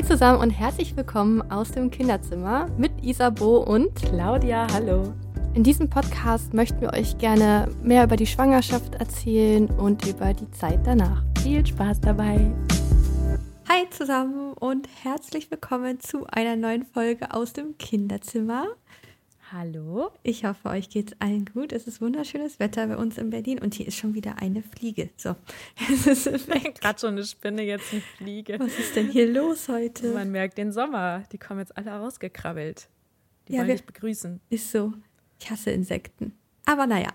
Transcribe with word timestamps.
Hi 0.00 0.06
zusammen 0.06 0.40
und 0.40 0.50
herzlich 0.50 0.96
willkommen 0.96 1.42
aus 1.50 1.72
dem 1.72 1.90
Kinderzimmer 1.90 2.68
mit 2.78 3.04
Isabo 3.04 3.58
und 3.58 3.94
Claudia. 3.96 4.66
Hallo. 4.72 5.12
In 5.52 5.62
diesem 5.62 5.90
Podcast 5.90 6.54
möchten 6.54 6.80
wir 6.80 6.94
euch 6.94 7.18
gerne 7.18 7.68
mehr 7.82 8.04
über 8.04 8.16
die 8.16 8.26
Schwangerschaft 8.26 8.94
erzählen 8.94 9.68
und 9.68 10.06
über 10.06 10.32
die 10.32 10.50
Zeit 10.52 10.80
danach. 10.86 11.22
Viel 11.42 11.66
Spaß 11.66 12.00
dabei. 12.00 12.50
Hi 13.68 13.90
zusammen 13.90 14.54
und 14.54 14.88
herzlich 15.02 15.50
willkommen 15.50 16.00
zu 16.00 16.26
einer 16.28 16.56
neuen 16.56 16.86
Folge 16.86 17.34
aus 17.34 17.52
dem 17.52 17.76
Kinderzimmer. 17.76 18.68
Hallo. 19.52 20.12
Ich 20.22 20.44
hoffe, 20.44 20.68
euch 20.68 20.90
geht's 20.90 21.12
allen 21.18 21.44
gut. 21.44 21.72
Es 21.72 21.88
ist 21.88 22.00
wunderschönes 22.00 22.60
Wetter 22.60 22.86
bei 22.86 22.96
uns 22.96 23.18
in 23.18 23.30
Berlin 23.30 23.58
und 23.58 23.74
hier 23.74 23.88
ist 23.88 23.96
schon 23.96 24.14
wieder 24.14 24.40
eine 24.40 24.62
Fliege. 24.62 25.10
So, 25.16 25.34
es 25.90 26.06
ist 26.06 26.48
gerade 26.48 27.00
schon 27.00 27.14
eine 27.14 27.24
Spinne, 27.24 27.62
jetzt 27.62 27.92
eine 27.92 28.00
Fliege. 28.00 28.60
Was 28.60 28.78
ist 28.78 28.94
denn 28.94 29.10
hier 29.10 29.26
los 29.26 29.68
heute? 29.68 30.12
Man 30.12 30.30
merkt 30.30 30.56
den 30.56 30.70
Sommer. 30.70 31.24
Die 31.32 31.38
kommen 31.38 31.58
jetzt 31.58 31.76
alle 31.76 31.90
rausgekrabbelt. 31.90 32.88
Die 33.48 33.54
ja, 33.54 33.58
wollen 33.58 33.70
dich 33.70 33.84
begrüßen. 33.84 34.40
Ist 34.50 34.70
so. 34.70 34.92
Ich 35.40 35.50
hasse 35.50 35.72
Insekten. 35.72 36.32
Aber 36.64 36.86
naja, 36.86 37.08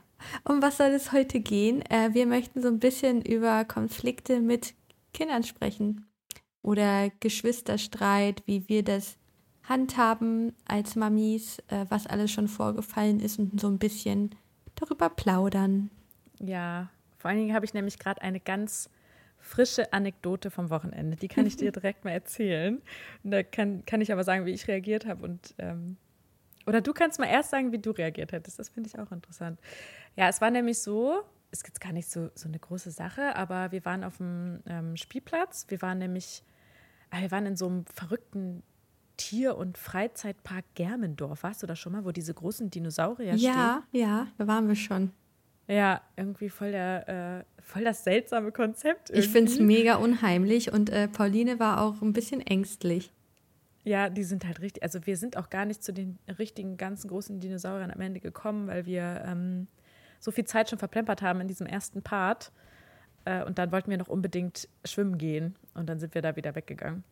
um 0.43 0.61
was 0.61 0.75
soll 0.75 0.89
es 0.89 1.13
heute 1.13 1.39
gehen? 1.39 1.83
Äh, 1.89 2.13
wir 2.13 2.25
möchten 2.25 2.61
so 2.61 2.67
ein 2.67 2.79
bisschen 2.79 3.21
über 3.21 3.63
Konflikte 3.63 4.41
mit 4.41 4.73
Kindern 5.13 5.43
sprechen 5.43 6.05
oder 6.61 7.11
Geschwisterstreit, 7.21 8.43
wie 8.45 8.67
wir 8.67 8.83
das 8.83 9.15
handhaben 9.67 10.53
als 10.65 10.95
Mamis, 10.95 11.59
äh, 11.67 11.85
was 11.89 12.07
alles 12.07 12.31
schon 12.31 12.47
vorgefallen 12.47 13.19
ist 13.19 13.39
und 13.39 13.59
so 13.59 13.67
ein 13.67 13.79
bisschen 13.79 14.35
darüber 14.75 15.09
plaudern. 15.09 15.89
Ja, 16.39 16.89
vor 17.17 17.29
allen 17.29 17.39
Dingen 17.39 17.55
habe 17.55 17.65
ich 17.65 17.73
nämlich 17.73 17.97
gerade 17.97 18.21
eine 18.21 18.39
ganz 18.39 18.89
frische 19.39 19.93
Anekdote 19.93 20.51
vom 20.51 20.69
Wochenende. 20.69 21.17
Die 21.17 21.27
kann 21.27 21.45
ich 21.45 21.55
dir 21.55 21.71
direkt 21.73 22.03
mal 22.03 22.11
erzählen. 22.11 22.81
Und 23.23 23.31
da 23.31 23.43
kann, 23.43 23.85
kann 23.85 24.01
ich 24.01 24.11
aber 24.11 24.23
sagen, 24.23 24.45
wie 24.45 24.51
ich 24.51 24.67
reagiert 24.67 25.05
habe. 25.05 25.23
Und 25.23 25.55
ähm, 25.59 25.97
oder 26.65 26.81
du 26.81 26.93
kannst 26.93 27.19
mal 27.19 27.27
erst 27.27 27.51
sagen, 27.51 27.71
wie 27.71 27.77
du 27.77 27.91
reagiert 27.91 28.31
hättest. 28.31 28.57
Das 28.59 28.69
finde 28.69 28.89
ich 28.89 28.99
auch 28.99 29.11
interessant. 29.11 29.59
Ja, 30.15 30.27
es 30.27 30.41
war 30.41 30.49
nämlich 30.49 30.79
so, 30.79 31.21
es 31.51 31.61
ist 31.61 31.79
gar 31.79 31.93
nicht 31.93 32.09
so, 32.09 32.29
so 32.33 32.47
eine 32.47 32.59
große 32.59 32.91
Sache, 32.91 33.35
aber 33.35 33.71
wir 33.71 33.85
waren 33.85 34.03
auf 34.03 34.17
dem 34.17 34.61
ähm, 34.65 34.97
Spielplatz. 34.97 35.65
Wir 35.69 35.81
waren 35.81 35.99
nämlich, 35.99 36.43
äh, 37.11 37.21
wir 37.21 37.31
waren 37.31 37.45
in 37.45 37.55
so 37.55 37.67
einem 37.67 37.85
verrückten 37.85 38.63
Tier- 39.17 39.57
und 39.57 39.77
Freizeitpark 39.77 40.65
Germendorf. 40.75 41.43
Warst 41.43 41.63
du 41.63 41.67
da 41.67 41.75
schon 41.75 41.93
mal, 41.93 42.05
wo 42.05 42.11
diese 42.11 42.33
großen 42.33 42.69
Dinosaurier 42.69 43.35
ja, 43.35 43.37
stehen? 43.37 43.53
Ja, 43.53 43.83
ja, 43.91 44.27
da 44.37 44.47
waren 44.47 44.67
wir 44.67 44.75
schon. 44.75 45.11
Ja, 45.67 46.01
irgendwie 46.15 46.49
voll, 46.49 46.71
der, 46.71 47.45
äh, 47.47 47.61
voll 47.61 47.83
das 47.83 48.03
seltsame 48.03 48.51
Konzept. 48.51 49.09
Irgendwie. 49.09 49.25
Ich 49.25 49.31
finde 49.31 49.51
es 49.51 49.59
mega 49.59 49.95
unheimlich 49.95 50.71
und 50.71 50.89
äh, 50.89 51.07
Pauline 51.07 51.59
war 51.59 51.81
auch 51.81 52.01
ein 52.01 52.13
bisschen 52.13 52.41
ängstlich. 52.41 53.11
Ja, 53.83 54.09
die 54.09 54.23
sind 54.23 54.45
halt 54.45 54.61
richtig. 54.61 54.83
Also, 54.83 55.05
wir 55.05 55.17
sind 55.17 55.37
auch 55.37 55.49
gar 55.49 55.65
nicht 55.65 55.83
zu 55.83 55.93
den 55.93 56.17
richtigen, 56.39 56.77
ganzen 56.77 57.07
großen 57.07 57.39
Dinosauriern 57.39 57.91
am 57.91 58.01
Ende 58.01 58.19
gekommen, 58.19 58.67
weil 58.67 58.85
wir 58.85 59.23
ähm, 59.25 59.67
so 60.19 60.31
viel 60.31 60.45
Zeit 60.45 60.69
schon 60.69 60.79
verplempert 60.79 61.21
haben 61.21 61.41
in 61.41 61.47
diesem 61.47 61.67
ersten 61.67 62.01
Part. 62.01 62.51
Äh, 63.25 63.43
und 63.43 63.57
dann 63.57 63.71
wollten 63.71 63.89
wir 63.89 63.97
noch 63.97 64.07
unbedingt 64.07 64.67
schwimmen 64.85 65.17
gehen 65.17 65.55
und 65.73 65.87
dann 65.87 65.99
sind 65.99 66.15
wir 66.15 66.21
da 66.21 66.35
wieder 66.35 66.55
weggegangen. 66.55 67.03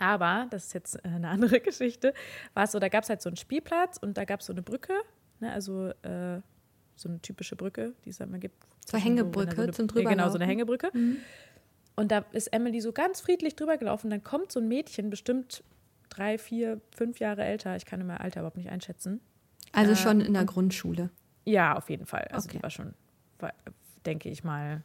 Aber, 0.00 0.46
das 0.50 0.68
ist 0.68 0.72
jetzt 0.72 1.04
äh, 1.04 1.08
eine 1.08 1.28
andere 1.28 1.60
Geschichte, 1.60 2.14
war 2.54 2.64
es 2.64 2.72
so, 2.72 2.78
da 2.78 2.88
gab 2.88 3.04
es 3.04 3.10
halt 3.10 3.20
so 3.22 3.28
einen 3.28 3.36
Spielplatz 3.36 3.98
und 3.98 4.16
da 4.16 4.24
gab 4.24 4.40
es 4.40 4.46
so 4.46 4.52
eine 4.52 4.62
Brücke, 4.62 4.94
ne, 5.40 5.52
also 5.52 5.88
äh, 6.02 6.40
so 6.96 7.08
eine 7.08 7.20
typische 7.20 7.54
Brücke, 7.54 7.92
die 8.04 8.10
es 8.10 8.18
halt 8.18 8.30
mal 8.30 8.40
gibt. 8.40 8.56
So 8.90 8.96
Hängebrücke 8.96 9.56
so 9.56 9.62
eine, 9.62 9.72
zum 9.72 9.88
drüber 9.88 10.10
Genau, 10.10 10.28
so 10.30 10.36
eine 10.36 10.46
Hängebrücke. 10.46 10.90
Mhm. 10.94 11.18
Und 11.96 12.10
da 12.10 12.24
ist 12.32 12.48
Emily 12.48 12.80
so 12.80 12.92
ganz 12.92 13.20
friedlich 13.20 13.56
drüber 13.56 13.76
gelaufen. 13.76 14.10
Dann 14.10 14.24
kommt 14.24 14.52
so 14.52 14.58
ein 14.58 14.68
Mädchen, 14.68 15.10
bestimmt 15.10 15.62
drei, 16.08 16.38
vier, 16.38 16.80
fünf 16.90 17.20
Jahre 17.20 17.44
älter. 17.44 17.76
Ich 17.76 17.84
kann 17.84 18.04
mein 18.06 18.18
Alter 18.18 18.40
überhaupt 18.40 18.56
nicht 18.56 18.70
einschätzen. 18.70 19.20
Also 19.72 19.92
äh, 19.92 19.96
schon 19.96 20.20
in 20.22 20.32
der 20.32 20.46
Grundschule. 20.46 21.10
Ja, 21.44 21.76
auf 21.76 21.90
jeden 21.90 22.06
Fall. 22.06 22.26
Also 22.30 22.48
okay. 22.48 22.56
die 22.56 22.62
war 22.62 22.70
schon, 22.70 22.94
war, 23.38 23.52
denke 24.06 24.30
ich 24.30 24.44
mal, 24.44 24.82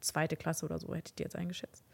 zweite 0.00 0.36
Klasse 0.36 0.64
oder 0.64 0.78
so, 0.78 0.94
hätte 0.94 1.10
ich 1.10 1.14
die 1.14 1.22
jetzt 1.22 1.36
eingeschätzt 1.36 1.84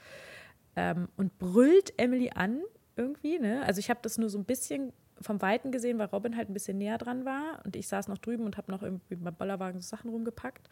ähm, 0.77 1.09
und 1.17 1.39
brüllt 1.39 1.93
Emily 1.99 2.31
an 2.35 2.61
irgendwie. 2.97 3.39
Ne? 3.39 3.63
Also 3.65 3.79
ich 3.79 3.91
habe 3.91 4.01
das 4.03 4.19
nur 4.19 4.31
so 4.31 4.39
ein 4.39 4.45
bisschen 4.45 4.93
vom 5.21 5.41
Weiten 5.41 5.71
gesehen, 5.73 5.99
weil 5.99 6.07
Robin 6.07 6.37
halt 6.37 6.51
ein 6.51 6.55
bisschen 6.55 6.79
näher 6.79 6.99
dran 6.99 7.25
war 7.25 7.61
und 7.65 7.77
ich 7.77 7.89
saß 7.89 8.09
noch 8.09 8.19
drüben 8.19 8.45
und 8.45 8.57
habe 8.57 8.71
noch 8.71 8.83
irgendwie 8.83 9.15
beim 9.15 9.35
Bollerwagen 9.35 9.81
so 9.81 9.89
Sachen 9.89 10.11
rumgepackt. 10.11 10.69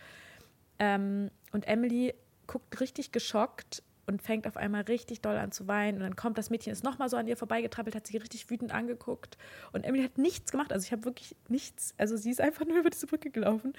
Ähm, 0.78 1.30
und 1.52 1.66
Emily 1.68 2.14
guckt 2.46 2.80
richtig 2.80 3.12
geschockt 3.12 3.82
und 4.06 4.20
fängt 4.20 4.48
auf 4.48 4.56
einmal 4.56 4.82
richtig 4.82 5.20
doll 5.20 5.36
an 5.36 5.52
zu 5.52 5.68
weinen. 5.68 5.98
Und 5.98 6.02
dann 6.02 6.16
kommt 6.16 6.38
das 6.38 6.50
Mädchen, 6.50 6.72
ist 6.72 6.82
nochmal 6.82 7.08
so 7.08 7.16
an 7.16 7.28
ihr 7.28 7.36
vorbeigetrappelt, 7.36 7.94
hat 7.94 8.06
sie 8.06 8.16
richtig 8.16 8.50
wütend 8.50 8.74
angeguckt. 8.74 9.38
Und 9.72 9.84
Emily 9.84 10.02
hat 10.02 10.19
nichts 10.19 10.50
gemacht. 10.50 10.72
Also 10.72 10.84
ich 10.84 10.92
habe 10.92 11.04
wirklich 11.04 11.36
nichts, 11.48 11.94
also 11.98 12.16
sie 12.16 12.30
ist 12.30 12.40
einfach 12.40 12.66
nur 12.66 12.78
über 12.80 12.90
diese 12.90 13.06
Brücke 13.06 13.30
gelaufen. 13.30 13.74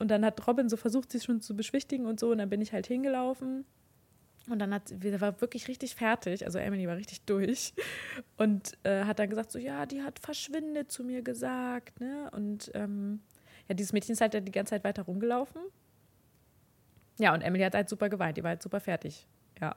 Und 0.00 0.10
dann 0.10 0.24
hat 0.24 0.44
Robin 0.46 0.68
so 0.68 0.76
versucht, 0.76 1.12
sie 1.12 1.20
schon 1.20 1.40
zu 1.40 1.54
beschwichtigen 1.54 2.06
und 2.06 2.18
so. 2.18 2.32
Und 2.32 2.38
dann 2.38 2.50
bin 2.50 2.60
ich 2.60 2.72
halt 2.72 2.86
hingelaufen 2.86 3.64
und 4.48 4.58
dann 4.58 4.74
hat 4.74 4.88
sie 4.88 5.20
war 5.20 5.40
wirklich 5.40 5.68
richtig 5.68 5.94
fertig, 5.94 6.44
also 6.44 6.58
Emily 6.58 6.86
war 6.86 6.96
richtig 6.96 7.22
durch 7.22 7.72
und 8.36 8.72
äh, 8.84 9.04
hat 9.04 9.18
dann 9.18 9.30
gesagt 9.30 9.50
so 9.50 9.58
ja, 9.58 9.86
die 9.86 10.02
hat 10.02 10.18
verschwinde 10.18 10.86
zu 10.86 11.04
mir 11.04 11.22
gesagt, 11.22 12.00
ne? 12.00 12.30
Und 12.32 12.70
ähm, 12.74 13.20
ja, 13.68 13.74
dieses 13.74 13.92
Mädchen 13.92 14.12
ist 14.12 14.20
halt 14.20 14.34
die 14.34 14.52
ganze 14.52 14.70
Zeit 14.70 14.84
weiter 14.84 15.02
rumgelaufen. 15.02 15.62
Ja, 17.18 17.32
und 17.32 17.42
Emily 17.42 17.64
hat 17.64 17.74
halt 17.74 17.88
super 17.88 18.08
geweint, 18.08 18.36
die 18.36 18.42
war 18.42 18.50
halt 18.50 18.62
super 18.62 18.80
fertig. 18.80 19.26
Ja. 19.60 19.76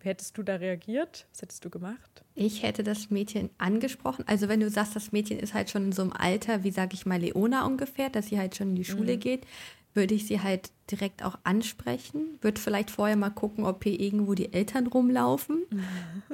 Wie 0.00 0.08
hättest 0.08 0.38
du 0.38 0.42
da 0.42 0.56
reagiert? 0.56 1.26
Was 1.30 1.42
hättest 1.42 1.62
du 1.64 1.68
gemacht? 1.68 2.24
Ich 2.34 2.62
hätte 2.62 2.82
das 2.82 3.10
Mädchen 3.10 3.50
angesprochen. 3.58 4.24
Also 4.26 4.48
wenn 4.48 4.60
du 4.60 4.70
sagst, 4.70 4.96
das 4.96 5.12
Mädchen 5.12 5.38
ist 5.38 5.52
halt 5.52 5.68
schon 5.68 5.86
in 5.86 5.92
so 5.92 6.00
einem 6.00 6.12
Alter, 6.12 6.64
wie 6.64 6.70
sag 6.70 6.94
ich 6.94 7.04
mal, 7.04 7.20
Leona 7.20 7.66
ungefähr, 7.66 8.08
dass 8.08 8.28
sie 8.28 8.38
halt 8.38 8.56
schon 8.56 8.70
in 8.70 8.76
die 8.76 8.84
Schule 8.84 9.16
mhm. 9.16 9.20
geht, 9.20 9.46
würde 9.94 10.14
ich 10.14 10.26
sie 10.26 10.40
halt 10.40 10.70
direkt 10.90 11.24
auch 11.24 11.38
ansprechen. 11.44 12.38
Würde 12.40 12.60
vielleicht 12.60 12.90
vorher 12.90 13.16
mal 13.16 13.30
gucken, 13.30 13.64
ob 13.64 13.82
hier 13.82 13.98
irgendwo 13.98 14.34
die 14.34 14.52
Eltern 14.52 14.86
rumlaufen. 14.86 15.62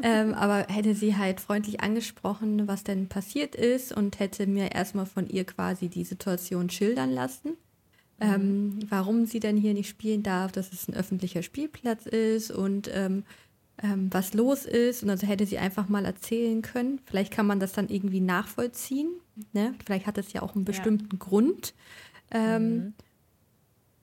ähm, 0.02 0.34
aber 0.34 0.66
hätte 0.72 0.94
sie 0.94 1.16
halt 1.16 1.40
freundlich 1.40 1.80
angesprochen, 1.80 2.68
was 2.68 2.84
denn 2.84 3.08
passiert 3.08 3.54
ist 3.54 3.92
und 3.92 4.18
hätte 4.18 4.46
mir 4.46 4.72
erstmal 4.72 5.06
von 5.06 5.26
ihr 5.26 5.44
quasi 5.44 5.88
die 5.88 6.04
Situation 6.04 6.70
schildern 6.70 7.10
lassen. 7.10 7.50
Mhm. 7.50 7.56
Ähm, 8.20 8.78
warum 8.88 9.26
sie 9.26 9.40
denn 9.40 9.56
hier 9.56 9.74
nicht 9.74 9.88
spielen 9.88 10.22
darf, 10.22 10.52
dass 10.52 10.72
es 10.72 10.88
ein 10.88 10.94
öffentlicher 10.94 11.42
Spielplatz 11.42 12.06
ist 12.06 12.50
und 12.50 12.90
ähm, 12.92 13.24
ähm 13.82 14.08
was 14.10 14.34
los 14.34 14.64
ist. 14.64 15.02
Und 15.02 15.10
also 15.10 15.26
hätte 15.26 15.46
sie 15.46 15.58
einfach 15.58 15.88
mal 15.88 16.04
erzählen 16.04 16.62
können. 16.62 17.00
Vielleicht 17.04 17.32
kann 17.32 17.46
man 17.46 17.60
das 17.60 17.72
dann 17.72 17.88
irgendwie 17.88 18.20
nachvollziehen. 18.20 19.10
Ne? 19.52 19.74
Vielleicht 19.84 20.06
hat 20.06 20.18
es 20.18 20.32
ja 20.32 20.42
auch 20.42 20.54
einen 20.54 20.64
bestimmten 20.64 21.08
ja. 21.12 21.18
Grund. 21.18 21.74
Ähm, 22.30 22.74
mhm. 22.74 22.94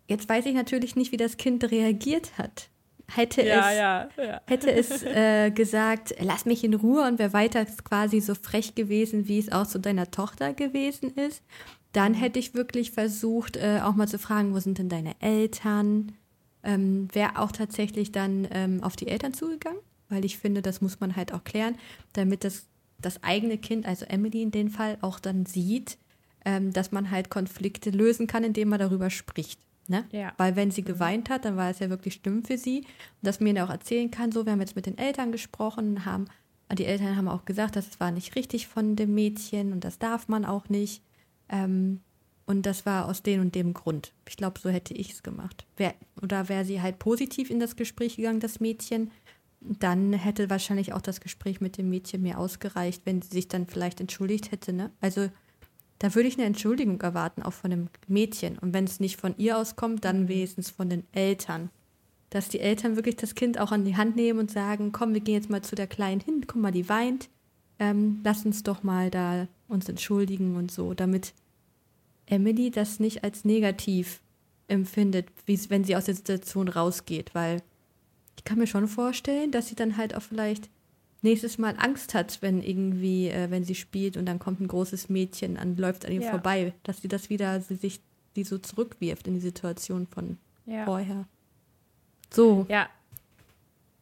Jetzt 0.08 0.28
weiß 0.28 0.46
ich 0.46 0.54
natürlich 0.54 0.96
nicht, 0.96 1.12
wie 1.12 1.18
das 1.18 1.38
Kind 1.38 1.70
reagiert 1.72 2.38
hat. 2.38 2.70
Hätte 3.08 3.44
ja, 3.46 3.70
es, 3.70 3.78
ja, 3.78 4.24
ja. 4.24 4.42
Hätte 4.48 4.72
es 4.72 5.04
äh, 5.04 5.52
gesagt, 5.52 6.16
lass 6.20 6.46
mich 6.46 6.64
in 6.64 6.74
Ruhe 6.74 7.08
und 7.08 7.20
wäre 7.20 7.34
weiter 7.34 7.66
quasi 7.66 8.22
so 8.22 8.34
frech 8.36 8.76
gewesen, 8.76 9.28
wie 9.28 9.40
es 9.40 9.52
auch 9.52 9.68
zu 9.68 9.80
deiner 9.80 10.10
Tochter 10.10 10.54
gewesen 10.54 11.12
ist, 11.16 11.44
dann 11.92 12.14
mhm. 12.14 12.18
hätte 12.18 12.40
ich 12.40 12.54
wirklich 12.54 12.92
versucht, 12.92 13.58
äh, 13.58 13.82
auch 13.84 13.96
mal 13.96 14.08
zu 14.08 14.20
fragen, 14.20 14.54
wo 14.54 14.60
sind 14.60 14.78
denn 14.78 14.90
deine 14.90 15.16
Eltern? 15.22 16.14
Ähm, 16.64 17.08
wäre 17.12 17.38
auch 17.40 17.52
tatsächlich 17.52 18.12
dann 18.12 18.48
ähm, 18.52 18.82
auf 18.84 18.96
die 18.96 19.08
Eltern 19.08 19.34
zugegangen, 19.34 19.80
weil 20.10 20.24
ich 20.24 20.38
finde, 20.38 20.62
das 20.62 20.82
muss 20.82 21.00
man 21.00 21.16
halt 21.16 21.34
auch 21.34 21.44
klären, 21.44 21.76
damit 22.14 22.46
das, 22.46 22.68
das 23.00 23.22
eigene 23.22 23.58
Kind, 23.58 23.86
also 23.86 24.06
Emily 24.06 24.42
in 24.42 24.52
dem 24.52 24.70
Fall, 24.70 24.98
auch 25.02 25.20
dann 25.20 25.46
sieht, 25.46 25.98
ähm, 26.46 26.72
dass 26.72 26.92
man 26.92 27.12
halt 27.12 27.30
Konflikte 27.30 27.90
lösen 27.90 28.28
kann, 28.28 28.46
indem 28.46 28.70
man 28.70 28.80
darüber 28.80 29.10
spricht. 29.10 29.60
Ne? 29.88 30.06
Ja. 30.12 30.34
Weil 30.38 30.56
wenn 30.56 30.72
sie 30.72 30.84
geweint 30.84 31.30
hat, 31.30 31.46
dann 31.46 31.58
war 31.58 31.70
es 31.70 31.80
ja 31.80 31.90
wirklich 31.90 32.16
schlimm 32.16 32.44
für 32.44 32.58
sie. 32.58 32.80
Und 32.80 32.88
dass 33.24 33.40
mir 33.40 33.64
auch 33.64 33.70
erzählen 33.70 34.10
kann, 34.12 34.32
so, 34.32 34.46
wir 34.46 34.54
haben 34.54 34.62
jetzt 34.62 34.76
mit 34.76 34.86
den 34.86 34.98
Eltern 34.98 35.32
gesprochen, 35.32 36.06
haben, 36.06 36.26
die 36.72 36.86
Eltern 36.86 37.16
haben 37.16 37.28
auch 37.28 37.46
gesagt, 37.46 37.76
das 37.76 38.00
war 38.00 38.12
nicht 38.12 38.36
richtig 38.36 38.68
von 38.68 38.96
dem 38.96 39.14
Mädchen 39.14 39.74
und 39.74 39.84
das 39.84 40.00
darf 40.00 40.28
man 40.28 40.46
auch 40.46 40.70
nicht. 40.70 41.04
Ähm, 41.50 42.00
und 42.46 42.66
das 42.66 42.86
war 42.86 43.08
aus 43.08 43.24
dem 43.24 43.42
und 43.42 43.56
dem 43.56 43.74
Grund. 43.74 44.14
Ich 44.28 44.38
glaube, 44.38 44.60
so 44.60 44.70
hätte 44.70 44.94
ich 44.94 45.12
es 45.12 45.24
gemacht. 45.24 45.66
Wär, 45.78 45.94
oder 46.22 46.50
wäre 46.50 46.66
sie 46.66 46.82
halt 46.82 47.00
positiv 47.00 47.50
in 47.50 47.60
das 47.60 47.76
Gespräch 47.76 48.18
gegangen, 48.18 48.40
das 48.40 48.60
Mädchen, 48.60 49.12
dann 49.62 50.12
hätte 50.14 50.50
wahrscheinlich 50.50 50.94
auch 50.94 51.02
das 51.02 51.22
Gespräch 51.22 51.62
mit 51.62 51.78
dem 51.78 51.90
Mädchen 51.90 52.22
mir 52.22 52.38
ausgereicht, 52.38 53.06
wenn 53.06 53.22
sie 53.22 53.30
sich 53.30 53.48
dann 53.48 53.68
vielleicht 53.68 54.02
entschuldigt 54.02 54.52
hätte. 54.52 54.74
Ne? 54.74 54.92
Also 55.00 55.30
da 56.00 56.14
würde 56.16 56.28
ich 56.28 56.38
eine 56.38 56.46
Entschuldigung 56.46 57.00
erwarten, 57.02 57.44
auch 57.44 57.54
von 57.54 57.72
dem 57.72 57.88
Mädchen. 58.08 58.58
Und 58.58 58.74
wenn 58.74 58.86
es 58.86 59.00
nicht 59.00 59.20
von 59.20 59.36
ihr 59.38 59.58
auskommt, 59.58 60.04
dann 60.04 60.28
wenigstens 60.28 60.70
von 60.70 60.90
den 60.90 61.04
Eltern. 61.14 61.70
Dass 62.30 62.50
die 62.50 62.60
Eltern 62.60 62.96
wirklich 62.96 63.16
das 63.16 63.36
Kind 63.36 63.60
auch 63.60 63.72
an 63.72 63.86
die 63.86 63.96
Hand 63.96 64.16
nehmen 64.16 64.40
und 64.40 64.52
sagen, 64.52 64.92
komm, 64.92 65.14
wir 65.14 65.22
gehen 65.22 65.36
jetzt 65.36 65.50
mal 65.50 65.62
zu 65.62 65.76
der 65.76 65.88
Kleinen 65.88 66.20
hin, 66.20 66.44
guck 66.48 66.62
mal, 66.62 66.72
die 66.72 66.90
weint. 66.90 67.30
Ähm, 67.80 68.22
lass 68.24 68.46
uns 68.46 68.64
doch 68.64 68.84
mal 68.84 69.10
da 69.10 69.48
uns 69.68 69.88
entschuldigen 69.88 70.56
und 70.56 70.72
so, 70.72 70.94
damit 70.94 71.34
Emily 72.26 72.72
das 72.72 73.00
nicht 73.00 73.24
als 73.24 73.46
negativ 73.46 74.22
empfindet, 74.68 75.28
wie 75.46 75.60
wenn 75.70 75.84
sie 75.84 75.96
aus 75.96 76.06
der 76.06 76.16
Situation 76.16 76.68
rausgeht, 76.68 77.34
weil 77.34 77.62
ich 78.38 78.44
kann 78.44 78.60
mir 78.60 78.68
schon 78.68 78.88
vorstellen, 78.88 79.52
dass 79.52 79.68
sie 79.68 79.76
dann 79.76 79.98
halt 79.98 80.16
auch 80.16 80.22
vielleicht 80.22 80.70
nächstes 81.24 81.58
Mal 81.58 81.76
Angst 81.78 82.14
hat, 82.14 82.42
wenn 82.42 82.62
irgendwie, 82.62 83.30
äh, 83.30 83.50
wenn 83.50 83.64
sie 83.64 83.76
spielt 83.76 84.18
und 84.18 84.26
dann 84.26 84.40
kommt 84.40 84.60
ein 84.60 84.68
großes 84.68 85.10
Mädchen 85.10 85.58
und 85.58 85.80
läuft 85.80 86.06
an 86.06 86.12
ihr 86.12 86.22
ja. 86.22 86.30
vorbei, 86.30 86.74
dass 86.84 87.02
sie 87.02 87.08
das 87.08 87.30
wieder, 87.30 87.60
sie 87.62 87.76
sich 87.76 88.02
die 88.36 88.44
so 88.44 88.58
zurückwirft 88.58 89.28
in 89.28 89.36
die 89.36 89.40
Situation 89.40 90.08
von 90.08 90.38
ja. 90.66 90.86
vorher. 90.86 91.26
So. 92.32 92.66
Ja. 92.70 92.90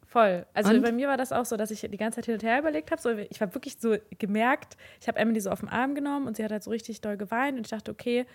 Voll. 0.07 0.45
Also 0.53 0.73
und? 0.73 0.81
bei 0.81 0.91
mir 0.91 1.07
war 1.07 1.15
das 1.15 1.31
auch 1.31 1.45
so, 1.45 1.56
dass 1.56 1.71
ich 1.71 1.81
die 1.81 1.97
ganze 1.97 2.18
Zeit 2.18 2.25
hin 2.25 2.33
und 2.33 2.44
her 2.44 2.59
überlegt 2.59 2.91
habe. 2.91 3.01
So, 3.01 3.12
ich 3.12 3.41
habe 3.41 3.53
wirklich 3.56 3.77
so 3.79 3.95
gemerkt, 4.19 4.75
ich 5.00 5.07
habe 5.07 5.17
Emily 5.17 5.39
so 5.39 5.50
auf 5.50 5.62
den 5.62 5.69
Arm 5.69 5.95
genommen 5.95 6.27
und 6.27 6.35
sie 6.35 6.44
hat 6.44 6.51
halt 6.51 6.63
so 6.63 6.69
richtig 6.69 7.00
doll 7.00 7.15
geweint 7.15 7.57
und 7.57 7.65
ich 7.65 7.71
dachte, 7.71 7.91
okay, 7.91 8.25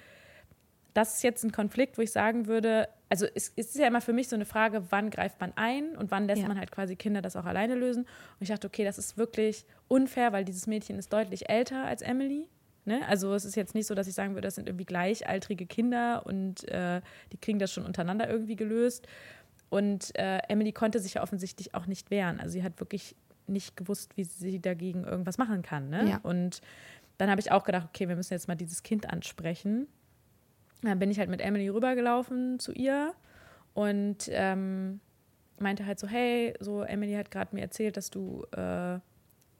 das 0.96 1.16
ist 1.16 1.22
jetzt 1.22 1.44
ein 1.44 1.52
Konflikt, 1.52 1.98
wo 1.98 2.02
ich 2.02 2.10
sagen 2.10 2.46
würde, 2.46 2.88
also 3.10 3.26
es, 3.34 3.52
es, 3.54 3.66
ist 3.66 3.78
ja 3.78 3.87
immer 3.87 4.00
für 4.00 4.14
mich 4.14 4.28
so 4.28 4.37
eine 4.37 4.46
Frage, 4.46 4.84
wann 4.90 5.10
greift 5.10 5.40
man 5.40 5.52
ein 5.56 5.94
und 5.96 6.10
wann 6.10 6.26
lässt 6.26 6.43
ja. 6.43 6.48
man 6.48 6.58
halt 6.58 6.72
quasi 6.72 6.96
Kinder 6.96 7.20
das 7.20 7.37
auch 7.37 7.44
alleine 7.44 7.75
lösen. 7.75 8.02
Und 8.04 8.40
ich 8.40 8.48
dachte, 8.48 8.66
okay, 8.66 8.84
das 8.84 8.96
ist 8.96 9.19
wirklich 9.19 9.66
unfair, 9.88 10.32
weil 10.32 10.44
dieses 10.44 10.66
Mädchen 10.66 10.98
ist 10.98 11.12
deutlich 11.12 11.50
älter 11.50 11.84
als 11.84 12.00
Emily. 12.00 12.48
Ne? 12.87 13.06
Also 13.08 13.34
es 13.34 13.44
ist 13.44 13.56
jetzt 13.56 13.75
nicht 13.75 13.87
so, 13.87 13.94
dass 13.94 14.06
ich 14.06 14.14
sagen 14.14 14.34
würde, 14.34 14.46
das 14.46 14.54
sind 14.54 14.69
irgendwie 14.69 14.87
gleichaltrige 14.87 15.66
Kinder 15.66 16.25
und 16.25 16.66
äh, 16.69 17.02
die 17.32 17.37
kriegen 17.37 17.58
das 17.58 17.72
schon 17.72 17.84
untereinander 17.84 18.28
irgendwie 18.28 18.56
gelöst. 18.56 19.06
Und 19.69 20.16
äh, 20.19 20.38
Emily 20.49 20.72
konnte 20.72 20.99
sich 20.99 21.14
ja 21.14 21.22
offensichtlich 21.22 21.75
auch 21.75 21.87
nicht 21.87 22.10
wehren. 22.10 22.40
Also 22.40 22.52
sie 22.52 22.62
hat 22.62 22.81
wirklich 22.81 23.16
nicht 23.46 23.76
gewusst, 23.76 24.16
wie 24.16 24.25
sie 24.25 24.60
dagegen 24.60 25.04
irgendwas 25.04 25.37
machen 25.37 25.62
kann. 25.62 25.90
Ne? 25.90 26.08
Ja. 26.08 26.20
Und 26.22 26.62
dann 27.19 27.31
habe 27.31 27.40
ich 27.40 27.52
auch 27.52 27.64
gedacht, 27.64 27.88
okay, 27.88 28.08
wir 28.08 28.16
müssen 28.16 28.32
jetzt 28.32 28.49
mal 28.49 28.54
dieses 28.54 28.82
Kind 28.82 29.10
ansprechen. 29.10 29.88
Dann 30.86 30.98
bin 30.98 31.10
ich 31.10 31.18
halt 31.18 31.30
mit 31.30 31.40
Emily 31.40 31.68
rübergelaufen 31.68 32.58
zu 32.58 32.72
ihr 32.72 33.14
und 33.74 34.28
ähm, 34.30 35.00
meinte 35.58 35.86
halt 35.86 35.98
so, 35.98 36.06
hey, 36.06 36.54
so 36.60 36.82
Emily 36.82 37.14
hat 37.14 37.30
gerade 37.30 37.54
mir 37.54 37.62
erzählt, 37.62 37.96
dass 37.96 38.10
du 38.10 38.44
äh, 38.56 38.98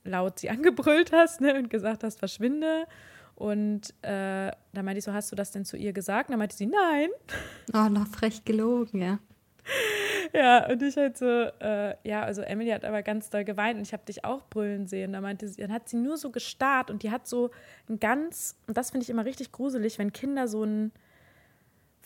laut 0.05 0.39
sie 0.39 0.51
angebrüllt 0.51 1.13
hast 1.13 1.41
ne, 1.41 1.55
und 1.55 1.71
gesagt 1.71 2.05
hast, 2.05 2.19
verschwinde. 2.19 2.87
Und 3.35 3.91
äh, 4.01 4.51
da 4.73 4.83
meinte 4.83 4.99
ich 4.99 5.05
so, 5.05 5.13
hast 5.13 5.31
du 5.31 5.37
das 5.37 5.51
denn 5.51 5.67
zu 5.67 5.77
ihr 5.77 5.93
gesagt? 5.93 6.29
Und 6.29 6.33
dann 6.33 6.39
meinte 6.39 6.57
sie, 6.57 6.67
nein. 6.67 7.11
Oh, 7.75 7.89
noch 7.91 8.07
frech 8.07 8.45
gelogen, 8.45 9.03
ja. 9.03 9.19
ja, 10.33 10.71
und 10.71 10.81
ich 10.83 10.97
halt 10.97 11.19
so, 11.19 11.27
äh, 11.27 11.97
ja, 12.05 12.23
also 12.23 12.41
Emily 12.41 12.71
hat 12.71 12.85
aber 12.85 13.03
ganz 13.03 13.29
doll 13.29 13.45
geweint 13.45 13.77
und 13.77 13.83
ich 13.83 13.93
habe 13.93 14.05
dich 14.07 14.25
auch 14.25 14.47
brüllen 14.49 14.87
sehen. 14.87 15.13
Da 15.13 15.21
meinte 15.21 15.49
sie, 15.49 15.61
dann 15.61 15.73
hat 15.73 15.89
sie 15.89 15.97
nur 15.97 16.17
so 16.17 16.31
gestarrt 16.31 16.91
und 16.91 17.03
die 17.03 17.11
hat 17.11 17.27
so 17.27 17.51
ein 17.91 18.01
ganz, 18.01 18.57
und 18.67 18.77
das 18.79 18.93
finde 18.93 19.05
ich 19.05 19.11
immer 19.11 19.27
richtig 19.27 19.53
gruselig, 19.53 19.99
wenn 19.99 20.13
Kinder 20.13 20.49
so 20.49 20.63
einen 20.63 20.93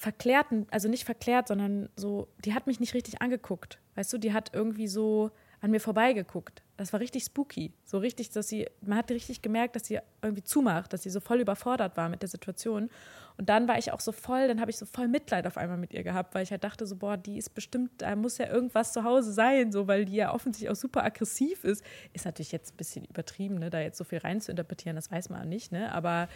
verklärten, 0.00 0.66
also 0.70 0.88
nicht 0.88 1.04
verklärt, 1.04 1.48
sondern 1.48 1.90
so, 1.94 2.28
die 2.42 2.54
hat 2.54 2.66
mich 2.66 2.80
nicht 2.80 2.94
richtig 2.94 3.20
angeguckt. 3.20 3.78
Weißt 3.96 4.10
du, 4.10 4.16
die 4.16 4.32
hat 4.32 4.54
irgendwie 4.54 4.88
so 4.88 5.30
an 5.60 5.70
mir 5.70 5.80
vorbeigeguckt. 5.80 6.62
Das 6.78 6.94
war 6.94 7.00
richtig 7.00 7.24
spooky. 7.24 7.74
So 7.84 7.98
richtig, 7.98 8.30
dass 8.30 8.48
sie, 8.48 8.66
man 8.80 8.96
hat 8.96 9.10
richtig 9.10 9.42
gemerkt, 9.42 9.76
dass 9.76 9.86
sie 9.86 9.98
irgendwie 10.22 10.42
zumacht, 10.42 10.94
dass 10.94 11.02
sie 11.02 11.10
so 11.10 11.20
voll 11.20 11.40
überfordert 11.40 11.98
war 11.98 12.08
mit 12.08 12.22
der 12.22 12.30
Situation. 12.30 12.88
Und 13.36 13.50
dann 13.50 13.68
war 13.68 13.76
ich 13.76 13.92
auch 13.92 14.00
so 14.00 14.10
voll, 14.12 14.48
dann 14.48 14.58
habe 14.62 14.70
ich 14.70 14.78
so 14.78 14.86
voll 14.86 15.06
Mitleid 15.06 15.46
auf 15.46 15.58
einmal 15.58 15.76
mit 15.76 15.92
ihr 15.92 16.02
gehabt, 16.02 16.34
weil 16.34 16.44
ich 16.44 16.50
halt 16.50 16.64
dachte 16.64 16.86
so, 16.86 16.96
boah, 16.96 17.18
die 17.18 17.36
ist 17.36 17.50
bestimmt, 17.50 17.90
da 17.98 18.16
muss 18.16 18.38
ja 18.38 18.48
irgendwas 18.48 18.94
zu 18.94 19.04
Hause 19.04 19.34
sein, 19.34 19.70
so, 19.70 19.86
weil 19.86 20.06
die 20.06 20.16
ja 20.16 20.32
offensichtlich 20.32 20.70
auch 20.70 20.76
super 20.76 21.04
aggressiv 21.04 21.62
ist. 21.62 21.84
Ist 22.14 22.24
natürlich 22.24 22.52
jetzt 22.52 22.72
ein 22.72 22.76
bisschen 22.78 23.04
übertrieben, 23.04 23.56
ne, 23.56 23.68
da 23.68 23.80
jetzt 23.80 23.98
so 23.98 24.04
viel 24.04 24.18
rein 24.20 24.40
zu 24.40 24.50
interpretieren, 24.50 24.96
das 24.96 25.10
weiß 25.10 25.28
man 25.28 25.46
nicht, 25.46 25.72
ne, 25.72 25.92
aber 25.92 26.30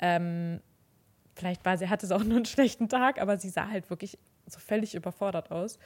ähm, 0.00 0.60
vielleicht 1.38 1.64
war 1.64 1.78
sie, 1.78 1.88
hatte 1.88 2.06
sie 2.06 2.14
auch 2.14 2.24
nur 2.24 2.36
einen 2.36 2.44
schlechten 2.44 2.88
Tag, 2.88 3.20
aber 3.20 3.38
sie 3.38 3.48
sah 3.48 3.68
halt 3.68 3.88
wirklich 3.90 4.18
so 4.46 4.58
völlig 4.58 4.94
überfordert 4.94 5.50
aus. 5.50 5.78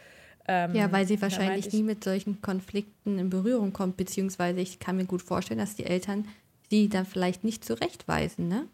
Ähm, 0.49 0.75
ja, 0.75 0.90
weil 0.90 1.06
sie 1.06 1.20
wahrscheinlich 1.22 1.69
ich, 1.69 1.72
nie 1.72 1.82
mit 1.82 2.02
solchen 2.02 2.43
Konflikten 2.43 3.19
in 3.19 3.31
Berührung 3.31 3.72
kommt, 3.72 3.96
beziehungsweise 3.96 4.60
ich 4.60 4.81
kann 4.81 4.96
mir 4.96 5.04
gut 5.04 5.22
vorstellen, 5.22 5.60
dass 5.60 5.76
die 5.76 5.84
Eltern 5.84 6.26
sie 6.69 6.88
dann 6.88 7.06
vielleicht 7.06 7.44
nicht 7.44 7.64
zurechtweisen, 7.64 8.49
ne? 8.49 8.66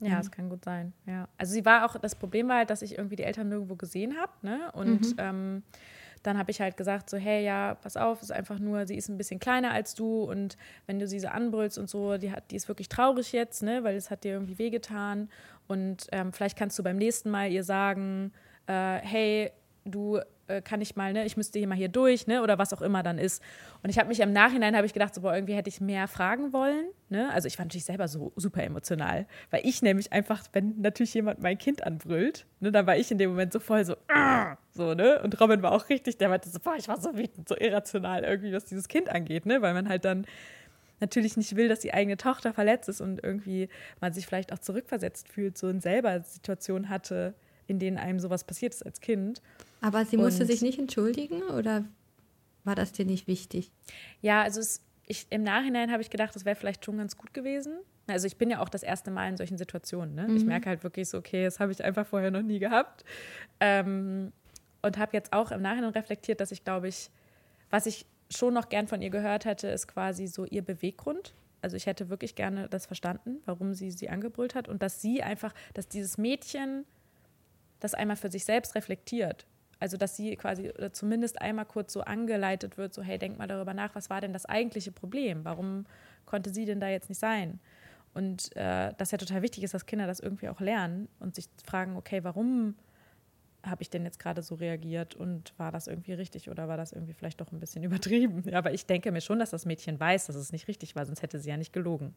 Ja, 0.00 0.20
es 0.20 0.30
kann 0.30 0.50
gut 0.50 0.62
sein, 0.62 0.92
ja. 1.06 1.26
Also 1.38 1.54
sie 1.54 1.64
war 1.64 1.86
auch, 1.86 1.98
das 1.98 2.14
Problem 2.14 2.48
war 2.48 2.58
halt, 2.58 2.70
dass 2.70 2.82
ich 2.82 2.98
irgendwie 2.98 3.16
die 3.16 3.22
Eltern 3.22 3.48
nirgendwo 3.48 3.76
gesehen 3.76 4.16
habe, 4.20 4.32
ne? 4.42 4.70
Und 4.72 5.00
mhm. 5.00 5.14
ähm, 5.18 5.62
dann 6.22 6.38
habe 6.38 6.50
ich 6.50 6.60
halt 6.60 6.76
gesagt, 6.76 7.08
so, 7.08 7.16
hey, 7.16 7.44
ja, 7.44 7.74
pass 7.74 7.96
auf, 7.96 8.20
ist 8.20 8.32
einfach 8.32 8.58
nur, 8.58 8.86
sie 8.86 8.96
ist 8.96 9.08
ein 9.08 9.16
bisschen 9.16 9.38
kleiner 9.38 9.70
als 9.70 9.94
du 9.94 10.24
und 10.24 10.56
wenn 10.86 10.98
du 10.98 11.06
sie 11.06 11.20
so 11.20 11.28
anbrüllst 11.28 11.78
und 11.78 11.88
so, 11.88 12.18
die, 12.18 12.32
hat, 12.32 12.50
die 12.50 12.56
ist 12.56 12.68
wirklich 12.68 12.88
traurig 12.88 13.32
jetzt, 13.32 13.62
ne, 13.62 13.84
weil 13.84 13.96
es 13.96 14.10
hat 14.10 14.24
dir 14.24 14.32
irgendwie 14.32 14.58
wehgetan 14.58 15.28
und 15.68 16.06
ähm, 16.12 16.32
vielleicht 16.32 16.58
kannst 16.58 16.78
du 16.78 16.82
beim 16.82 16.96
nächsten 16.96 17.30
Mal 17.30 17.50
ihr 17.50 17.64
sagen, 17.64 18.32
äh, 18.66 18.98
hey, 18.98 19.50
du 19.84 20.20
äh, 20.48 20.62
kann 20.62 20.80
ich 20.80 20.96
mal, 20.96 21.12
ne, 21.12 21.24
ich 21.24 21.36
müsste 21.36 21.58
hier 21.58 21.68
mal 21.68 21.76
hier 21.76 21.88
durch, 21.88 22.26
ne, 22.26 22.42
oder 22.42 22.58
was 22.58 22.72
auch 22.72 22.82
immer 22.82 23.02
dann 23.02 23.18
ist. 23.18 23.42
Und 23.82 23.90
ich 23.90 23.98
habe 23.98 24.08
mich 24.08 24.20
im 24.20 24.32
Nachhinein 24.32 24.76
habe 24.76 24.86
ich 24.86 24.92
gedacht, 24.92 25.14
so, 25.14 25.20
boah, 25.20 25.34
irgendwie 25.34 25.54
hätte 25.54 25.68
ich 25.68 25.80
mehr 25.80 26.08
fragen 26.08 26.52
wollen, 26.52 26.86
ne? 27.08 27.32
Also 27.32 27.48
ich 27.48 27.58
war 27.58 27.64
natürlich 27.64 27.84
selber 27.84 28.08
so 28.08 28.32
super 28.36 28.62
emotional, 28.62 29.26
weil 29.50 29.62
ich 29.64 29.82
nämlich 29.82 30.12
einfach, 30.12 30.44
wenn 30.52 30.80
natürlich 30.80 31.14
jemand 31.14 31.40
mein 31.40 31.58
Kind 31.58 31.84
anbrüllt, 31.84 32.46
ne, 32.60 32.72
dann 32.72 32.86
war 32.86 32.96
ich 32.96 33.10
in 33.10 33.18
dem 33.18 33.30
Moment 33.30 33.52
so 33.52 33.60
voll 33.60 33.84
so, 33.84 33.96
Arr! 34.08 34.58
so, 34.70 34.94
ne? 34.94 35.20
Und 35.22 35.40
Robin 35.40 35.62
war 35.62 35.72
auch 35.72 35.88
richtig, 35.88 36.18
der 36.18 36.28
meinte 36.28 36.48
so, 36.48 36.58
boah, 36.60 36.74
ich 36.76 36.88
war 36.88 37.00
so 37.00 37.16
wütend, 37.16 37.48
so 37.48 37.56
irrational 37.56 38.24
irgendwie, 38.24 38.52
was 38.52 38.64
dieses 38.64 38.88
Kind 38.88 39.08
angeht, 39.08 39.46
ne, 39.46 39.62
weil 39.62 39.74
man 39.74 39.88
halt 39.88 40.04
dann 40.04 40.26
natürlich 41.00 41.36
nicht 41.36 41.56
will, 41.56 41.68
dass 41.68 41.80
die 41.80 41.92
eigene 41.92 42.16
Tochter 42.16 42.52
verletzt 42.52 42.88
ist 42.88 43.00
und 43.00 43.22
irgendwie 43.22 43.68
man 44.00 44.12
sich 44.12 44.26
vielleicht 44.26 44.52
auch 44.52 44.58
zurückversetzt 44.58 45.28
fühlt, 45.28 45.58
so 45.58 45.68
in 45.68 45.80
selber 45.80 46.20
Situationen 46.22 46.88
hatte, 46.88 47.34
in 47.66 47.78
denen 47.78 47.98
einem 47.98 48.20
sowas 48.20 48.44
passiert 48.44 48.74
ist 48.74 48.84
als 48.84 49.00
Kind. 49.00 49.42
Aber 49.80 50.04
sie 50.04 50.16
musste 50.16 50.42
und, 50.42 50.46
sich 50.48 50.62
nicht 50.62 50.78
entschuldigen 50.78 51.42
oder 51.42 51.84
war 52.64 52.74
das 52.74 52.92
dir 52.92 53.04
nicht 53.04 53.26
wichtig? 53.26 53.70
Ja, 54.20 54.42
also 54.42 54.60
es, 54.60 54.82
ich, 55.06 55.26
im 55.30 55.42
Nachhinein 55.42 55.92
habe 55.92 56.02
ich 56.02 56.10
gedacht, 56.10 56.34
das 56.34 56.44
wäre 56.44 56.56
vielleicht 56.56 56.84
schon 56.84 56.98
ganz 56.98 57.16
gut 57.16 57.32
gewesen. 57.32 57.78
Also 58.08 58.26
ich 58.26 58.36
bin 58.36 58.50
ja 58.50 58.60
auch 58.60 58.68
das 58.68 58.82
erste 58.82 59.10
Mal 59.10 59.28
in 59.28 59.36
solchen 59.36 59.58
Situationen. 59.58 60.14
Ne? 60.14 60.28
Mhm. 60.28 60.36
Ich 60.36 60.44
merke 60.44 60.68
halt 60.68 60.82
wirklich 60.82 61.08
so, 61.08 61.18
okay, 61.18 61.44
das 61.44 61.60
habe 61.60 61.72
ich 61.72 61.84
einfach 61.84 62.06
vorher 62.06 62.30
noch 62.30 62.42
nie 62.42 62.58
gehabt. 62.58 63.04
Ähm, 63.60 64.32
und 64.82 64.98
habe 64.98 65.12
jetzt 65.14 65.32
auch 65.32 65.50
im 65.50 65.62
Nachhinein 65.62 65.90
reflektiert, 65.90 66.40
dass 66.40 66.52
ich 66.52 66.64
glaube 66.64 66.88
ich, 66.88 67.10
was 67.70 67.86
ich 67.86 68.06
schon 68.30 68.54
noch 68.54 68.68
gern 68.68 68.88
von 68.88 69.02
ihr 69.02 69.10
gehört 69.10 69.44
hätte, 69.44 69.68
ist 69.68 69.88
quasi 69.88 70.26
so 70.26 70.44
ihr 70.44 70.62
Beweggrund. 70.62 71.34
Also 71.62 71.76
ich 71.76 71.86
hätte 71.86 72.08
wirklich 72.08 72.34
gerne 72.34 72.68
das 72.68 72.86
verstanden, 72.86 73.40
warum 73.44 73.74
sie 73.74 73.90
sie 73.90 74.08
angebrüllt 74.08 74.54
hat 74.54 74.68
und 74.68 74.82
dass 74.82 75.00
sie 75.00 75.22
einfach, 75.22 75.52
dass 75.74 75.88
dieses 75.88 76.18
Mädchen 76.18 76.84
das 77.80 77.94
einmal 77.94 78.16
für 78.16 78.30
sich 78.30 78.44
selbst 78.44 78.74
reflektiert. 78.74 79.46
Also 79.78 79.96
dass 79.96 80.16
sie 80.16 80.36
quasi 80.36 80.70
oder 80.70 80.92
zumindest 80.92 81.40
einmal 81.40 81.66
kurz 81.66 81.92
so 81.92 82.00
angeleitet 82.00 82.78
wird, 82.78 82.94
so 82.94 83.02
hey, 83.02 83.18
denk 83.18 83.38
mal 83.38 83.46
darüber 83.46 83.74
nach, 83.74 83.94
was 83.94 84.08
war 84.08 84.20
denn 84.20 84.32
das 84.32 84.46
eigentliche 84.46 84.92
Problem? 84.92 85.44
Warum 85.44 85.86
konnte 86.24 86.50
sie 86.50 86.64
denn 86.64 86.80
da 86.80 86.88
jetzt 86.88 87.08
nicht 87.08 87.18
sein? 87.18 87.60
Und 88.14 88.56
äh, 88.56 88.94
das 88.96 89.10
ja 89.10 89.18
total 89.18 89.42
wichtig 89.42 89.62
ist, 89.64 89.74
dass 89.74 89.84
Kinder 89.84 90.06
das 90.06 90.20
irgendwie 90.20 90.48
auch 90.48 90.60
lernen 90.60 91.08
und 91.20 91.34
sich 91.34 91.48
fragen, 91.66 91.96
okay, 91.96 92.24
warum 92.24 92.74
habe 93.66 93.82
ich 93.82 93.90
denn 93.90 94.04
jetzt 94.04 94.18
gerade 94.18 94.42
so 94.42 94.54
reagiert 94.54 95.14
und 95.14 95.52
war 95.58 95.72
das 95.72 95.86
irgendwie 95.86 96.12
richtig 96.12 96.50
oder 96.50 96.68
war 96.68 96.76
das 96.76 96.92
irgendwie 96.92 97.12
vielleicht 97.12 97.40
doch 97.40 97.52
ein 97.52 97.60
bisschen 97.60 97.82
übertrieben? 97.84 98.42
Ja, 98.46 98.58
aber 98.58 98.72
ich 98.72 98.86
denke 98.86 99.12
mir 99.12 99.20
schon, 99.20 99.38
dass 99.38 99.50
das 99.50 99.66
Mädchen 99.66 99.98
weiß, 99.98 100.26
dass 100.26 100.36
es 100.36 100.52
nicht 100.52 100.68
richtig 100.68 100.96
war, 100.96 101.06
sonst 101.06 101.22
hätte 101.22 101.38
sie 101.38 101.50
ja 101.50 101.56
nicht 101.56 101.72
gelogen. 101.72 102.14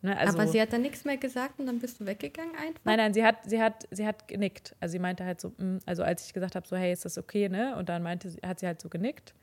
Ne, 0.00 0.16
also, 0.16 0.38
aber 0.38 0.46
sie 0.46 0.60
hat 0.60 0.72
dann 0.72 0.82
nichts 0.82 1.04
mehr 1.04 1.16
gesagt 1.16 1.58
und 1.58 1.66
dann 1.66 1.80
bist 1.80 1.98
du 1.98 2.06
weggegangen 2.06 2.54
einfach? 2.54 2.80
Nein, 2.84 2.98
nein, 2.98 3.14
sie 3.14 3.24
hat, 3.24 3.38
sie 3.44 3.60
hat, 3.60 3.88
sie 3.90 4.06
hat 4.06 4.28
genickt. 4.28 4.76
Also 4.78 4.92
sie 4.92 5.00
meinte 5.00 5.24
halt 5.24 5.40
so, 5.40 5.52
mh, 5.56 5.64
mm, 5.64 5.78
also 5.86 6.04
als 6.04 6.24
ich 6.26 6.32
gesagt 6.32 6.54
habe, 6.54 6.66
so, 6.66 6.76
hey, 6.76 6.92
ist 6.92 7.04
das 7.04 7.18
okay, 7.18 7.48
ne? 7.48 7.76
Und 7.76 7.88
dann 7.88 8.04
meinte 8.04 8.30
sie, 8.30 8.38
hat 8.46 8.60
sie 8.60 8.66
halt 8.68 8.80
so 8.80 8.88
genickt. 8.88 9.34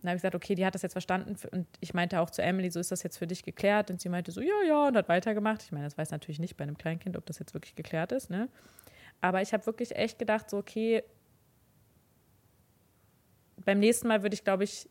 Dann 0.00 0.08
habe 0.10 0.16
ich 0.16 0.22
gesagt, 0.22 0.34
okay, 0.34 0.56
die 0.56 0.66
hat 0.66 0.74
das 0.74 0.82
jetzt 0.82 0.92
verstanden. 0.92 1.36
Und 1.52 1.68
ich 1.78 1.94
meinte 1.94 2.18
auch 2.18 2.30
zu 2.30 2.42
Emily, 2.42 2.68
so 2.70 2.80
ist 2.80 2.90
das 2.90 3.04
jetzt 3.04 3.18
für 3.18 3.28
dich 3.28 3.44
geklärt. 3.44 3.92
Und 3.92 4.00
sie 4.00 4.08
meinte 4.08 4.32
so, 4.32 4.40
ja, 4.40 4.62
ja, 4.66 4.88
und 4.88 4.96
hat 4.96 5.08
weitergemacht. 5.08 5.62
Ich 5.62 5.70
meine, 5.70 5.84
das 5.84 5.96
weiß 5.96 6.10
natürlich 6.10 6.40
nicht 6.40 6.56
bei 6.56 6.64
einem 6.64 6.76
Kleinkind, 6.76 7.16
ob 7.16 7.24
das 7.26 7.38
jetzt 7.38 7.54
wirklich 7.54 7.76
geklärt 7.76 8.10
ist, 8.10 8.28
ne? 8.28 8.48
Aber 9.22 9.40
ich 9.40 9.54
habe 9.54 9.64
wirklich 9.64 9.96
echt 9.96 10.18
gedacht, 10.18 10.50
so, 10.50 10.58
okay, 10.58 11.02
beim 13.64 13.78
nächsten 13.78 14.08
Mal 14.08 14.22
würde 14.22 14.34
ich, 14.34 14.44
glaube 14.44 14.64
ich, 14.64 14.90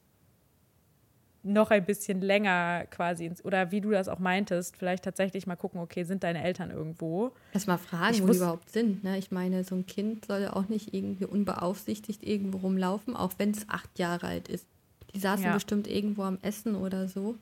noch 1.43 1.71
ein 1.71 1.85
bisschen 1.85 2.21
länger 2.21 2.85
quasi 2.89 3.25
ins, 3.25 3.43
oder 3.43 3.71
wie 3.71 3.81
du 3.81 3.89
das 3.89 4.07
auch 4.07 4.19
meintest, 4.19 4.77
vielleicht 4.77 5.03
tatsächlich 5.03 5.47
mal 5.47 5.55
gucken, 5.55 5.81
okay, 5.81 6.03
sind 6.03 6.23
deine 6.23 6.43
Eltern 6.43 6.71
irgendwo? 6.71 7.31
Erstmal 7.51 7.79
fragen, 7.79 8.13
ich 8.13 8.23
wo 8.23 8.27
die 8.27 8.37
überhaupt 8.37 8.69
sind. 8.69 9.03
Ne? 9.03 9.17
Ich 9.17 9.31
meine, 9.31 9.63
so 9.63 9.75
ein 9.75 9.85
Kind 9.85 10.25
soll 10.25 10.47
auch 10.47 10.69
nicht 10.69 10.93
irgendwie 10.93 11.25
unbeaufsichtigt 11.25 12.23
irgendwo 12.23 12.59
rumlaufen, 12.59 13.15
auch 13.15 13.33
wenn 13.37 13.51
es 13.51 13.67
acht 13.69 13.97
Jahre 13.99 14.27
alt 14.27 14.47
ist. 14.47 14.67
Die 15.13 15.19
saßen 15.19 15.45
ja. 15.45 15.53
bestimmt 15.53 15.87
irgendwo 15.87 16.23
am 16.23 16.37
Essen 16.41 16.75
oder 16.75 17.07
so. 17.07 17.35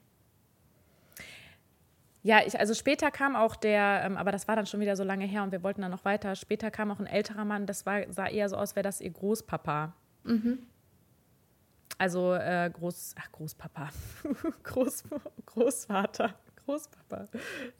Ja, 2.29 2.45
ich, 2.45 2.59
also 2.59 2.75
später 2.75 3.09
kam 3.09 3.35
auch 3.35 3.55
der, 3.55 4.03
ähm, 4.05 4.15
aber 4.15 4.31
das 4.31 4.47
war 4.47 4.55
dann 4.55 4.67
schon 4.67 4.79
wieder 4.79 4.95
so 4.95 5.03
lange 5.03 5.25
her 5.25 5.41
und 5.41 5.51
wir 5.51 5.63
wollten 5.63 5.81
dann 5.81 5.89
noch 5.89 6.05
weiter. 6.05 6.35
Später 6.35 6.69
kam 6.69 6.91
auch 6.91 6.99
ein 6.99 7.07
älterer 7.07 7.43
Mann, 7.43 7.65
das 7.65 7.87
war, 7.87 8.03
sah 8.13 8.27
eher 8.27 8.47
so 8.49 8.55
aus, 8.55 8.75
wäre 8.75 8.83
das 8.83 9.01
ihr 9.01 9.09
Großpapa. 9.09 9.95
Mhm. 10.25 10.59
Also 11.97 12.35
äh, 12.35 12.69
Groß, 12.71 13.15
ach, 13.19 13.31
Großpapa, 13.31 13.89
Groß, 14.63 15.05
Großvater, 15.47 16.35
Großpapa, 16.67 17.29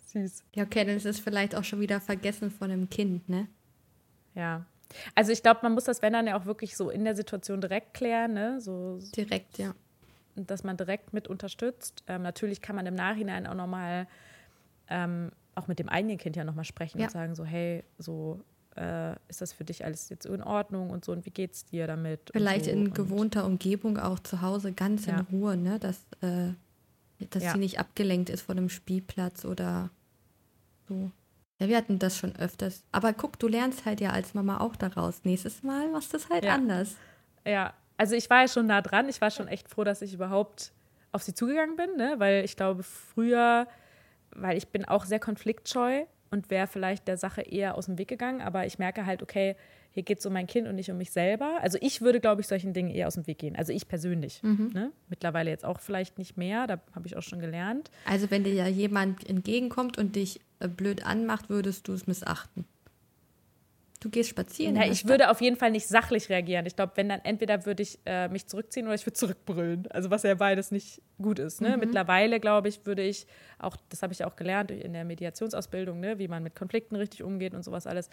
süß. 0.08 0.44
Ja, 0.56 0.64
okay, 0.64 0.84
dann 0.84 0.96
ist 0.96 1.06
es 1.06 1.20
vielleicht 1.20 1.54
auch 1.54 1.64
schon 1.64 1.80
wieder 1.80 2.02
vergessen 2.02 2.50
von 2.50 2.72
einem 2.72 2.90
Kind, 2.90 3.30
ne? 3.30 3.48
Ja. 4.34 4.66
Also 5.14 5.32
ich 5.32 5.44
glaube, 5.44 5.60
man 5.62 5.74
muss 5.76 5.84
das, 5.84 6.02
wenn 6.02 6.14
dann 6.14 6.26
ja 6.26 6.36
auch 6.36 6.48
wirklich 6.48 6.76
so 6.76 6.90
in 6.90 7.04
der 7.04 7.16
Situation 7.16 7.62
direkt 7.62 7.94
klären, 7.94 8.34
ne? 8.34 8.60
So, 8.60 8.98
direkt, 9.16 9.60
ja. 9.60 9.76
dass 10.36 10.64
man 10.64 10.76
direkt 10.76 11.14
mit 11.14 11.28
unterstützt. 11.28 12.04
Ähm, 12.08 12.24
natürlich 12.24 12.64
kann 12.64 12.76
man 12.76 12.88
im 12.88 12.96
Nachhinein 12.96 13.46
auch 13.46 13.54
nochmal 13.54 14.08
ähm, 14.90 15.32
auch 15.56 15.68
mit 15.68 15.80
dem 15.80 15.90
eigenen 15.90 16.18
Kind 16.18 16.36
ja 16.36 16.44
nochmal 16.44 16.66
sprechen 16.66 17.00
ja. 17.00 17.06
und 17.06 17.12
sagen 17.12 17.36
so, 17.36 17.46
hey, 17.46 17.84
so 17.98 18.42
äh, 18.76 19.14
ist 19.28 19.42
das 19.42 19.54
für 19.54 19.64
dich 19.64 19.84
alles 19.86 20.10
jetzt 20.10 20.26
in 20.26 20.44
Ordnung 20.44 20.90
und 20.90 21.04
so 21.04 21.12
und 21.12 21.26
wie 21.26 21.32
geht's 21.32 21.66
dir 21.66 21.88
damit? 21.88 22.32
Vielleicht 22.32 22.66
so. 22.66 22.72
in 22.72 22.94
gewohnter 22.94 23.46
Umgebung 23.46 23.98
auch 23.98 24.20
zu 24.20 24.42
Hause 24.42 24.74
ganz 24.74 25.06
ja. 25.06 25.20
in 25.20 25.26
Ruhe, 25.26 25.58
ne? 25.58 25.80
Dass, 25.80 25.98
äh, 26.22 26.54
dass 27.30 27.44
ja. 27.44 27.54
sie 27.54 27.60
nicht 27.60 27.80
abgelenkt 27.80 28.30
ist 28.30 28.42
von 28.42 28.58
einem 28.58 28.70
Spielplatz 28.70 29.46
oder 29.46 29.90
so. 30.88 31.12
Ja, 31.60 31.68
wir 31.68 31.76
hatten 31.76 32.00
das 32.00 32.18
schon 32.18 32.36
öfters. 32.38 32.84
Aber 32.94 33.12
guck, 33.12 33.38
du 33.38 33.50
lernst 33.50 33.86
halt 33.86 34.00
ja 34.00 34.12
als 34.12 34.34
Mama 34.34 34.62
auch 34.62 34.78
daraus. 34.78 35.26
Nächstes 35.26 35.62
Mal 35.62 35.90
machst 35.92 36.14
du 36.14 36.18
es 36.18 36.30
halt 36.30 36.46
anders. 36.46 36.96
Ja, 37.46 37.74
also 37.98 38.16
ich 38.16 38.30
war 38.30 38.42
ja 38.42 38.48
schon 38.48 38.68
nah 38.68 38.82
dran. 38.82 39.10
Ich 39.10 39.20
war 39.20 39.30
schon 39.30 39.50
echt 39.50 39.68
froh, 39.68 39.84
dass 39.84 40.02
ich 40.02 40.14
überhaupt 40.14 40.72
auf 41.12 41.24
sie 41.24 41.34
zugegangen 41.34 41.76
bin, 41.76 41.98
ne? 41.98 42.16
weil 42.18 42.46
ich 42.46 42.56
glaube, 42.56 42.84
früher, 42.84 43.68
weil 44.42 44.58
ich 44.58 44.68
bin 44.70 44.86
auch 44.86 45.06
sehr 45.06 45.20
konfliktscheu 45.20 46.06
und 46.32 46.50
wäre 46.50 46.68
vielleicht 46.68 47.08
der 47.08 47.18
Sache 47.18 47.42
eher 47.42 47.76
aus 47.76 47.86
dem 47.86 47.98
Weg 47.98 48.08
gegangen, 48.08 48.42
aber 48.42 48.66
ich 48.66 48.80
merke 48.80 49.06
halt, 49.06 49.24
okay, 49.24 49.56
hier 49.92 50.04
geht 50.04 50.20
es 50.20 50.26
um 50.26 50.34
mein 50.34 50.46
Kind 50.48 50.68
und 50.68 50.76
nicht 50.76 50.92
um 50.92 50.98
mich 50.98 51.12
selber. 51.12 51.58
Also 51.62 51.78
ich 51.82 52.02
würde, 52.02 52.20
glaube 52.20 52.42
ich, 52.42 52.48
solchen 52.48 52.74
Dingen 52.74 52.92
eher 52.92 53.08
aus 53.08 53.16
dem 53.16 53.26
Weg 53.26 53.40
gehen. 53.40 53.56
Also 53.56 53.74
ich 53.74 53.88
persönlich. 53.88 54.44
Mhm. 54.44 54.70
Ne? 54.74 54.92
Mittlerweile 55.10 55.50
jetzt 55.50 55.66
auch 55.66 55.80
vielleicht 55.80 56.20
nicht 56.20 56.38
mehr, 56.38 56.68
da 56.68 56.80
habe 56.94 57.08
ich 57.08 57.18
auch 57.18 57.24
schon 57.24 57.40
gelernt. 57.40 57.90
Also 58.06 58.30
wenn 58.30 58.44
dir 58.44 58.54
ja 58.54 58.68
jemand 58.68 59.28
entgegenkommt 59.28 59.98
und 59.98 60.16
dich 60.16 60.42
äh, 60.60 60.68
blöd 60.68 61.06
anmacht, 61.06 61.50
würdest 61.50 61.88
du 61.88 61.94
es 61.94 62.06
missachten. 62.06 62.66
Du 64.02 64.10
gehst 64.10 64.30
spazieren. 64.30 64.78
Ja, 64.78 64.86
ich 64.86 65.08
würde 65.10 65.30
auf 65.30 65.42
jeden 65.42 65.58
Fall 65.58 65.72
nicht 65.72 65.86
sachlich 65.86 66.30
reagieren. 66.30 66.66
Ich 66.66 66.78
glaube, 66.78 66.94
wenn 66.96 67.10
dann 67.10 67.20
entweder 67.26 67.66
würde 67.66 67.84
ich 67.84 68.00
äh, 68.06 68.30
mich 68.30 68.48
zurückziehen 68.48 68.86
oder 68.86 68.96
ich 68.96 69.06
würde 69.06 69.18
zurückbrüllen. 69.18 69.88
Also 69.92 70.10
was 70.10 70.24
ja 70.24 70.36
beides 70.36 70.72
nicht 70.72 71.02
gut 71.22 71.38
ist. 71.38 71.60
Ne? 71.60 71.72
Mhm. 71.72 71.80
Mittlerweile, 71.82 72.40
glaube 72.40 72.70
ich, 72.70 72.86
würde 72.86 73.02
ich 73.02 73.28
auch, 73.58 73.76
das 73.90 74.02
habe 74.02 74.14
ich 74.14 74.24
auch 74.24 74.38
gelernt 74.38 74.72
in 74.72 74.94
der 74.94 75.04
Mediationsausbildung, 75.04 76.00
ne? 76.00 76.18
wie 76.18 76.30
man 76.30 76.44
mit 76.44 76.56
Konflikten 76.56 76.96
richtig 76.96 77.24
umgeht 77.24 77.54
und 77.54 77.64
sowas 77.64 77.88
alles. 77.88 78.10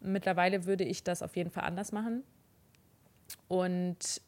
Mittlerweile 0.00 0.66
würde 0.66 0.84
ich 0.84 1.02
das 1.02 1.20
auf 1.20 1.34
jeden 1.34 1.50
Fall 1.50 1.64
anders 1.64 1.90
machen. 1.90 2.22
Und 3.48 4.20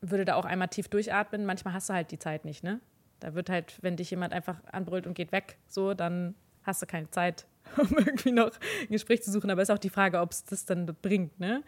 würde 0.00 0.24
da 0.24 0.36
auch 0.36 0.46
einmal 0.46 0.68
tief 0.68 0.88
durchatmen. 0.88 1.44
Manchmal 1.44 1.74
hast 1.74 1.90
du 1.90 1.92
halt 1.92 2.10
die 2.10 2.18
Zeit 2.18 2.46
nicht, 2.46 2.64
ne? 2.64 2.80
Da 3.20 3.34
wird 3.34 3.50
halt, 3.50 3.78
wenn 3.82 3.96
dich 3.96 4.10
jemand 4.10 4.32
einfach 4.32 4.62
anbrüllt 4.64 5.06
und 5.06 5.14
geht 5.14 5.32
weg, 5.32 5.56
so, 5.68 5.94
dann 5.94 6.34
hast 6.62 6.80
du 6.82 6.86
keine 6.86 7.10
Zeit, 7.10 7.46
um 7.76 7.88
irgendwie 7.98 8.32
noch 8.32 8.50
ein 8.82 8.88
Gespräch 8.90 9.22
zu 9.22 9.30
suchen. 9.30 9.50
Aber 9.50 9.62
es 9.62 9.68
ist 9.68 9.74
auch 9.74 9.78
die 9.78 9.90
Frage, 9.90 10.20
ob 10.20 10.32
es 10.32 10.44
das 10.44 10.64
dann 10.64 10.86
bringt. 11.02 11.38
Ne? 11.40 11.62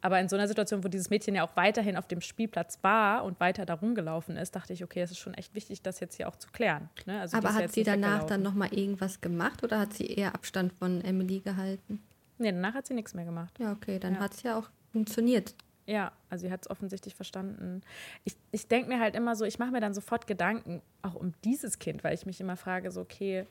Aber 0.00 0.20
in 0.20 0.28
so 0.28 0.36
einer 0.36 0.46
Situation, 0.46 0.84
wo 0.84 0.88
dieses 0.88 1.10
Mädchen 1.10 1.34
ja 1.34 1.46
auch 1.46 1.56
weiterhin 1.56 1.96
auf 1.96 2.06
dem 2.06 2.20
Spielplatz 2.20 2.78
war 2.82 3.24
und 3.24 3.40
weiter 3.40 3.66
da 3.66 3.74
rumgelaufen 3.74 4.36
ist, 4.36 4.54
dachte 4.54 4.72
ich, 4.72 4.84
okay, 4.84 5.00
es 5.00 5.10
ist 5.10 5.18
schon 5.18 5.34
echt 5.34 5.54
wichtig, 5.54 5.82
das 5.82 6.00
jetzt 6.00 6.16
hier 6.16 6.28
auch 6.28 6.36
zu 6.36 6.48
klären. 6.50 6.88
Ne? 7.06 7.20
Also 7.20 7.36
Aber 7.36 7.54
hat 7.54 7.72
sie 7.72 7.82
danach 7.82 8.24
dann 8.24 8.42
nochmal 8.42 8.72
irgendwas 8.72 9.20
gemacht 9.20 9.64
oder 9.64 9.80
hat 9.80 9.94
sie 9.94 10.06
eher 10.06 10.34
Abstand 10.34 10.72
von 10.74 11.00
Emily 11.02 11.40
gehalten? 11.40 12.02
Nee, 12.38 12.52
danach 12.52 12.74
hat 12.74 12.86
sie 12.86 12.94
nichts 12.94 13.14
mehr 13.14 13.24
gemacht. 13.24 13.58
Ja, 13.58 13.72
okay, 13.72 13.98
dann 13.98 14.14
ja. 14.14 14.20
hat 14.20 14.34
es 14.34 14.42
ja 14.42 14.58
auch 14.58 14.68
funktioniert. 14.92 15.54
Ja, 15.86 16.12
also 16.30 16.46
sie 16.46 16.52
hat 16.52 16.62
es 16.62 16.70
offensichtlich 16.70 17.14
verstanden. 17.14 17.80
Ich, 18.24 18.36
ich 18.50 18.66
denke 18.66 18.88
mir 18.88 19.00
halt 19.00 19.14
immer 19.14 19.36
so, 19.36 19.44
ich 19.44 19.58
mache 19.58 19.70
mir 19.70 19.80
dann 19.80 19.94
sofort 19.94 20.26
Gedanken, 20.26 20.82
auch 21.02 21.14
um 21.14 21.32
dieses 21.44 21.78
Kind, 21.78 22.02
weil 22.02 22.14
ich 22.14 22.26
mich 22.26 22.40
immer 22.40 22.56
frage, 22.56 22.90
so, 22.90 23.00
okay, 23.00 23.46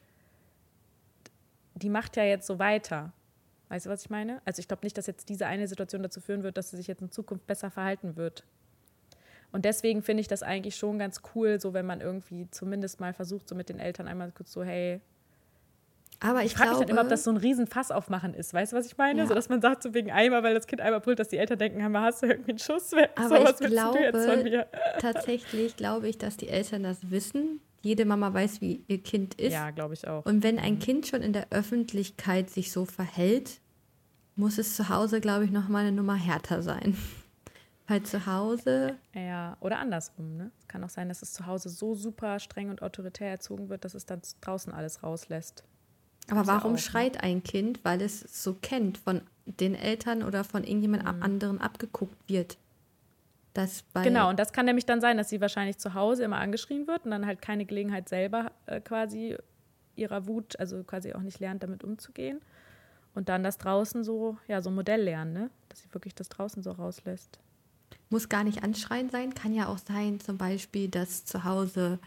die 1.75 1.89
macht 1.89 2.17
ja 2.17 2.24
jetzt 2.24 2.48
so 2.48 2.60
weiter. 2.60 3.13
Weißt 3.70 3.86
du, 3.86 3.89
was 3.89 4.03
ich 4.03 4.10
meine? 4.10 4.41
Also 4.46 4.60
ich 4.60 4.67
glaube 4.67 4.86
nicht, 4.86 4.98
dass 4.98 5.08
jetzt 5.08 5.29
diese 5.29 5.48
eine 5.48 5.67
Situation 5.67 6.03
dazu 6.03 6.22
führen 6.22 6.44
wird, 6.44 6.58
dass 6.58 6.72
sie 6.72 6.77
sich 6.77 6.88
jetzt 6.88 7.01
in 7.01 7.12
Zukunft 7.12 7.48
besser 7.48 7.72
verhalten 7.72 8.15
wird. 8.15 8.44
Und 9.51 9.65
deswegen 9.65 10.01
finde 10.03 10.22
ich 10.22 10.27
das 10.27 10.44
eigentlich 10.44 10.75
schon 10.75 11.00
ganz 11.00 11.22
cool, 11.34 11.60
so 11.60 11.74
wenn 11.74 11.86
man 11.86 12.01
irgendwie 12.01 12.50
zumindest 12.51 13.00
mal 13.00 13.13
versucht, 13.13 13.48
so 13.48 13.55
mit 13.55 13.70
den 13.70 13.79
Eltern 13.79 14.08
einmal 14.08 14.32
kurz 14.32 14.51
so, 14.51 14.63
hey. 14.63 15.01
Aber 16.20 16.39
ich, 16.41 16.48
ich 16.48 16.55
frage 16.55 16.72
mich 16.72 16.79
dann 16.79 16.89
immer, 16.89 17.01
ob 17.01 17.10
das 17.10 17.24
so 17.24 17.32
ein 17.32 17.38
Riesenfass 17.38 17.91
aufmachen 17.91 18.34
ist. 18.34 18.53
Weißt 18.53 18.74
du, 18.74 18.77
was 18.77 18.86
ich 18.86 18.98
meine? 18.98 19.22
Ja. 19.22 19.27
So, 19.27 19.34
dass 19.34 19.50
man 19.50 19.62
sagt, 19.62 19.84
so 19.84 19.94
wegen 19.94 20.12
einmal, 20.12 20.44
weil 20.44 20.53
das 20.53 20.67
Kind 20.67 20.82
einmal 20.82 21.00
brüllt, 21.01 21.20
dass 21.20 21.29
die 21.29 21.38
Eltern 21.38 21.58
denken, 21.58 21.84
hast 22.00 22.22
du 22.22 22.27
irgendwie 22.27 22.51
einen 22.51 22.60
Schuss 22.60 22.91
weg? 22.94 23.12
Aber 23.15 23.48
so, 23.53 23.65
ich 23.65 23.72
glaube, 23.72 24.67
tatsächlich 25.00 25.75
glaube 25.75 26.08
ich, 26.08 26.17
dass 26.17 26.38
die 26.38 26.50
Eltern 26.50 26.84
das 26.84 27.10
wissen, 27.10 27.62
jede 27.85 28.03
Mama 28.05 28.33
weiß, 28.33 28.61
wie 28.61 28.83
ihr 28.87 29.01
Kind 29.03 29.35
ist. 29.35 29.53
Ja, 29.53 29.69
glaube 29.69 29.93
ich 29.93 30.07
auch. 30.07 30.25
Und 30.25 30.41
wenn 30.41 30.57
ein 30.57 30.75
mhm. 30.75 30.79
Kind 30.79 31.07
schon 31.07 31.21
in 31.21 31.33
der 31.33 31.51
Öffentlichkeit 31.51 32.49
sich 32.49 32.71
so 32.71 32.85
verhält, 32.85 33.59
muss 34.35 34.57
es 34.57 34.75
zu 34.75 34.89
Hause, 34.89 35.21
glaube 35.21 35.45
ich, 35.45 35.51
noch 35.51 35.69
mal 35.69 35.85
eine 35.85 35.91
Nummer 35.91 36.15
härter 36.15 36.63
sein. 36.63 36.97
Weil 37.87 38.01
zu 38.01 38.25
Hause. 38.25 38.97
Ja, 39.13 39.55
oder 39.59 39.77
andersrum. 39.77 40.35
Ne? 40.35 40.51
Es 40.59 40.67
kann 40.67 40.83
auch 40.83 40.89
sein, 40.89 41.09
dass 41.09 41.21
es 41.21 41.33
zu 41.33 41.45
Hause 41.45 41.69
so 41.69 41.93
super 41.93 42.39
streng 42.39 42.71
und 42.71 42.81
autoritär 42.81 43.29
erzogen 43.29 43.69
wird, 43.69 43.85
dass 43.85 43.93
es 43.93 44.07
dann 44.07 44.21
draußen 44.41 44.73
alles 44.73 45.03
rauslässt. 45.03 45.63
Aber 46.31 46.47
warum 46.47 46.71
auch, 46.71 46.77
ne? 46.77 46.81
schreit 46.81 47.13
ne? 47.13 47.23
ein 47.23 47.43
Kind? 47.43 47.85
Weil 47.85 48.01
es 48.01 48.19
so 48.21 48.55
kennt, 48.55 48.97
von 48.97 49.21
den 49.45 49.75
Eltern 49.75 50.23
oder 50.23 50.43
von 50.43 50.63
irgendjemand 50.63 51.03
mhm. 51.03 51.21
anderen 51.21 51.61
abgeguckt 51.61 52.17
wird. 52.27 52.57
Genau, 54.03 54.29
und 54.29 54.38
das 54.38 54.53
kann 54.53 54.65
nämlich 54.65 54.85
dann 54.85 55.01
sein, 55.01 55.17
dass 55.17 55.29
sie 55.29 55.41
wahrscheinlich 55.41 55.77
zu 55.77 55.93
Hause 55.93 56.24
immer 56.24 56.38
angeschrien 56.38 56.88
wird 56.88 57.05
und 57.05 57.12
dann 57.12 57.25
halt 57.25 57.41
keine 57.41 57.65
Gelegenheit 57.65 58.09
selber 58.09 58.51
äh, 58.65 58.81
quasi 58.81 59.38
ihrer 59.95 60.27
Wut, 60.27 60.59
also 60.59 60.83
quasi 60.83 61.13
auch 61.13 61.21
nicht 61.21 61.39
lernt, 61.39 61.63
damit 61.63 61.83
umzugehen. 61.83 62.41
Und 63.13 63.29
dann 63.29 63.43
das 63.43 63.57
draußen 63.57 64.03
so, 64.03 64.38
ja, 64.47 64.62
so 64.62 64.69
ein 64.69 64.75
Modell 64.75 65.01
lernen, 65.01 65.31
ne? 65.31 65.50
Dass 65.69 65.81
sie 65.81 65.93
wirklich 65.93 66.13
das 66.13 66.27
draußen 66.27 66.62
so 66.62 66.71
rauslässt. 66.71 67.39
Muss 68.09 68.27
gar 68.27 68.43
nicht 68.43 68.62
anschreien 68.62 69.09
sein, 69.09 69.33
kann 69.33 69.53
ja 69.53 69.67
auch 69.67 69.77
sein, 69.77 70.19
zum 70.19 70.38
Beispiel, 70.38 70.89
dass 70.89 71.24
zu 71.24 71.45
Hause 71.45 72.00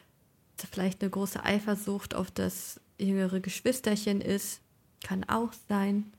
vielleicht 0.71 1.01
eine 1.01 1.11
große 1.11 1.43
Eifersucht 1.43 2.15
auf 2.15 2.31
das 2.31 2.81
jüngere 2.99 3.41
Geschwisterchen 3.41 4.21
ist. 4.21 4.61
Kann 5.03 5.25
auch 5.25 5.53
sein, 5.69 6.13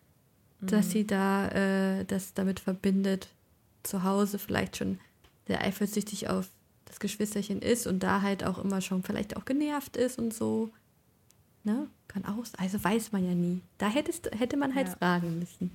dass 0.62 0.88
mhm. 0.88 0.91
sie 0.91 1.07
da 1.07 1.48
äh, 1.50 2.05
das 2.05 2.33
damit 2.33 2.59
verbindet, 2.59 3.29
zu 3.83 4.03
Hause 4.03 4.39
vielleicht 4.39 4.77
schon 4.77 5.00
sehr 5.50 5.62
eifersüchtig 5.62 6.29
auf 6.29 6.48
das 6.86 7.00
Geschwisterchen 7.00 7.62
ist 7.62 7.88
und 7.88 8.03
da 8.03 8.22
halt 8.22 8.44
auch 8.44 8.60
immer 8.60 8.82
schon 8.82 9.01
vielleicht 9.01 9.36
auch 9.36 9.46
genervt 9.46 9.98
ist 9.98 10.20
und 10.20 10.32
so. 10.32 10.70
Ne? 11.63 11.88
Kann 12.08 12.24
auch, 12.25 12.46
also 12.58 12.84
weiß 12.84 13.12
man 13.12 13.25
ja 13.25 13.34
nie. 13.34 13.62
Da 13.79 13.89
hättest, 13.89 14.29
hätte 14.39 14.58
man 14.58 14.75
halt 14.75 14.88
ja. 14.89 14.96
fragen 14.96 15.39
müssen. 15.39 15.72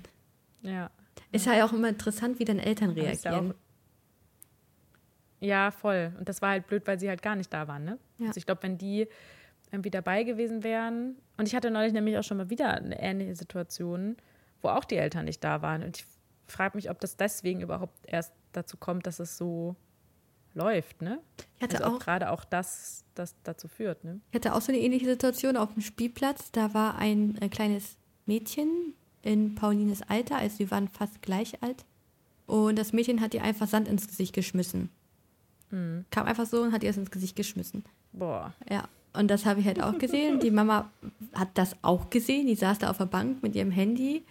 Ja. 0.62 0.90
Ist 1.32 1.46
ja 1.46 1.64
auch 1.64 1.72
immer 1.72 1.88
interessant, 1.88 2.38
wie 2.38 2.44
deine 2.44 2.64
Eltern 2.64 2.90
reagieren. 2.90 3.54
Ja, 5.40 5.72
voll. 5.72 6.12
Und 6.18 6.28
das 6.28 6.40
war 6.40 6.50
halt 6.50 6.68
blöd, 6.68 6.86
weil 6.86 7.00
sie 7.00 7.08
halt 7.08 7.20
gar 7.20 7.34
nicht 7.34 7.52
da 7.52 7.66
waren. 7.66 7.84
Ne? 7.84 7.98
Ja. 8.18 8.28
Also 8.28 8.38
ich 8.38 8.46
glaube, 8.46 8.62
wenn 8.62 8.78
die 8.78 9.08
irgendwie 9.72 9.90
dabei 9.90 10.22
gewesen 10.22 10.62
wären. 10.62 11.16
Und 11.36 11.48
ich 11.48 11.56
hatte 11.56 11.72
neulich 11.72 11.92
nämlich 11.92 12.16
auch 12.16 12.22
schon 12.22 12.36
mal 12.36 12.48
wieder 12.48 12.74
eine 12.74 13.00
ähnliche 13.00 13.34
Situation, 13.34 14.16
wo 14.62 14.68
auch 14.68 14.84
die 14.84 14.96
Eltern 14.96 15.24
nicht 15.24 15.42
da 15.42 15.62
waren. 15.62 15.82
Und 15.82 15.98
ich 15.98 16.06
frage 16.54 16.76
mich, 16.76 16.90
ob 16.90 17.00
das 17.00 17.16
deswegen 17.16 17.60
überhaupt 17.60 17.98
erst 18.06 18.32
dazu 18.52 18.76
kommt, 18.76 19.06
dass 19.06 19.20
es 19.20 19.36
so 19.36 19.76
läuft, 20.54 21.02
ne? 21.02 21.20
Ich 21.56 21.62
hatte 21.62 21.78
also 21.78 21.90
auch, 21.90 21.94
auch 21.96 22.04
gerade 22.04 22.30
auch 22.30 22.44
das, 22.44 23.04
das 23.14 23.34
dazu 23.42 23.68
führt, 23.68 24.04
ne? 24.04 24.20
Ich 24.30 24.36
hatte 24.36 24.54
auch 24.54 24.60
so 24.60 24.72
eine 24.72 24.80
ähnliche 24.80 25.06
Situation 25.06 25.56
auf 25.56 25.72
dem 25.72 25.82
Spielplatz. 25.82 26.52
Da 26.52 26.72
war 26.74 26.96
ein, 26.96 27.36
ein 27.40 27.50
kleines 27.50 27.96
Mädchen 28.26 28.94
in 29.22 29.54
Paulines 29.54 30.02
Alter, 30.02 30.36
also 30.36 30.56
sie 30.56 30.70
waren 30.70 30.88
fast 30.88 31.22
gleich 31.22 31.62
alt. 31.62 31.84
Und 32.46 32.78
das 32.78 32.92
Mädchen 32.92 33.20
hat 33.20 33.34
ihr 33.34 33.42
einfach 33.42 33.66
Sand 33.66 33.88
ins 33.88 34.06
Gesicht 34.06 34.34
geschmissen. 34.34 34.90
Mhm. 35.70 36.04
Kam 36.10 36.26
einfach 36.26 36.46
so 36.46 36.62
und 36.62 36.72
hat 36.72 36.82
ihr 36.82 36.90
es 36.90 36.96
ins 36.96 37.10
Gesicht 37.10 37.36
geschmissen. 37.36 37.84
Boah. 38.12 38.52
Ja. 38.70 38.88
Und 39.16 39.28
das 39.28 39.46
habe 39.46 39.60
ich 39.60 39.66
halt 39.66 39.80
auch 39.80 39.96
gesehen. 39.98 40.40
Die 40.40 40.50
Mama 40.50 40.90
hat 41.34 41.48
das 41.54 41.76
auch 41.82 42.10
gesehen. 42.10 42.48
Die 42.48 42.56
saß 42.56 42.80
da 42.80 42.90
auf 42.90 42.98
der 42.98 43.06
Bank 43.06 43.42
mit 43.44 43.54
ihrem 43.54 43.70
Handy 43.70 44.24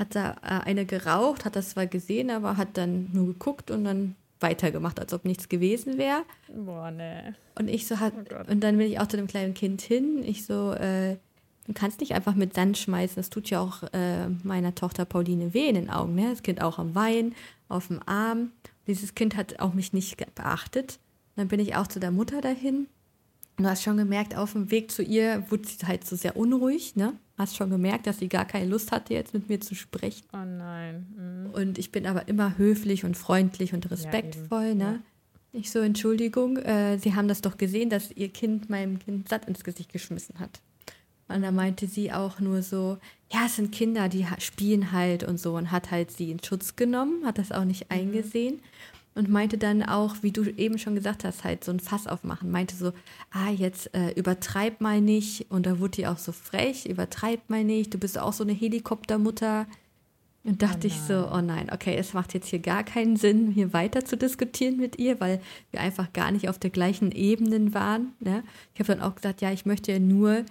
hat 0.00 0.16
da 0.16 0.32
äh, 0.42 0.66
eine 0.66 0.86
geraucht, 0.86 1.44
hat 1.44 1.54
das 1.54 1.70
zwar 1.70 1.86
gesehen, 1.86 2.30
aber 2.30 2.56
hat 2.56 2.76
dann 2.76 3.10
nur 3.12 3.26
geguckt 3.26 3.70
und 3.70 3.84
dann 3.84 4.16
weitergemacht, 4.40 4.98
als 4.98 5.12
ob 5.12 5.24
nichts 5.24 5.48
gewesen 5.48 5.98
wäre. 5.98 6.22
Boah, 6.52 6.90
ne. 6.90 7.36
Und 7.58 7.68
ich 7.68 7.86
so 7.86 8.00
hat, 8.00 8.14
oh 8.16 8.50
und 8.50 8.60
dann 8.64 8.78
bin 8.78 8.90
ich 8.90 8.98
auch 8.98 9.06
zu 9.06 9.18
dem 9.18 9.26
kleinen 9.26 9.54
Kind 9.54 9.82
hin. 9.82 10.24
Ich 10.24 10.46
so, 10.46 10.72
äh, 10.72 11.16
du 11.66 11.74
kannst 11.74 12.00
nicht 12.00 12.14
einfach 12.14 12.34
mit 12.34 12.54
Sand 12.54 12.78
schmeißen. 12.78 13.16
Das 13.16 13.30
tut 13.30 13.50
ja 13.50 13.60
auch 13.60 13.82
äh, 13.92 14.28
meiner 14.42 14.74
Tochter 14.74 15.04
Pauline 15.04 15.52
weh 15.54 15.68
in 15.68 15.74
den 15.74 15.90
Augen. 15.90 16.14
Ne? 16.14 16.30
Das 16.30 16.42
Kind 16.42 16.62
auch 16.62 16.78
am 16.78 16.94
Wein, 16.94 17.34
auf 17.68 17.88
dem 17.88 18.00
Arm. 18.06 18.52
Dieses 18.86 19.14
Kind 19.14 19.36
hat 19.36 19.60
auch 19.60 19.74
mich 19.74 19.92
nicht 19.92 20.16
beachtet. 20.34 20.98
Dann 21.36 21.48
bin 21.48 21.60
ich 21.60 21.76
auch 21.76 21.86
zu 21.86 22.00
der 22.00 22.10
Mutter 22.10 22.40
dahin. 22.40 22.88
Und 23.60 23.64
du 23.64 23.70
hast 23.72 23.82
schon 23.82 23.98
gemerkt, 23.98 24.34
auf 24.34 24.52
dem 24.52 24.70
Weg 24.70 24.90
zu 24.90 25.02
ihr 25.02 25.44
wurde 25.50 25.68
sie 25.68 25.86
halt 25.86 26.06
so 26.06 26.16
sehr 26.16 26.34
unruhig, 26.34 26.96
ne? 26.96 27.12
Hast 27.36 27.56
schon 27.56 27.68
gemerkt, 27.68 28.06
dass 28.06 28.18
sie 28.18 28.30
gar 28.30 28.46
keine 28.46 28.64
Lust 28.64 28.90
hatte, 28.90 29.12
jetzt 29.12 29.34
mit 29.34 29.50
mir 29.50 29.60
zu 29.60 29.74
sprechen. 29.74 30.24
Oh 30.32 30.38
nein. 30.38 31.06
Mhm. 31.14 31.50
Und 31.50 31.78
ich 31.78 31.92
bin 31.92 32.06
aber 32.06 32.26
immer 32.26 32.56
höflich 32.56 33.04
und 33.04 33.18
freundlich 33.18 33.74
und 33.74 33.90
respektvoll. 33.90 34.68
Ja, 34.68 34.74
ne? 34.74 34.84
Ja. 34.84 34.98
Ich 35.52 35.70
so, 35.70 35.80
Entschuldigung, 35.80 36.56
äh, 36.56 36.96
Sie 36.96 37.14
haben 37.14 37.28
das 37.28 37.42
doch 37.42 37.58
gesehen, 37.58 37.90
dass 37.90 38.10
Ihr 38.12 38.30
Kind 38.30 38.70
meinem 38.70 38.98
Kind 38.98 39.28
satt 39.28 39.44
ins 39.44 39.62
Gesicht 39.62 39.92
geschmissen 39.92 40.38
hat. 40.38 40.62
Und 41.28 41.42
da 41.42 41.50
meinte 41.52 41.86
sie 41.86 42.12
auch 42.12 42.40
nur 42.40 42.62
so, 42.62 42.96
ja, 43.30 43.44
es 43.44 43.56
sind 43.56 43.72
Kinder, 43.72 44.08
die 44.08 44.26
spielen 44.38 44.90
halt 44.90 45.22
und 45.22 45.38
so 45.38 45.54
und 45.54 45.70
hat 45.70 45.90
halt 45.90 46.10
sie 46.10 46.30
in 46.30 46.42
Schutz 46.42 46.76
genommen, 46.76 47.26
hat 47.26 47.36
das 47.36 47.52
auch 47.52 47.64
nicht 47.64 47.90
mhm. 47.90 48.60
Und 49.14 49.28
meinte 49.28 49.58
dann 49.58 49.82
auch, 49.82 50.16
wie 50.22 50.30
du 50.30 50.44
eben 50.44 50.78
schon 50.78 50.94
gesagt 50.94 51.24
hast, 51.24 51.44
halt 51.44 51.64
so 51.64 51.72
ein 51.72 51.80
Fass 51.80 52.06
aufmachen. 52.06 52.50
Meinte 52.50 52.76
so, 52.76 52.92
ah, 53.30 53.50
jetzt 53.50 53.92
äh, 53.94 54.12
übertreib 54.12 54.80
mal 54.80 55.00
nicht. 55.00 55.50
Und 55.50 55.66
da 55.66 55.80
wurde 55.80 55.92
die 55.92 56.06
auch 56.06 56.18
so 56.18 56.32
frech, 56.32 56.86
übertreib 56.86 57.50
mal 57.50 57.64
nicht. 57.64 57.92
Du 57.92 57.98
bist 57.98 58.18
auch 58.18 58.32
so 58.32 58.44
eine 58.44 58.52
Helikoptermutter. 58.52 59.66
Und 60.42 60.62
dachte 60.62 60.84
oh 60.84 60.86
ich 60.86 60.98
so, 61.00 61.28
oh 61.30 61.42
nein, 61.42 61.68
okay, 61.70 61.96
es 61.96 62.14
macht 62.14 62.32
jetzt 62.32 62.48
hier 62.48 62.60
gar 62.60 62.82
keinen 62.82 63.16
Sinn, 63.16 63.50
hier 63.50 63.74
weiter 63.74 64.06
zu 64.06 64.16
diskutieren 64.16 64.78
mit 64.78 64.98
ihr, 64.98 65.20
weil 65.20 65.38
wir 65.70 65.80
einfach 65.80 66.14
gar 66.14 66.30
nicht 66.30 66.48
auf 66.48 66.58
der 66.58 66.70
gleichen 66.70 67.12
Ebene 67.12 67.74
waren. 67.74 68.14
Ne? 68.20 68.42
Ich 68.72 68.80
habe 68.80 68.94
dann 68.94 69.02
auch 69.02 69.16
gesagt, 69.16 69.42
ja, 69.42 69.52
ich 69.52 69.66
möchte 69.66 69.92
ja 69.92 69.98
nur, 69.98 70.46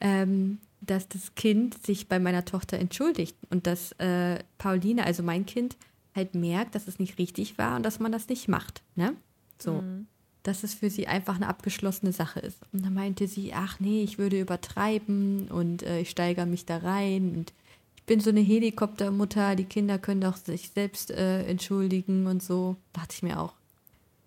ähm, 0.00 0.60
dass 0.80 1.08
das 1.08 1.34
Kind 1.34 1.84
sich 1.84 2.08
bei 2.08 2.18
meiner 2.18 2.46
Tochter 2.46 2.78
entschuldigt 2.78 3.36
und 3.50 3.66
dass 3.66 3.92
äh, 3.92 4.38
Pauline, 4.56 5.04
also 5.04 5.22
mein 5.22 5.44
Kind, 5.44 5.76
halt 6.14 6.34
merkt, 6.34 6.74
dass 6.74 6.88
es 6.88 6.98
nicht 6.98 7.18
richtig 7.18 7.58
war 7.58 7.76
und 7.76 7.82
dass 7.84 8.00
man 8.00 8.12
das 8.12 8.28
nicht 8.28 8.48
macht. 8.48 8.82
Ne? 8.94 9.14
So. 9.58 9.74
Mhm. 9.74 10.06
Dass 10.42 10.62
es 10.62 10.74
für 10.74 10.90
sie 10.90 11.06
einfach 11.06 11.36
eine 11.36 11.48
abgeschlossene 11.48 12.12
Sache 12.12 12.40
ist. 12.40 12.58
Und 12.72 12.84
dann 12.84 12.94
meinte 12.94 13.26
sie, 13.26 13.54
ach 13.54 13.80
nee, 13.80 14.02
ich 14.02 14.18
würde 14.18 14.38
übertreiben 14.38 15.48
und 15.48 15.82
äh, 15.82 16.00
ich 16.00 16.10
steigere 16.10 16.46
mich 16.46 16.66
da 16.66 16.78
rein 16.78 17.34
und 17.34 17.52
ich 17.96 18.02
bin 18.04 18.20
so 18.20 18.28
eine 18.28 18.40
Helikoptermutter, 18.40 19.56
die 19.56 19.64
Kinder 19.64 19.98
können 19.98 20.20
doch 20.20 20.36
sich 20.36 20.68
selbst 20.70 21.10
äh, 21.10 21.44
entschuldigen 21.46 22.26
und 22.26 22.42
so. 22.42 22.76
Dachte 22.92 23.14
ich 23.14 23.22
mir 23.22 23.40
auch. 23.40 23.54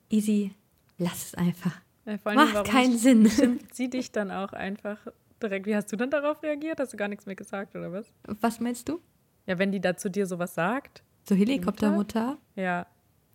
Easy, 0.10 0.52
lass 0.98 1.28
es 1.28 1.36
einfach. 1.36 1.80
Ja, 2.06 2.18
Macht 2.34 2.66
keinen 2.66 2.98
Sinn. 2.98 3.30
Sie 3.72 3.90
dich 3.90 4.12
dann 4.12 4.32
auch 4.32 4.54
einfach 4.54 4.98
direkt. 5.42 5.66
Wie 5.66 5.76
hast 5.76 5.92
du 5.92 5.96
dann 5.98 6.10
darauf 6.10 6.42
reagiert? 6.42 6.80
Hast 6.80 6.94
du 6.94 6.98
gar 6.98 7.08
nichts 7.08 7.26
mehr 7.26 7.36
gesagt 7.36 7.76
oder 7.76 7.92
was? 7.92 8.08
Was 8.42 8.60
meinst 8.60 8.90
du? 8.90 9.00
Ja, 9.46 9.60
wenn 9.60 9.72
die 9.72 9.80
da 9.80 9.96
zu 9.96 10.10
dir 10.10 10.26
sowas 10.26 10.56
sagt. 10.56 11.04
So 11.28 11.36
Helikoptermutter? 11.36 12.38
Ja. 12.56 12.88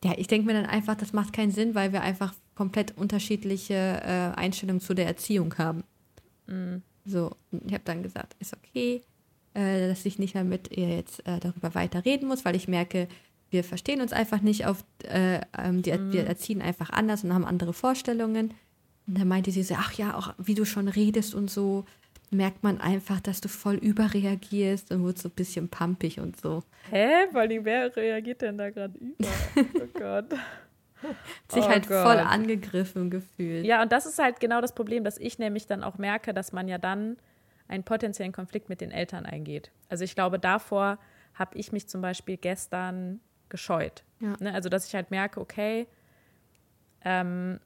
Ja, 0.04 0.14
ich 0.16 0.26
denke 0.26 0.46
mir 0.46 0.54
dann 0.54 0.66
einfach, 0.66 0.96
das 0.96 1.12
macht 1.12 1.32
keinen 1.32 1.52
Sinn, 1.52 1.74
weil 1.74 1.92
wir 1.92 2.02
einfach 2.02 2.34
komplett 2.54 2.96
unterschiedliche 2.96 3.74
äh, 3.74 4.36
Einstellungen 4.36 4.80
zu 4.80 4.94
der 4.94 5.06
Erziehung 5.06 5.56
haben. 5.58 5.84
Mhm. 6.46 6.82
So, 7.04 7.32
ich 7.50 7.72
habe 7.72 7.84
dann 7.84 8.02
gesagt, 8.02 8.34
ist 8.40 8.56
okay, 8.56 9.02
äh, 9.54 9.88
dass 9.88 10.04
ich 10.04 10.18
nicht 10.18 10.34
mehr 10.34 10.44
mit 10.44 10.76
ihr 10.76 10.88
jetzt 10.88 11.24
äh, 11.26 11.38
darüber 11.38 11.74
weiter 11.74 12.04
reden 12.04 12.26
muss, 12.28 12.44
weil 12.44 12.56
ich 12.56 12.66
merke, 12.66 13.08
wir 13.50 13.62
verstehen 13.62 14.00
uns 14.00 14.12
einfach 14.12 14.40
nicht 14.40 14.66
auf, 14.66 14.84
äh, 15.04 15.40
ähm, 15.56 15.82
die, 15.82 15.92
mhm. 15.92 16.12
wir 16.12 16.26
erziehen 16.26 16.62
einfach 16.62 16.90
anders 16.90 17.22
und 17.22 17.32
haben 17.32 17.44
andere 17.44 17.72
Vorstellungen. 17.72 18.54
Und 19.06 19.18
dann 19.18 19.28
meinte 19.28 19.50
sie 19.50 19.62
so, 19.62 19.74
ach 19.76 19.92
ja, 19.94 20.16
auch 20.16 20.34
wie 20.38 20.54
du 20.54 20.64
schon 20.64 20.88
redest 20.88 21.34
und 21.34 21.50
so, 21.50 21.84
merkt 22.32 22.62
man 22.62 22.80
einfach, 22.80 23.20
dass 23.20 23.40
du 23.40 23.48
voll 23.48 23.76
überreagierst 23.76 24.90
und 24.90 25.04
wird 25.04 25.18
so 25.18 25.28
ein 25.28 25.34
bisschen 25.34 25.68
pumpig 25.68 26.18
und 26.20 26.40
so. 26.40 26.62
Hä? 26.90 27.26
Weil 27.32 27.64
wer 27.64 27.94
reagiert 27.94 28.42
denn 28.42 28.58
da 28.58 28.70
gerade 28.70 28.98
über? 28.98 29.28
Oh 29.56 29.98
Gott. 29.98 30.32
sich 31.52 31.64
oh 31.64 31.68
halt 31.68 31.88
Gott. 31.88 32.06
voll 32.06 32.18
angegriffen 32.18 33.10
gefühlt. 33.10 33.64
Ja, 33.66 33.82
und 33.82 33.92
das 33.92 34.06
ist 34.06 34.18
halt 34.18 34.40
genau 34.40 34.60
das 34.60 34.74
Problem, 34.74 35.04
dass 35.04 35.18
ich 35.18 35.38
nämlich 35.38 35.66
dann 35.66 35.82
auch 35.82 35.98
merke, 35.98 36.32
dass 36.32 36.52
man 36.52 36.68
ja 36.68 36.78
dann 36.78 37.16
einen 37.68 37.84
potenziellen 37.84 38.32
Konflikt 38.32 38.68
mit 38.68 38.80
den 38.80 38.90
Eltern 38.90 39.26
eingeht. 39.26 39.70
Also 39.88 40.04
ich 40.04 40.14
glaube, 40.14 40.38
davor 40.38 40.98
habe 41.34 41.56
ich 41.56 41.72
mich 41.72 41.88
zum 41.88 42.02
Beispiel 42.02 42.36
gestern 42.36 43.20
gescheut. 43.48 44.04
Ja. 44.20 44.34
Ne? 44.40 44.54
Also 44.54 44.68
dass 44.68 44.86
ich 44.86 44.94
halt 44.94 45.10
merke, 45.10 45.40
okay, 45.40 45.86
ähm, 47.04 47.60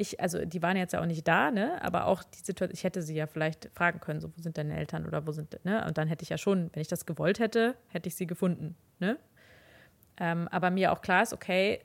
ich, 0.00 0.18
also 0.18 0.44
die 0.44 0.62
waren 0.62 0.76
jetzt 0.76 0.92
ja 0.92 1.00
auch 1.02 1.06
nicht 1.06 1.28
da, 1.28 1.50
ne? 1.50 1.80
Aber 1.82 2.06
auch 2.06 2.22
die 2.22 2.38
Situation, 2.38 2.74
ich 2.74 2.84
hätte 2.84 3.02
sie 3.02 3.14
ja 3.14 3.26
vielleicht 3.26 3.68
fragen 3.74 4.00
können, 4.00 4.20
so, 4.20 4.28
wo 4.34 4.40
sind 4.40 4.56
deine 4.56 4.76
Eltern 4.76 5.06
oder 5.06 5.26
wo 5.26 5.32
sind, 5.32 5.62
ne? 5.64 5.84
Und 5.86 5.98
dann 5.98 6.08
hätte 6.08 6.22
ich 6.22 6.30
ja 6.30 6.38
schon, 6.38 6.70
wenn 6.72 6.80
ich 6.80 6.88
das 6.88 7.04
gewollt 7.04 7.38
hätte, 7.38 7.76
hätte 7.88 8.08
ich 8.08 8.14
sie 8.14 8.26
gefunden, 8.26 8.76
ne? 8.98 9.18
Ähm, 10.18 10.48
aber 10.48 10.70
mir 10.70 10.92
auch 10.92 11.02
klar 11.02 11.22
ist, 11.22 11.34
okay, 11.34 11.80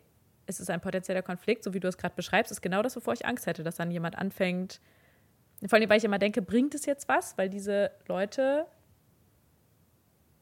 es 0.46 0.60
ist 0.60 0.70
ein 0.70 0.80
potenzieller 0.80 1.24
Konflikt, 1.24 1.64
so 1.64 1.74
wie 1.74 1.80
du 1.80 1.88
es 1.88 1.98
gerade 1.98 2.16
beschreibst, 2.16 2.52
ist 2.52 2.62
genau 2.62 2.82
das, 2.82 2.96
wovor 2.96 3.14
ich 3.14 3.26
Angst 3.26 3.48
hätte, 3.48 3.64
dass 3.64 3.76
dann 3.76 3.92
jemand 3.92 4.18
anfängt. 4.18 4.80
Vor 5.68 5.78
allem, 5.78 5.90
weil 5.90 5.98
ich 5.98 6.04
immer 6.06 6.20
denke, 6.20 6.42
bringt 6.42 6.74
es 6.74 6.86
jetzt 6.86 7.10
was? 7.10 7.38
Weil 7.38 7.50
diese 7.50 7.92
Leute 8.08 8.66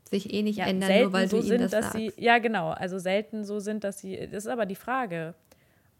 sich 0.09 0.31
eh 0.31 0.43
nicht 0.43 0.57
ja, 0.59 0.65
ändern, 0.65 1.01
nur 1.01 1.13
weil 1.13 1.27
so 1.27 1.37
du 1.37 1.43
ihnen 1.43 1.49
sind, 1.49 1.61
das 1.61 1.71
dass 1.71 1.85
sagst. 1.85 1.97
sie 1.97 2.13
ja 2.17 2.37
genau, 2.37 2.69
also 2.69 2.99
selten 2.99 3.43
so 3.43 3.59
sind, 3.59 3.83
dass 3.83 3.99
sie. 3.99 4.27
Das 4.31 4.45
ist 4.45 4.47
aber 4.47 4.67
die 4.67 4.75
Frage 4.75 5.33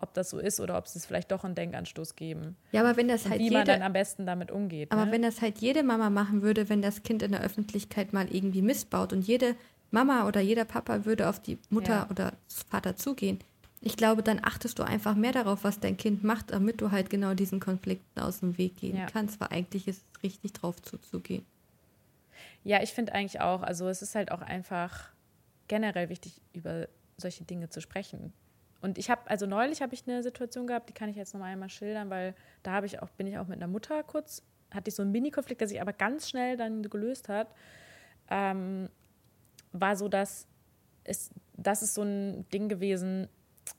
ob 0.04 0.14
das 0.14 0.30
so 0.30 0.38
ist 0.38 0.60
oder 0.60 0.78
ob 0.78 0.88
sie 0.88 1.00
es 1.00 1.06
vielleicht 1.06 1.32
doch 1.32 1.44
einen 1.44 1.56
Denkanstoß 1.56 2.16
geben. 2.16 2.56
Ja, 2.72 2.82
aber 2.82 2.96
wenn 2.98 3.08
das 3.08 3.26
und 3.26 3.32
halt 3.32 3.40
wie 3.40 3.46
jede, 3.46 3.56
man 3.56 3.66
dann 3.66 3.82
am 3.82 3.94
besten 3.94 4.26
damit 4.26 4.52
umgeht. 4.52 4.92
Aber 4.92 5.06
ne? 5.06 5.12
wenn 5.12 5.24
das 5.24 5.42
halt 5.42 5.58
jede 5.58 5.82
Mama 5.82 6.12
machen 6.12 6.44
würde, 6.44 6.70
wenn 6.70 6.82
das 6.82 7.02
Kind 7.04 7.24
in 7.24 7.32
der 7.32 7.42
Öffentlichkeit 7.42 8.14
mal 8.14 8.28
irgendwie 8.34 8.62
missbaut 8.62 9.14
und 9.14 9.26
jede 9.26 9.56
Mama 9.90 10.28
oder 10.28 10.42
jeder 10.42 10.66
Papa 10.66 11.06
würde 11.06 11.30
auf 11.30 11.40
die 11.40 11.58
Mutter 11.70 11.94
ja. 11.94 12.08
oder 12.10 12.34
Vater 12.70 12.96
zugehen, 12.96 13.40
ich 13.86 13.98
glaube, 13.98 14.24
dann 14.24 14.40
achtest 14.42 14.80
du 14.80 14.84
einfach 14.84 15.14
mehr 15.16 15.34
darauf, 15.34 15.66
was 15.66 15.80
dein 15.80 15.98
Kind 15.98 16.24
macht, 16.24 16.52
damit 16.52 16.80
du 16.80 16.92
halt 16.92 17.10
genau 17.10 17.34
diesen 17.34 17.60
Konflikten 17.60 18.20
aus 18.20 18.40
dem 18.40 18.58
Weg 18.58 18.78
gehen 18.78 18.96
ja. 18.96 19.08
kannst, 19.08 19.42
weil 19.42 19.50
eigentlich 19.50 19.88
ist 19.90 20.04
es 20.14 20.24
richtig 20.24 20.54
drauf 20.54 20.82
zuzugehen. 20.82 21.46
Ja, 22.64 22.82
ich 22.82 22.94
finde 22.94 23.14
eigentlich 23.14 23.42
auch, 23.42 23.62
also 23.62 23.90
es 23.90 24.02
ist 24.02 24.16
halt 24.16 24.32
auch 24.32 24.42
einfach 24.42 25.10
generell 25.68 26.08
wichtig, 26.08 26.40
über 26.54 26.88
solche 27.18 27.44
Dinge 27.44 27.70
zu 27.70 27.82
sprechen. 27.82 28.32
Und 28.84 28.98
ich 28.98 29.10
habe, 29.10 29.22
also 29.28 29.46
neulich 29.46 29.82
habe 29.82 29.94
ich 29.94 30.04
eine 30.06 30.22
Situation 30.24 30.68
gehabt, 30.68 30.90
die 30.90 30.94
kann 30.94 31.08
ich 31.08 31.16
jetzt 31.16 31.34
noch 31.34 31.42
einmal 31.42 31.70
schildern, 31.70 32.10
weil 32.10 32.36
da 32.64 32.74
habe 32.74 32.86
ich 32.86 33.02
auch, 33.02 33.10
bin 33.12 33.28
ich 33.28 33.38
auch 33.38 33.48
mit 33.48 33.58
einer 33.58 33.68
Mutter 33.68 34.04
kurz, 34.04 34.44
hatte 34.74 34.90
ich 34.90 34.96
so 34.96 35.04
einen 35.04 35.14
Mini-Konflikt, 35.14 35.62
der 35.62 35.70
sich 35.70 35.80
aber 35.80 35.94
ganz 35.94 36.30
schnell 36.30 36.58
dann 36.58 36.84
gelöst 36.84 37.30
hat. 37.30 37.48
Ähm, 38.30 38.90
war 39.72 39.96
so, 39.96 40.10
dass 40.10 40.48
es, 41.06 41.32
das 41.56 41.82
ist 41.82 41.94
so 41.94 42.02
ein 42.02 42.46
Ding 42.50 42.68
gewesen, 42.68 43.30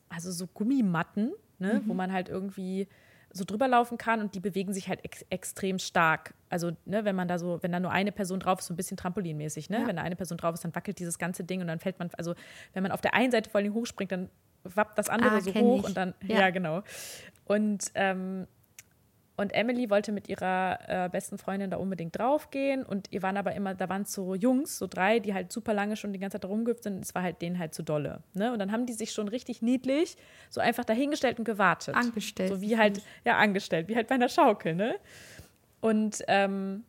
also 0.09 0.33
so 0.33 0.47
Gummimatten, 0.47 1.35
ne, 1.59 1.83
mhm. 1.83 1.89
wo 1.89 1.93
man 1.93 2.11
halt 2.11 2.31
irgendwie 2.31 2.89
so 3.31 3.45
drüber 3.45 3.69
laufen 3.69 3.99
kann 3.99 4.21
und 4.21 4.35
die 4.35 4.41
bewegen 4.41 4.73
sich 4.73 4.89
halt 4.89 5.05
ex 5.05 5.23
extrem 5.29 5.79
stark. 5.79 6.33
Also, 6.49 6.71
ne, 6.87 7.05
wenn 7.05 7.17
man 7.17 7.29
da 7.29 7.39
so, 7.39 7.63
wenn 7.63 7.73
da 7.73 7.81
nur 7.81 7.91
eine 7.91 8.13
Person 8.13 8.41
drauf 8.41 8.61
ist, 8.61 8.69
so 8.69 8.73
ein 8.73 8.77
bisschen 8.77 8.97
trampolinmäßig, 8.97 9.69
ne? 9.69 9.81
Ja. 9.81 9.87
Wenn 9.87 9.97
da 9.97 10.03
eine 10.03 10.17
Person 10.17 10.39
drauf 10.39 10.55
ist, 10.55 10.65
dann 10.65 10.75
wackelt 10.75 10.99
dieses 10.99 11.19
ganze 11.19 11.45
Ding 11.45 11.61
und 11.61 11.67
dann 11.67 11.81
fällt 11.81 11.99
man, 11.99 12.11
also 12.17 12.35
wenn 12.73 12.83
man 12.85 12.93
auf 12.93 13.03
der 13.03 13.13
einen 13.13 13.33
Seite 13.33 13.51
vor 13.51 13.61
allem 13.61 13.75
hochspringt, 13.75 14.13
dann 14.13 14.31
wappt 14.65 14.99
das 14.99 15.09
andere 15.09 15.37
ah, 15.37 15.41
so 15.41 15.55
hoch 15.55 15.81
ich. 15.81 15.85
und 15.87 15.97
dann, 15.97 16.15
ja, 16.27 16.41
ja 16.41 16.51
genau. 16.51 16.83
Und, 17.45 17.91
ähm, 17.95 18.47
und 19.37 19.53
Emily 19.53 19.91
wollte 19.91 20.13
mit 20.13 20.29
ihrer 20.29 20.79
äh, 20.87 21.09
besten 21.09 21.39
Freundin 21.39 21.71
da 21.71 21.77
unbedingt 21.77 22.17
draufgehen 22.17 22.85
und 22.85 23.11
ihr 23.11 23.23
waren 23.23 23.37
aber 23.37 23.55
immer, 23.55 23.75
da 23.75 23.89
waren 23.89 24.05
so 24.05 24.35
Jungs, 24.35 24.79
so 24.79 24.87
drei, 24.87 25.19
die 25.19 25.35
halt 25.35 25.51
super 25.51 25.75
lange 25.75 25.97
schon 25.97 26.13
die 26.13 26.21
ganze 26.21 26.39
Zeit 26.39 26.49
rumgehüpft 26.49 26.85
sind. 26.85 27.05
Es 27.05 27.15
war 27.15 27.23
halt 27.23 27.43
denen 27.43 27.59
halt 27.59 27.75
zu 27.75 27.83
dolle. 27.83 28.23
Ne? 28.33 28.53
Und 28.53 28.61
dann 28.61 28.71
haben 28.71 28.87
die 28.87 28.93
sich 28.93 29.13
schon 29.13 29.27
richtig 29.27 29.61
niedlich 29.61 30.17
so 30.51 30.61
einfach 30.61 30.85
dahingestellt 30.85 31.39
und 31.39 31.45
gewartet. 31.45 31.97
Angestellt. 31.97 32.51
So 32.51 32.61
wie 32.61 32.79
halt, 32.79 33.03
ja, 33.25 33.37
angestellt, 33.37 33.89
wie 33.89 33.97
halt 33.97 34.07
bei 34.07 34.15
einer 34.15 34.29
Schaukel, 34.29 34.75
ne? 34.75 34.95
Und 35.81 36.23
ähm, 36.29 36.85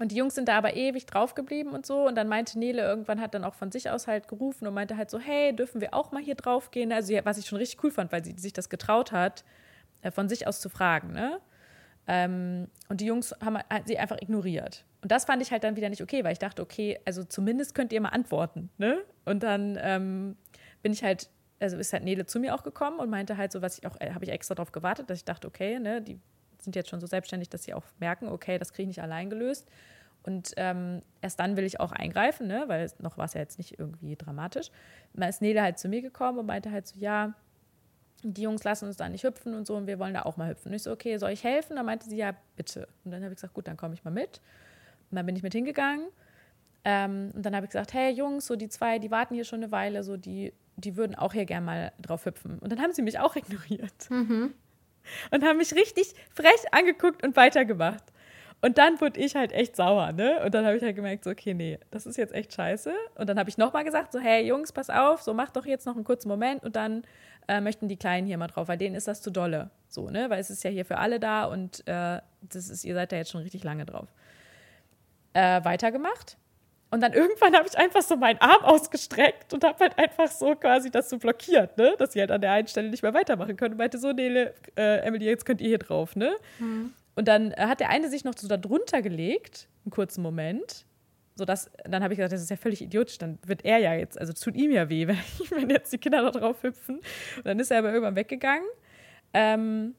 und 0.00 0.12
die 0.12 0.16
Jungs 0.16 0.34
sind 0.34 0.48
da 0.48 0.56
aber 0.56 0.76
ewig 0.76 1.04
drauf 1.04 1.34
geblieben 1.34 1.72
und 1.72 1.84
so. 1.84 2.06
Und 2.06 2.14
dann 2.14 2.26
meinte 2.26 2.58
Nele 2.58 2.80
irgendwann, 2.80 3.20
hat 3.20 3.34
dann 3.34 3.44
auch 3.44 3.52
von 3.52 3.70
sich 3.70 3.90
aus 3.90 4.06
halt 4.06 4.28
gerufen 4.28 4.66
und 4.66 4.72
meinte 4.72 4.96
halt 4.96 5.10
so, 5.10 5.18
hey, 5.18 5.54
dürfen 5.54 5.82
wir 5.82 5.92
auch 5.92 6.10
mal 6.10 6.22
hier 6.22 6.36
drauf 6.36 6.70
gehen? 6.70 6.90
Also 6.90 7.14
was 7.24 7.36
ich 7.36 7.46
schon 7.46 7.58
richtig 7.58 7.84
cool 7.84 7.90
fand, 7.90 8.10
weil 8.10 8.24
sie 8.24 8.34
sich 8.38 8.54
das 8.54 8.70
getraut 8.70 9.12
hat, 9.12 9.44
äh, 10.00 10.10
von 10.10 10.26
sich 10.30 10.46
aus 10.46 10.58
zu 10.62 10.70
fragen, 10.70 11.12
ne? 11.12 11.38
Ähm, 12.06 12.68
und 12.88 13.02
die 13.02 13.04
Jungs 13.04 13.34
haben 13.44 13.58
sie 13.84 13.98
einfach 13.98 14.16
ignoriert. 14.22 14.86
Und 15.02 15.12
das 15.12 15.26
fand 15.26 15.42
ich 15.42 15.52
halt 15.52 15.64
dann 15.64 15.76
wieder 15.76 15.90
nicht 15.90 16.02
okay, 16.02 16.24
weil 16.24 16.32
ich 16.32 16.38
dachte, 16.38 16.62
okay, 16.62 16.98
also 17.04 17.22
zumindest 17.22 17.74
könnt 17.74 17.92
ihr 17.92 18.00
mal 18.00 18.08
antworten, 18.08 18.70
ne? 18.78 19.02
Und 19.26 19.42
dann 19.42 19.78
ähm, 19.82 20.36
bin 20.80 20.94
ich 20.94 21.04
halt, 21.04 21.28
also 21.60 21.76
ist 21.76 21.92
halt 21.92 22.04
Nele 22.04 22.24
zu 22.24 22.40
mir 22.40 22.54
auch 22.54 22.62
gekommen 22.62 23.00
und 23.00 23.10
meinte 23.10 23.36
halt 23.36 23.52
so, 23.52 23.60
was 23.60 23.76
ich 23.76 23.86
auch, 23.86 24.00
äh, 24.00 24.14
habe 24.14 24.24
ich 24.24 24.30
extra 24.30 24.54
darauf 24.54 24.72
gewartet, 24.72 25.10
dass 25.10 25.18
ich 25.18 25.26
dachte, 25.26 25.46
okay, 25.46 25.78
ne, 25.78 26.00
die 26.00 26.18
sind 26.62 26.76
jetzt 26.76 26.90
schon 26.90 27.00
so 27.00 27.06
selbstständig, 27.06 27.48
dass 27.48 27.64
sie 27.64 27.74
auch 27.74 27.84
merken, 27.98 28.28
okay, 28.28 28.58
das 28.58 28.72
kriege 28.72 28.82
ich 28.82 28.96
nicht 28.96 29.02
allein 29.02 29.30
gelöst. 29.30 29.68
Und 30.22 30.52
ähm, 30.56 31.02
erst 31.22 31.40
dann 31.40 31.56
will 31.56 31.64
ich 31.64 31.80
auch 31.80 31.92
eingreifen, 31.92 32.46
ne? 32.46 32.64
weil 32.66 32.90
noch 32.98 33.16
war 33.16 33.24
es 33.24 33.34
ja 33.34 33.40
jetzt 33.40 33.58
nicht 33.58 33.78
irgendwie 33.78 34.16
dramatisch. 34.16 34.70
Dann 35.14 35.28
ist 35.28 35.40
Nele 35.40 35.62
halt 35.62 35.78
zu 35.78 35.88
mir 35.88 36.02
gekommen 36.02 36.38
und 36.38 36.46
meinte 36.46 36.70
halt 36.70 36.86
so, 36.86 36.98
ja, 36.98 37.34
die 38.22 38.42
Jungs 38.42 38.62
lassen 38.64 38.84
uns 38.84 38.98
da 38.98 39.08
nicht 39.08 39.24
hüpfen 39.24 39.54
und 39.54 39.66
so 39.66 39.76
und 39.76 39.86
wir 39.86 39.98
wollen 39.98 40.12
da 40.12 40.22
auch 40.22 40.36
mal 40.36 40.50
hüpfen. 40.50 40.68
Und 40.68 40.74
ich 40.74 40.82
so, 40.82 40.92
okay, 40.92 41.16
soll 41.16 41.30
ich 41.30 41.42
helfen? 41.42 41.76
Dann 41.76 41.86
meinte 41.86 42.06
sie, 42.06 42.16
ja, 42.16 42.34
bitte. 42.54 42.86
Und 43.04 43.12
dann 43.12 43.22
habe 43.22 43.32
ich 43.32 43.36
gesagt, 43.36 43.54
gut, 43.54 43.66
dann 43.66 43.78
komme 43.78 43.94
ich 43.94 44.04
mal 44.04 44.10
mit. 44.10 44.42
Und 45.10 45.16
dann 45.16 45.24
bin 45.24 45.36
ich 45.36 45.42
mit 45.42 45.54
hingegangen. 45.54 46.08
Ähm, 46.84 47.30
und 47.34 47.46
dann 47.46 47.56
habe 47.56 47.64
ich 47.64 47.70
gesagt, 47.70 47.94
hey 47.94 48.12
Jungs, 48.12 48.46
so 48.46 48.56
die 48.56 48.68
zwei, 48.68 48.98
die 48.98 49.10
warten 49.10 49.34
hier 49.34 49.44
schon 49.44 49.62
eine 49.62 49.72
Weile, 49.72 50.02
so 50.02 50.18
die, 50.18 50.52
die 50.76 50.96
würden 50.96 51.14
auch 51.14 51.32
hier 51.32 51.46
gerne 51.46 51.64
mal 51.64 51.92
drauf 52.00 52.26
hüpfen. 52.26 52.58
Und 52.58 52.70
dann 52.70 52.80
haben 52.80 52.92
sie 52.92 53.02
mich 53.02 53.18
auch 53.18 53.36
ignoriert. 53.36 54.10
Mhm 54.10 54.52
und 55.30 55.44
haben 55.44 55.58
mich 55.58 55.74
richtig 55.74 56.14
frech 56.34 56.72
angeguckt 56.72 57.24
und 57.24 57.36
weitergemacht. 57.36 58.04
Und 58.62 58.76
dann 58.76 59.00
wurde 59.00 59.18
ich 59.18 59.36
halt 59.36 59.52
echt 59.52 59.74
sauer, 59.74 60.12
ne? 60.12 60.42
Und 60.44 60.54
dann 60.54 60.66
habe 60.66 60.76
ich 60.76 60.82
halt 60.82 60.94
gemerkt, 60.94 61.24
so, 61.24 61.30
okay, 61.30 61.54
nee, 61.54 61.78
das 61.90 62.04
ist 62.04 62.18
jetzt 62.18 62.34
echt 62.34 62.52
scheiße. 62.52 62.92
Und 63.14 63.28
dann 63.28 63.38
habe 63.38 63.48
ich 63.48 63.56
nochmal 63.56 63.84
gesagt, 63.84 64.12
so, 64.12 64.18
hey 64.18 64.46
Jungs, 64.46 64.72
pass 64.72 64.90
auf, 64.90 65.22
so 65.22 65.32
macht 65.32 65.56
doch 65.56 65.64
jetzt 65.64 65.86
noch 65.86 65.94
einen 65.94 66.04
kurzen 66.04 66.28
Moment 66.28 66.62
und 66.62 66.76
dann 66.76 67.04
äh, 67.48 67.60
möchten 67.60 67.88
die 67.88 67.96
Kleinen 67.96 68.26
hier 68.26 68.36
mal 68.36 68.48
drauf, 68.48 68.68
weil 68.68 68.76
denen 68.76 68.94
ist 68.94 69.08
das 69.08 69.22
zu 69.22 69.30
dolle. 69.30 69.70
So, 69.88 70.10
ne? 70.10 70.28
Weil 70.28 70.40
es 70.40 70.50
ist 70.50 70.62
ja 70.62 70.70
hier 70.70 70.84
für 70.84 70.98
alle 70.98 71.18
da 71.18 71.46
und 71.46 71.86
äh, 71.88 72.20
das 72.42 72.68
ist, 72.68 72.84
ihr 72.84 72.94
seid 72.94 73.12
da 73.12 73.16
jetzt 73.16 73.30
schon 73.30 73.40
richtig 73.40 73.64
lange 73.64 73.86
drauf. 73.86 74.08
Äh, 75.32 75.64
weitergemacht. 75.64 76.36
Und 76.90 77.00
dann 77.00 77.12
irgendwann 77.12 77.54
habe 77.54 77.68
ich 77.68 77.78
einfach 77.78 78.02
so 78.02 78.16
meinen 78.16 78.40
Arm 78.40 78.64
ausgestreckt 78.64 79.54
und 79.54 79.62
habe 79.62 79.78
halt 79.78 79.96
einfach 79.96 80.28
so 80.28 80.56
quasi 80.56 80.90
das 80.90 81.08
so 81.08 81.18
blockiert, 81.18 81.78
ne? 81.78 81.94
Dass 81.98 82.12
sie 82.12 82.20
halt 82.20 82.32
an 82.32 82.40
der 82.40 82.52
einen 82.52 82.66
Stelle 82.66 82.90
nicht 82.90 83.02
mehr 83.02 83.14
weitermachen 83.14 83.56
können. 83.56 83.74
Und 83.74 83.78
meinte 83.78 83.98
so, 83.98 84.12
nee, 84.12 84.28
äh, 84.76 84.98
Emily, 84.98 85.26
jetzt 85.26 85.46
könnt 85.46 85.60
ihr 85.60 85.68
hier 85.68 85.78
drauf, 85.78 86.16
ne? 86.16 86.34
Mhm. 86.58 86.92
Und 87.14 87.28
dann 87.28 87.52
äh, 87.52 87.66
hat 87.66 87.78
der 87.80 87.90
eine 87.90 88.08
sich 88.08 88.24
noch 88.24 88.34
so 88.36 88.48
da 88.48 88.56
drunter 88.56 89.02
gelegt, 89.02 89.68
einen 89.84 89.92
kurzen 89.92 90.22
Moment. 90.22 90.84
So 91.36 91.44
dass, 91.44 91.70
dann 91.84 92.02
habe 92.02 92.12
ich 92.12 92.18
gesagt, 92.18 92.32
das 92.32 92.42
ist 92.42 92.50
ja 92.50 92.56
völlig 92.56 92.82
idiotisch, 92.82 93.18
dann 93.18 93.38
wird 93.46 93.64
er 93.64 93.78
ja 93.78 93.94
jetzt, 93.94 94.20
also 94.20 94.32
tut 94.32 94.56
ihm 94.56 94.72
ja 94.72 94.88
weh, 94.88 95.06
wenn, 95.06 95.16
wenn 95.50 95.70
jetzt 95.70 95.92
die 95.92 95.98
Kinder 95.98 96.22
da 96.22 96.30
drauf 96.32 96.62
hüpfen. 96.62 96.96
Und 97.36 97.46
dann 97.46 97.60
ist 97.60 97.70
er 97.70 97.78
aber 97.78 97.90
irgendwann 97.90 98.16
weggegangen. 98.16 98.66
Ähm, 99.32 99.94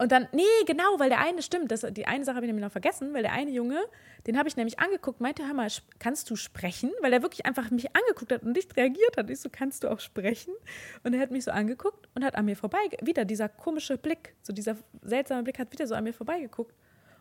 und 0.00 0.12
dann, 0.12 0.28
nee, 0.32 0.42
genau, 0.66 0.98
weil 0.98 1.10
der 1.10 1.20
eine, 1.20 1.42
stimmt, 1.42 1.70
das, 1.70 1.82
die 1.90 2.06
eine 2.06 2.24
Sache 2.24 2.36
habe 2.36 2.46
ich 2.46 2.48
nämlich 2.48 2.64
noch 2.64 2.72
vergessen, 2.72 3.12
weil 3.12 3.20
der 3.20 3.32
eine 3.32 3.50
Junge, 3.50 3.78
den 4.26 4.38
habe 4.38 4.48
ich 4.48 4.56
nämlich 4.56 4.78
angeguckt, 4.78 5.20
meinte, 5.20 5.46
hör 5.46 5.52
mal, 5.52 5.68
kannst 5.98 6.30
du 6.30 6.36
sprechen? 6.36 6.90
Weil 7.02 7.12
er 7.12 7.20
wirklich 7.20 7.44
einfach 7.44 7.70
mich 7.70 7.94
angeguckt 7.94 8.32
hat 8.32 8.42
und 8.42 8.52
nicht 8.52 8.74
reagiert 8.78 9.18
hat. 9.18 9.28
Ich 9.28 9.40
so, 9.40 9.50
kannst 9.52 9.84
du 9.84 9.90
auch 9.90 10.00
sprechen? 10.00 10.54
Und 11.02 11.12
er 11.12 11.20
hat 11.20 11.30
mich 11.30 11.44
so 11.44 11.50
angeguckt 11.50 12.08
und 12.14 12.24
hat 12.24 12.34
an 12.34 12.46
mir 12.46 12.56
vorbei, 12.56 12.78
wieder 13.02 13.26
dieser 13.26 13.50
komische 13.50 13.98
Blick, 13.98 14.34
so 14.40 14.54
dieser 14.54 14.78
seltsame 15.02 15.42
Blick 15.42 15.58
hat 15.58 15.70
wieder 15.70 15.86
so 15.86 15.94
an 15.94 16.04
mir 16.04 16.14
vorbeigeguckt 16.14 16.74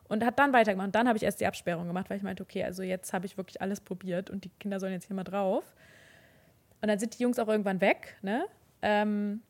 und 0.08 0.24
hat 0.24 0.40
dann 0.40 0.54
weitergemacht. 0.54 0.88
Und 0.88 0.96
dann 0.96 1.10
habe 1.10 1.18
ich 1.18 1.24
erst 1.24 1.42
die 1.42 1.48
Absperrung 1.48 1.86
gemacht, 1.86 2.10
weil 2.10 2.16
ich 2.16 2.24
meinte, 2.24 2.44
okay, 2.44 2.64
also 2.64 2.82
jetzt 2.82 3.12
habe 3.12 3.26
ich 3.26 3.36
wirklich 3.36 3.62
alles 3.62 3.82
probiert 3.82 4.30
und 4.30 4.46
die 4.46 4.52
Kinder 4.58 4.80
sollen 4.80 4.94
jetzt 4.94 5.08
hier 5.08 5.18
mal 5.18 5.26
drauf. 5.26 5.66
Und 6.82 6.88
dann 6.88 6.98
sind 6.98 7.20
die 7.20 7.24
Jungs 7.24 7.40
auch 7.40 7.50
irgendwann 7.50 7.82
weg, 7.82 8.16
ne? 8.22 8.46
Ähm, 8.82 9.42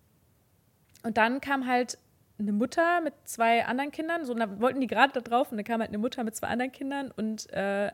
und 1.04 1.18
dann 1.18 1.42
kam 1.42 1.68
halt 1.68 2.00
eine 2.40 2.54
Mutter 2.54 3.02
mit 3.02 3.14
zwei 3.26 3.66
anderen 3.66 3.92
Kindern, 3.92 4.26
so 4.26 4.34
da 4.34 4.60
wollten 4.60 4.82
die 4.82 4.88
gerade 4.88 5.14
da 5.14 5.22
drauf 5.22 5.52
und 5.52 5.58
dann 5.58 5.66
kam 5.66 5.82
halt 5.82 5.90
eine 5.90 5.98
Mutter 5.98 6.24
mit 6.24 6.36
zwei 6.36 6.48
anderen 6.48 6.72
Kindern 6.72 7.12
und 7.12 7.52
äh, 7.52 7.92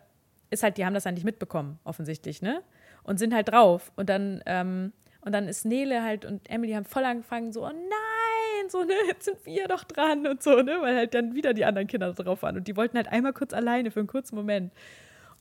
ist 0.49 0.63
halt, 0.63 0.77
die 0.77 0.85
haben 0.85 0.93
das 0.93 1.03
dann 1.03 1.15
nicht 1.15 1.25
mitbekommen, 1.25 1.79
offensichtlich, 1.83 2.41
ne? 2.41 2.61
Und 3.03 3.17
sind 3.17 3.33
halt 3.33 3.49
drauf. 3.49 3.91
Und 3.95 4.09
dann, 4.09 4.41
ähm, 4.45 4.93
und 5.21 5.31
dann 5.31 5.47
ist 5.47 5.65
Nele 5.65 6.03
halt 6.03 6.25
und 6.25 6.49
Emily 6.49 6.73
haben 6.73 6.85
voll 6.85 7.03
angefangen, 7.03 7.51
so, 7.51 7.65
oh 7.65 7.71
nein, 7.71 8.69
so, 8.69 8.83
ne, 8.83 8.93
jetzt 9.07 9.25
sind 9.25 9.45
wir 9.45 9.67
doch 9.67 9.83
dran 9.83 10.27
und 10.27 10.43
so, 10.43 10.61
ne? 10.61 10.77
Weil 10.81 10.95
halt 10.95 11.13
dann 11.13 11.35
wieder 11.35 11.53
die 11.53 11.65
anderen 11.65 11.87
Kinder 11.87 12.13
drauf 12.13 12.43
waren. 12.43 12.57
Und 12.57 12.67
die 12.67 12.75
wollten 12.75 12.97
halt 12.97 13.07
einmal 13.07 13.33
kurz 13.33 13.53
alleine 13.53 13.91
für 13.91 13.99
einen 13.99 14.07
kurzen 14.07 14.35
Moment. 14.35 14.73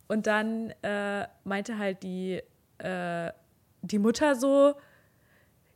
Und 0.08 0.26
dann 0.26 0.72
äh, 0.82 1.26
meinte 1.44 1.78
halt 1.78 2.02
die, 2.02 2.42
äh, 2.78 3.32
die 3.82 3.98
Mutter 3.98 4.34
so, 4.34 4.74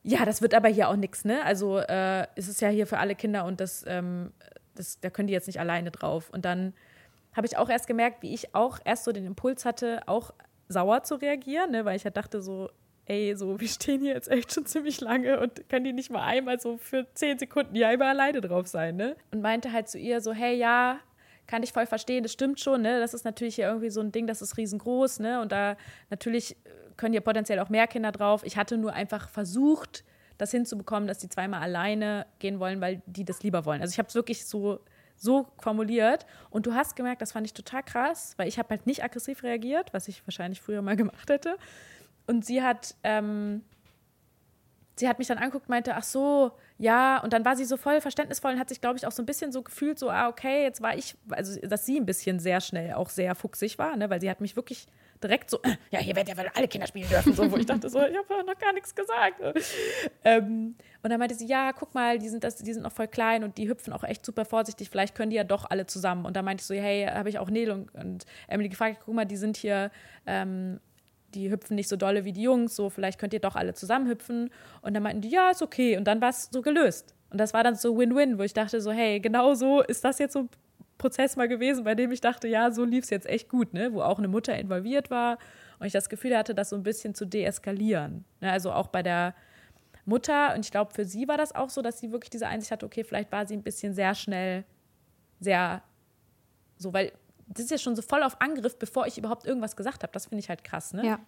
ja, 0.08 0.24
das 0.24 0.40
wird 0.40 0.54
aber 0.54 0.68
hier 0.68 0.88
auch 0.88 0.96
nichts, 0.96 1.26
ne? 1.26 1.44
Also 1.44 1.78
äh, 1.78 2.26
ist 2.34 2.48
es 2.48 2.60
ja 2.60 2.68
hier 2.70 2.86
für 2.86 2.98
alle 2.98 3.14
Kinder 3.14 3.44
und 3.44 3.60
das, 3.60 3.84
ähm, 3.86 4.32
das, 4.74 4.98
da 5.00 5.10
können 5.10 5.28
die 5.28 5.34
jetzt 5.34 5.48
nicht 5.48 5.60
alleine 5.60 5.90
drauf. 5.90 6.30
Und 6.30 6.46
dann 6.46 6.72
habe 7.36 7.46
ich 7.46 7.58
auch 7.58 7.68
erst 7.68 7.86
gemerkt, 7.86 8.22
wie 8.22 8.32
ich 8.32 8.54
auch 8.54 8.78
erst 8.86 9.04
so 9.04 9.12
den 9.12 9.26
Impuls 9.26 9.66
hatte, 9.66 10.00
auch 10.06 10.32
sauer 10.68 11.02
zu 11.02 11.16
reagieren, 11.16 11.72
ne? 11.72 11.84
weil 11.84 11.96
ich 11.96 12.04
ja 12.04 12.10
dachte 12.10 12.40
so, 12.40 12.70
ey, 13.04 13.34
so, 13.36 13.60
wir 13.60 13.68
stehen 13.68 14.00
hier 14.00 14.14
jetzt 14.14 14.30
echt 14.30 14.54
schon 14.54 14.64
ziemlich 14.64 14.98
lange 15.02 15.40
und 15.40 15.68
können 15.68 15.84
die 15.84 15.92
nicht 15.92 16.10
mal 16.10 16.24
einmal 16.24 16.58
so 16.58 16.78
für 16.78 17.06
zehn 17.12 17.38
Sekunden 17.38 17.74
hier 17.74 17.90
immer 17.92 18.06
alleine 18.06 18.40
drauf 18.40 18.66
sein, 18.66 18.96
ne? 18.96 19.14
Und 19.30 19.42
meinte 19.42 19.72
halt 19.72 19.88
zu 19.88 19.98
ihr 19.98 20.22
so, 20.22 20.32
hey, 20.32 20.56
ja, 20.56 21.00
kann 21.48 21.62
ich 21.62 21.72
voll 21.72 21.86
verstehen, 21.86 22.22
das 22.22 22.32
stimmt 22.32 22.60
schon, 22.60 22.82
ne? 22.82 23.00
Das 23.00 23.14
ist 23.14 23.24
natürlich 23.24 23.56
hier 23.56 23.66
irgendwie 23.66 23.90
so 23.90 24.00
ein 24.00 24.12
Ding, 24.12 24.28
das 24.28 24.42
ist 24.42 24.56
riesengroß, 24.56 25.18
ne? 25.18 25.40
Und 25.40 25.50
da 25.50 25.76
natürlich 26.10 26.56
können 26.96 27.14
ja 27.14 27.20
potenziell 27.20 27.58
auch 27.58 27.70
mehr 27.70 27.88
Kinder 27.88 28.12
drauf. 28.12 28.42
Ich 28.44 28.56
hatte 28.56 28.76
nur 28.76 28.92
einfach 28.92 29.28
versucht, 29.30 30.04
das 30.36 30.52
hinzubekommen, 30.52 31.08
dass 31.08 31.18
die 31.18 31.28
zweimal 31.28 31.62
alleine 31.62 32.26
gehen 32.38 32.60
wollen, 32.60 32.80
weil 32.80 33.02
die 33.06 33.24
das 33.24 33.42
lieber 33.42 33.64
wollen. 33.64 33.80
Also 33.80 33.92
ich 33.92 33.98
habe 33.98 34.08
es 34.08 34.14
wirklich 34.14 34.46
so 34.46 34.78
so 35.20 35.48
formuliert 35.58 36.26
und 36.48 36.66
du 36.66 36.74
hast 36.74 36.94
gemerkt, 36.94 37.20
das 37.20 37.32
fand 37.32 37.44
ich 37.44 37.52
total 37.52 37.82
krass, 37.82 38.34
weil 38.36 38.46
ich 38.46 38.56
habe 38.56 38.68
halt 38.68 38.86
nicht 38.86 39.02
aggressiv 39.02 39.42
reagiert, 39.42 39.92
was 39.92 40.06
ich 40.06 40.24
wahrscheinlich 40.24 40.60
früher 40.60 40.80
mal 40.80 40.94
gemacht 41.02 41.28
hätte. 41.28 41.56
Und 42.28 42.44
sie 42.44 42.62
hat 42.62 42.94
ähm, 43.02 43.64
sie 44.96 45.08
hat 45.08 45.18
mich 45.18 45.28
dann 45.28 45.38
angeguckt, 45.38 45.68
meinte, 45.68 45.94
ach 45.96 46.04
so, 46.04 46.52
ja, 46.78 47.18
und 47.18 47.32
dann 47.32 47.44
war 47.44 47.56
sie 47.56 47.64
so 47.64 47.76
voll 47.76 48.00
verständnisvoll 48.00 48.52
und 48.52 48.60
hat 48.60 48.68
sich, 48.68 48.80
glaube 48.80 48.96
ich, 48.96 49.06
auch 49.06 49.12
so 49.12 49.20
ein 49.20 49.26
bisschen 49.26 49.50
so 49.50 49.62
gefühlt, 49.62 49.98
so, 49.98 50.10
ah, 50.10 50.28
okay, 50.28 50.62
jetzt 50.62 50.80
war 50.80 50.96
ich, 50.96 51.16
also, 51.30 51.60
dass 51.60 51.84
sie 51.84 51.98
ein 51.98 52.06
bisschen 52.06 52.38
sehr 52.38 52.60
schnell 52.60 52.94
auch 52.94 53.10
sehr 53.10 53.34
fuchsig 53.34 53.78
war, 53.78 53.96
ne, 53.96 54.08
weil 54.10 54.20
sie 54.20 54.30
hat 54.30 54.40
mich 54.40 54.54
wirklich 54.54 54.86
direkt 55.22 55.50
so, 55.50 55.58
ja, 55.90 55.98
hier 55.98 56.14
werden 56.14 56.28
ja 56.28 56.36
wohl 56.36 56.48
alle 56.54 56.68
Kinder 56.68 56.86
spielen 56.86 57.08
dürfen, 57.08 57.34
so, 57.34 57.50
wo 57.50 57.56
ich 57.56 57.66
dachte 57.66 57.88
so, 57.90 58.00
ich 58.00 58.16
habe 58.16 58.44
noch 58.44 58.58
gar 58.58 58.72
nichts 58.72 58.94
gesagt. 58.94 59.40
Ähm, 60.24 60.76
und 61.02 61.10
dann 61.10 61.18
meinte 61.18 61.34
sie, 61.34 61.46
ja, 61.46 61.72
guck 61.72 61.94
mal, 61.94 62.20
die 62.20 62.28
sind, 62.28 62.44
das, 62.44 62.54
die 62.56 62.72
sind 62.72 62.84
noch 62.84 62.92
voll 62.92 63.08
klein 63.08 63.42
und 63.42 63.58
die 63.58 63.68
hüpfen 63.68 63.92
auch 63.92 64.04
echt 64.04 64.24
super 64.24 64.44
vorsichtig, 64.44 64.88
vielleicht 64.88 65.16
können 65.16 65.30
die 65.30 65.36
ja 65.36 65.44
doch 65.44 65.68
alle 65.68 65.86
zusammen. 65.86 66.26
Und 66.26 66.36
da 66.36 66.42
meinte 66.42 66.62
ich 66.62 66.66
so, 66.66 66.74
hey, 66.74 67.06
habe 67.06 67.28
ich 67.28 67.40
auch 67.40 67.50
Nele 67.50 67.74
und, 67.74 67.92
und 67.94 68.24
Emily 68.46 68.68
gefragt, 68.68 69.00
guck 69.04 69.14
mal, 69.14 69.24
die 69.24 69.36
sind 69.36 69.56
hier 69.56 69.90
ähm, 70.26 70.78
die 71.34 71.50
hüpfen 71.50 71.74
nicht 71.74 71.88
so 71.88 71.96
dolle 71.96 72.24
wie 72.24 72.32
die 72.32 72.42
Jungs, 72.42 72.74
so 72.74 72.90
vielleicht 72.90 73.18
könnt 73.18 73.32
ihr 73.32 73.40
doch 73.40 73.56
alle 73.56 73.74
zusammen 73.74 74.08
hüpfen. 74.08 74.50
Und 74.82 74.94
dann 74.94 75.02
meinten 75.02 75.22
die, 75.22 75.30
ja, 75.30 75.50
ist 75.50 75.62
okay. 75.62 75.96
Und 75.96 76.04
dann 76.04 76.20
war 76.20 76.30
es 76.30 76.48
so 76.50 76.62
gelöst. 76.62 77.14
Und 77.30 77.38
das 77.38 77.52
war 77.52 77.62
dann 77.62 77.74
so 77.74 77.96
Win-Win, 77.96 78.38
wo 78.38 78.42
ich 78.42 78.54
dachte 78.54 78.80
so, 78.80 78.90
hey, 78.90 79.20
genau 79.20 79.54
so 79.54 79.82
ist 79.82 80.04
das 80.04 80.18
jetzt 80.18 80.32
so 80.32 80.40
ein 80.40 80.48
Prozess 80.96 81.36
mal 81.36 81.48
gewesen, 81.48 81.84
bei 81.84 81.94
dem 81.94 82.10
ich 82.10 82.20
dachte, 82.20 82.48
ja, 82.48 82.70
so 82.70 82.84
lief 82.84 83.04
es 83.04 83.10
jetzt 83.10 83.26
echt 83.26 83.48
gut, 83.48 83.72
ne? 83.72 83.92
Wo 83.92 84.02
auch 84.02 84.18
eine 84.18 84.28
Mutter 84.28 84.56
involviert 84.58 85.10
war 85.10 85.38
und 85.78 85.86
ich 85.86 85.92
das 85.92 86.08
Gefühl 86.08 86.36
hatte, 86.36 86.54
das 86.54 86.70
so 86.70 86.76
ein 86.76 86.82
bisschen 86.82 87.14
zu 87.14 87.24
deeskalieren. 87.24 88.24
Ne? 88.40 88.50
Also 88.50 88.72
auch 88.72 88.88
bei 88.88 89.02
der 89.02 89.34
Mutter, 90.04 90.54
und 90.54 90.64
ich 90.64 90.70
glaube, 90.70 90.92
für 90.92 91.04
sie 91.04 91.28
war 91.28 91.36
das 91.36 91.54
auch 91.54 91.70
so, 91.70 91.82
dass 91.82 92.00
sie 92.00 92.10
wirklich 92.10 92.30
diese 92.30 92.48
Einsicht 92.48 92.72
hatte, 92.72 92.86
okay, 92.86 93.04
vielleicht 93.04 93.30
war 93.30 93.46
sie 93.46 93.54
ein 93.54 93.62
bisschen 93.62 93.94
sehr 93.94 94.14
schnell, 94.14 94.64
sehr 95.38 95.82
so, 96.78 96.92
weil 96.92 97.12
das 97.48 97.64
ist 97.64 97.70
ja 97.70 97.78
schon 97.78 97.96
so 97.96 98.02
voll 98.02 98.22
auf 98.22 98.40
Angriff, 98.40 98.78
bevor 98.78 99.06
ich 99.06 99.18
überhaupt 99.18 99.46
irgendwas 99.46 99.76
gesagt 99.76 100.02
habe. 100.02 100.12
Das 100.12 100.26
finde 100.26 100.40
ich 100.40 100.48
halt 100.48 100.64
krass, 100.64 100.92
ne? 100.92 101.04
Ja. 101.04 101.18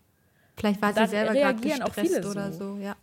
Vielleicht 0.57 0.83
war 0.83 0.93
sie 0.93 1.07
selber 1.07 1.33
reagieren 1.33 1.83
auch 1.83 1.95
viele 1.95 2.29
oder 2.29 2.53
so. 2.53 2.77
so, 2.77 2.81
ja. 2.81 2.97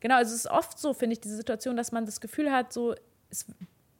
Genau, 0.00 0.16
also 0.16 0.34
es 0.34 0.44
ist 0.44 0.50
oft 0.50 0.78
so, 0.78 0.92
finde 0.92 1.14
ich, 1.14 1.20
diese 1.20 1.36
Situation, 1.36 1.76
dass 1.76 1.92
man 1.92 2.04
das 2.04 2.20
Gefühl 2.20 2.52
hat, 2.52 2.72
so, 2.72 2.94
es, 3.30 3.46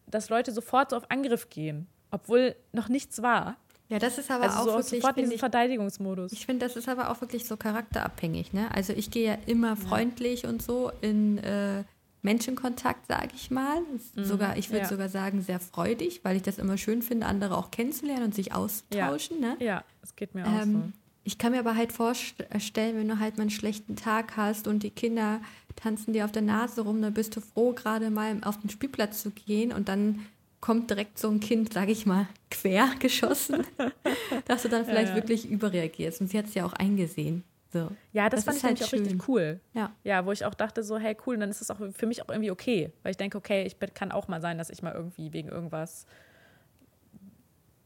dass 0.06 0.28
Leute 0.28 0.52
sofort 0.52 0.90
so 0.90 0.96
auf 0.96 1.10
Angriff 1.10 1.48
gehen, 1.48 1.88
obwohl 2.10 2.54
noch 2.72 2.88
nichts 2.88 3.22
war. 3.22 3.56
Ja, 3.88 3.98
das 3.98 4.18
ist 4.18 4.30
aber 4.30 4.44
also 4.44 4.58
auch 4.58 4.64
so 4.64 4.72
wirklich 4.74 5.00
sofort 5.00 5.16
diesen 5.16 5.32
ich, 5.32 5.40
Verteidigungsmodus. 5.40 6.32
Ich 6.32 6.44
finde, 6.44 6.66
das 6.66 6.76
ist 6.76 6.88
aber 6.88 7.10
auch 7.10 7.20
wirklich 7.22 7.46
so 7.46 7.56
charakterabhängig. 7.56 8.52
Ne? 8.52 8.70
Also 8.74 8.92
ich 8.92 9.10
gehe 9.10 9.26
ja 9.26 9.38
immer 9.46 9.76
freundlich 9.76 10.42
ja. 10.42 10.50
und 10.50 10.62
so 10.62 10.92
in 11.00 11.38
äh, 11.38 11.84
Menschenkontakt, 12.22 13.06
sage 13.06 13.30
ich 13.34 13.50
mal. 13.50 13.80
Mhm. 14.14 14.24
Sogar, 14.24 14.56
ich 14.56 14.70
würde 14.70 14.82
ja. 14.82 14.88
sogar 14.88 15.08
sagen, 15.08 15.42
sehr 15.42 15.60
freudig, 15.60 16.20
weil 16.24 16.36
ich 16.36 16.42
das 16.42 16.58
immer 16.58 16.76
schön 16.76 17.02
finde, 17.02 17.26
andere 17.26 17.56
auch 17.56 17.70
kennenzulernen 17.70 18.24
und 18.24 18.34
sich 18.34 18.54
austauschen. 18.54 19.42
Ja, 19.42 19.48
ne? 19.48 19.56
ja 19.60 19.84
es 20.02 20.16
geht 20.16 20.34
mir 20.34 20.46
auch 20.46 20.62
ähm, 20.62 20.72
so. 20.72 20.82
Ich 21.24 21.36
kann 21.36 21.52
mir 21.52 21.58
aber 21.58 21.76
halt 21.76 21.92
vorstellen, 21.92 22.96
wenn 22.96 23.08
du 23.08 23.18
halt 23.18 23.36
mal 23.36 23.42
einen 23.42 23.50
schlechten 23.50 23.96
Tag 23.96 24.36
hast 24.38 24.66
und 24.66 24.82
die 24.82 24.90
Kinder 24.90 25.42
tanzen 25.76 26.14
dir 26.14 26.24
auf 26.24 26.32
der 26.32 26.42
Nase 26.42 26.80
rum, 26.80 27.02
dann 27.02 27.12
bist 27.12 27.36
du 27.36 27.40
froh, 27.40 27.72
gerade 27.72 28.08
mal 28.08 28.38
auf 28.44 28.58
den 28.58 28.70
Spielplatz 28.70 29.22
zu 29.22 29.30
gehen 29.30 29.72
und 29.72 29.88
dann 29.88 30.26
kommt 30.60 30.90
direkt 30.90 31.18
so 31.18 31.28
ein 31.28 31.40
Kind, 31.40 31.72
sage 31.72 31.92
ich 31.92 32.06
mal, 32.06 32.26
quer 32.50 32.88
geschossen, 32.98 33.64
dass 34.46 34.62
du 34.62 34.68
dann 34.68 34.84
vielleicht 34.86 35.10
ja. 35.10 35.16
wirklich 35.16 35.48
überreagierst. 35.48 36.20
Und 36.20 36.28
sie 36.28 36.38
hat 36.38 36.46
es 36.46 36.54
ja 36.54 36.64
auch 36.64 36.72
eingesehen. 36.72 37.44
So. 37.70 37.90
Ja, 38.12 38.28
das, 38.28 38.44
das 38.44 38.44
fand 38.44 38.56
ich 38.56 38.64
halt 38.64 38.82
auch 38.82 38.88
schön. 38.88 39.00
richtig 39.00 39.28
cool. 39.28 39.60
Ja. 39.74 39.92
ja, 40.02 40.24
wo 40.24 40.32
ich 40.32 40.44
auch 40.44 40.54
dachte, 40.54 40.82
so, 40.82 40.98
hey, 40.98 41.16
cool, 41.26 41.34
und 41.34 41.40
dann 41.40 41.50
ist 41.50 41.60
es 41.60 41.70
auch 41.70 41.78
für 41.92 42.06
mich 42.06 42.22
auch 42.22 42.28
irgendwie 42.28 42.50
okay. 42.50 42.92
Weil 43.02 43.10
ich 43.10 43.16
denke, 43.16 43.36
okay, 43.36 43.64
ich 43.64 43.76
kann 43.94 44.10
auch 44.10 44.28
mal 44.28 44.40
sein, 44.40 44.58
dass 44.58 44.70
ich 44.70 44.82
mal 44.82 44.94
irgendwie 44.94 45.32
wegen 45.32 45.48
irgendwas 45.48 46.06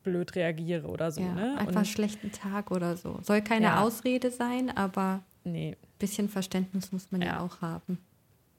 blöd 0.03 0.35
reagiere 0.35 0.88
oder 0.88 1.11
so. 1.11 1.21
Ja, 1.21 1.33
ne? 1.33 1.59
Einfach 1.59 1.77
einen 1.77 1.85
schlechten 1.85 2.33
Tag 2.33 2.71
oder 2.71 2.97
so. 2.97 3.18
Soll 3.23 3.42
keine 3.42 3.66
ja. 3.66 3.81
Ausrede 3.83 4.31
sein, 4.31 4.71
aber 4.77 5.23
nee. 5.45 5.77
ein 5.81 5.99
bisschen 5.99 6.29
Verständnis 6.29 6.92
muss 6.92 7.11
man 7.11 7.23
ja, 7.23 7.29
ja 7.29 7.40
auch 7.40 7.61
haben. 7.61 7.99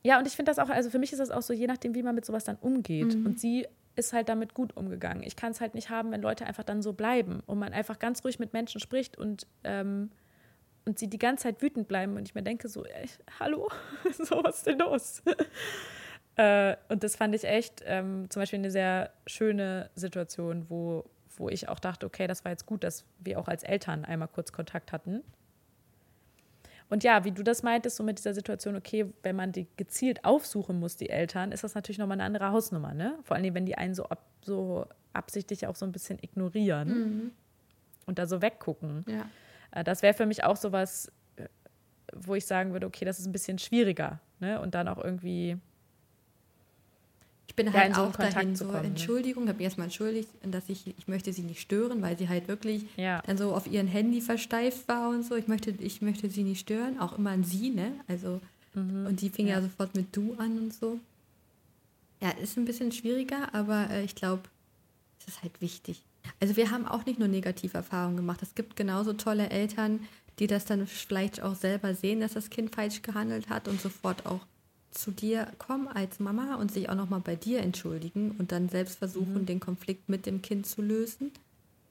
Ja, 0.03 0.19
und 0.19 0.27
ich 0.27 0.35
finde 0.35 0.51
das 0.51 0.59
auch, 0.59 0.69
also 0.69 0.89
für 0.89 0.99
mich 0.99 1.13
ist 1.13 1.19
das 1.19 1.31
auch 1.31 1.41
so, 1.41 1.53
je 1.53 1.67
nachdem, 1.67 1.95
wie 1.95 2.03
man 2.03 2.15
mit 2.15 2.25
sowas 2.25 2.43
dann 2.43 2.57
umgeht. 2.57 3.15
Mhm. 3.15 3.25
Und 3.25 3.39
sie 3.39 3.65
ist 3.95 4.11
halt 4.11 4.27
damit 4.29 4.53
gut 4.53 4.75
umgegangen. 4.75 5.23
Ich 5.23 5.35
kann 5.35 5.51
es 5.51 5.61
halt 5.61 5.75
nicht 5.75 5.89
haben, 5.89 6.11
wenn 6.11 6.21
Leute 6.21 6.45
einfach 6.45 6.63
dann 6.63 6.81
so 6.81 6.93
bleiben 6.93 7.41
und 7.45 7.59
man 7.59 7.73
einfach 7.73 7.99
ganz 7.99 8.23
ruhig 8.23 8.39
mit 8.39 8.53
Menschen 8.53 8.81
spricht 8.81 9.17
und 9.17 9.47
ähm, 9.63 10.09
und 10.85 10.99
sie 10.99 11.09
die 11.09 11.17
ganze 11.17 11.43
Zeit 11.43 11.61
wütend 11.61 11.87
bleiben 11.87 12.17
und 12.17 12.27
ich 12.27 12.35
mir 12.35 12.43
denke 12.43 12.67
so, 12.67 12.85
ey, 12.85 13.07
hallo, 13.39 13.69
so 14.17 14.43
was 14.43 14.57
ist 14.57 14.67
denn 14.67 14.79
los? 14.79 15.21
äh, 16.35 16.75
und 16.89 17.03
das 17.03 17.15
fand 17.15 17.35
ich 17.35 17.45
echt 17.45 17.81
ähm, 17.85 18.29
zum 18.29 18.41
Beispiel 18.41 18.59
eine 18.59 18.71
sehr 18.71 19.11
schöne 19.25 19.89
Situation, 19.95 20.65
wo, 20.69 21.05
wo 21.37 21.49
ich 21.49 21.69
auch 21.69 21.79
dachte, 21.79 22.05
okay, 22.05 22.27
das 22.27 22.43
war 22.43 22.51
jetzt 22.51 22.65
gut, 22.65 22.83
dass 22.83 23.05
wir 23.19 23.39
auch 23.39 23.47
als 23.47 23.63
Eltern 23.63 24.05
einmal 24.05 24.27
kurz 24.27 24.51
Kontakt 24.51 24.91
hatten. 24.91 25.23
Und 26.89 27.03
ja, 27.03 27.23
wie 27.23 27.31
du 27.31 27.43
das 27.43 27.63
meintest, 27.63 27.95
so 27.95 28.03
mit 28.03 28.19
dieser 28.19 28.33
Situation, 28.33 28.75
okay, 28.75 29.07
wenn 29.23 29.35
man 29.35 29.51
die 29.51 29.67
gezielt 29.77 30.23
aufsuchen 30.25 30.79
muss, 30.79 30.95
die 30.95 31.09
Eltern, 31.09 31.51
ist 31.51 31.63
das 31.63 31.73
natürlich 31.75 31.97
nochmal 31.97 32.17
eine 32.17 32.25
andere 32.25 32.51
Hausnummer, 32.51 32.93
ne? 32.93 33.17
Vor 33.23 33.35
allem, 33.35 33.53
wenn 33.55 33.65
die 33.65 33.75
einen 33.75 33.95
so, 33.95 34.03
ab, 34.03 34.23
so 34.41 34.85
absichtlich 35.13 35.65
auch 35.65 35.75
so 35.75 35.85
ein 35.85 35.91
bisschen 35.91 36.19
ignorieren 36.21 36.87
mhm. 36.87 37.31
und 38.05 38.19
da 38.19 38.27
so 38.27 38.43
weggucken. 38.43 39.05
Ja. 39.07 39.25
Äh, 39.73 39.83
das 39.83 40.01
wäre 40.01 40.13
für 40.13 40.25
mich 40.25 40.43
auch 40.43 40.57
sowas, 40.57 41.11
äh, 41.35 41.47
wo 42.13 42.35
ich 42.35 42.45
sagen 42.45 42.73
würde, 42.73 42.85
okay, 42.85 43.05
das 43.05 43.19
ist 43.19 43.25
ein 43.25 43.31
bisschen 43.31 43.59
schwieriger. 43.59 44.19
Ne? 44.39 44.59
Und 44.61 44.75
dann 44.75 44.87
auch 44.87 45.03
irgendwie. 45.03 45.57
Ich 47.47 47.55
bin 47.55 47.71
halt 47.71 47.95
ja, 47.95 48.03
auch 48.03 48.13
so 48.13 48.17
dahin 48.17 48.55
so, 48.55 48.65
kommen, 48.65 48.81
ne? 48.81 48.87
Entschuldigung, 48.87 49.47
habe 49.47 49.61
erstmal 49.61 49.85
entschuldigt, 49.85 50.29
dass 50.41 50.69
ich, 50.69 50.87
ich 50.97 51.07
möchte 51.07 51.31
sie 51.33 51.43
nicht 51.43 51.61
stören, 51.61 52.01
weil 52.01 52.17
sie 52.17 52.27
halt 52.27 52.47
wirklich 52.47 52.85
ja. 52.97 53.21
dann 53.27 53.37
so 53.37 53.53
auf 53.53 53.67
ihren 53.67 53.85
Handy 53.85 54.21
versteift 54.21 54.87
war 54.87 55.09
und 55.09 55.23
so. 55.23 55.35
Ich 55.35 55.47
möchte, 55.47 55.69
ich 55.69 56.01
möchte 56.01 56.29
sie 56.29 56.43
nicht 56.43 56.61
stören, 56.61 56.99
auch 56.99 57.17
immer 57.17 57.29
an 57.29 57.43
sie, 57.43 57.69
ne? 57.69 57.91
Also, 58.07 58.41
mhm. 58.73 59.05
und 59.05 59.21
die 59.21 59.29
fing 59.29 59.47
ja. 59.47 59.57
ja. 59.57 59.61
sofort 59.61 59.93
mit 59.95 60.15
du 60.15 60.33
an 60.39 60.57
und 60.57 60.73
so. 60.73 60.99
Ja, 62.21 62.31
ist 62.31 62.57
ein 62.57 62.65
bisschen 62.65 62.91
schwieriger, 62.91 63.53
aber 63.53 63.89
äh, 63.91 64.03
ich 64.03 64.15
glaube, 64.15 64.43
es 65.19 65.27
ist 65.27 65.43
halt 65.43 65.61
wichtig. 65.61 66.01
Also 66.39 66.55
wir 66.55 66.71
haben 66.71 66.87
auch 66.87 67.05
nicht 67.05 67.19
nur 67.19 67.27
negative 67.27 67.77
Erfahrungen 67.77 68.17
gemacht. 68.17 68.41
Es 68.41 68.55
gibt 68.55 68.75
genauso 68.75 69.13
tolle 69.13 69.49
Eltern, 69.49 69.99
die 70.39 70.47
das 70.47 70.65
dann 70.65 70.87
vielleicht 70.87 71.41
auch 71.41 71.55
selber 71.55 71.93
sehen, 71.93 72.21
dass 72.21 72.33
das 72.33 72.49
Kind 72.49 72.73
falsch 72.73 73.01
gehandelt 73.01 73.49
hat 73.49 73.67
und 73.67 73.79
sofort 73.79 74.25
auch 74.25 74.41
zu 74.91 75.11
dir 75.11 75.51
kommen 75.57 75.87
als 75.87 76.19
Mama 76.19 76.55
und 76.55 76.71
sich 76.71 76.89
auch 76.89 76.95
nochmal 76.95 77.19
bei 77.19 77.35
dir 77.35 77.59
entschuldigen 77.59 78.31
und 78.37 78.51
dann 78.51 78.69
selbst 78.69 78.99
versuchen, 78.99 79.41
mhm. 79.41 79.45
den 79.45 79.59
Konflikt 79.59 80.09
mit 80.09 80.25
dem 80.25 80.41
Kind 80.41 80.65
zu 80.65 80.81
lösen. 80.81 81.31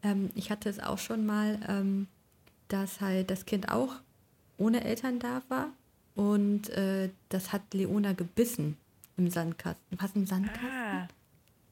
Ähm, 0.02 0.30
ich 0.34 0.50
hatte 0.50 0.68
es 0.68 0.78
auch 0.78 0.98
schon 0.98 1.26
mal, 1.26 1.58
ähm, 1.68 2.06
dass 2.68 3.00
halt 3.00 3.30
das 3.30 3.44
Kind 3.44 3.70
auch 3.70 3.94
ohne 4.56 4.84
Eltern 4.84 5.18
da 5.18 5.42
war 5.48 5.68
und 6.14 6.68
äh, 6.70 7.10
das 7.28 7.52
hat 7.52 7.74
Leona 7.74 8.12
gebissen 8.12 8.76
im 9.16 9.30
Sandkasten. 9.30 9.98
Was 10.00 10.14
im 10.14 10.26
Sandkasten? 10.26 10.68
Ah. 10.70 11.08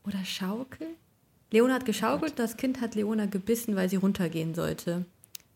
Oder 0.04 0.24
Schaukel? 0.24 0.88
Leona 1.50 1.74
hat 1.74 1.84
geschaukelt, 1.84 2.38
das 2.38 2.56
Kind 2.56 2.80
hat 2.80 2.94
Leona 2.94 3.26
gebissen, 3.26 3.76
weil 3.76 3.88
sie 3.88 3.96
runtergehen 3.96 4.54
sollte. 4.54 5.04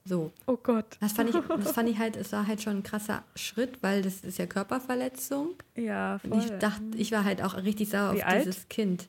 So. 0.04 0.32
Oh 0.46 0.58
Gott. 0.62 0.98
Das 1.00 1.12
fand 1.12 1.30
ich, 1.30 1.36
das 1.36 1.72
fand 1.72 1.88
ich 1.88 1.98
halt, 1.98 2.16
es 2.16 2.32
war 2.32 2.46
halt 2.46 2.62
schon 2.62 2.78
ein 2.78 2.82
krasser 2.82 3.22
Schritt, 3.34 3.78
weil 3.82 4.02
das 4.02 4.20
ist 4.20 4.38
ja 4.38 4.46
Körperverletzung. 4.46 5.54
Ja, 5.76 6.18
voll. 6.18 6.32
Und 6.32 6.44
ich 6.44 6.50
dachte, 6.58 6.82
ich 6.96 7.10
war 7.12 7.24
halt 7.24 7.42
auch 7.42 7.54
richtig 7.56 7.88
sauer 7.88 8.14
Wie 8.14 8.22
auf 8.22 8.28
alt? 8.28 8.46
dieses 8.46 8.68
Kind. 8.68 9.08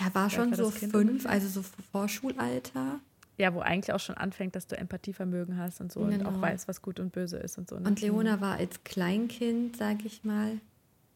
Der 0.00 0.14
war 0.14 0.30
schon 0.30 0.50
war 0.50 0.56
so 0.56 0.70
fünf, 0.70 1.26
also 1.26 1.48
so 1.48 1.62
Vorschulalter. 1.92 3.00
Ja, 3.36 3.52
wo 3.54 3.60
eigentlich 3.60 3.92
auch 3.92 4.00
schon 4.00 4.16
anfängt, 4.16 4.56
dass 4.56 4.66
du 4.66 4.76
Empathievermögen 4.76 5.58
hast 5.58 5.80
und 5.80 5.92
so 5.92 6.00
genau. 6.00 6.28
und 6.28 6.36
auch 6.36 6.40
weißt, 6.40 6.68
was 6.68 6.80
gut 6.80 6.98
und 7.00 7.12
böse 7.12 7.36
ist 7.38 7.58
und 7.58 7.68
so. 7.68 7.78
Ne? 7.78 7.88
Und 7.88 8.00
Leona 8.00 8.40
war 8.40 8.56
als 8.56 8.84
Kleinkind, 8.84 9.76
sag 9.76 10.04
ich 10.04 10.24
mal, 10.24 10.60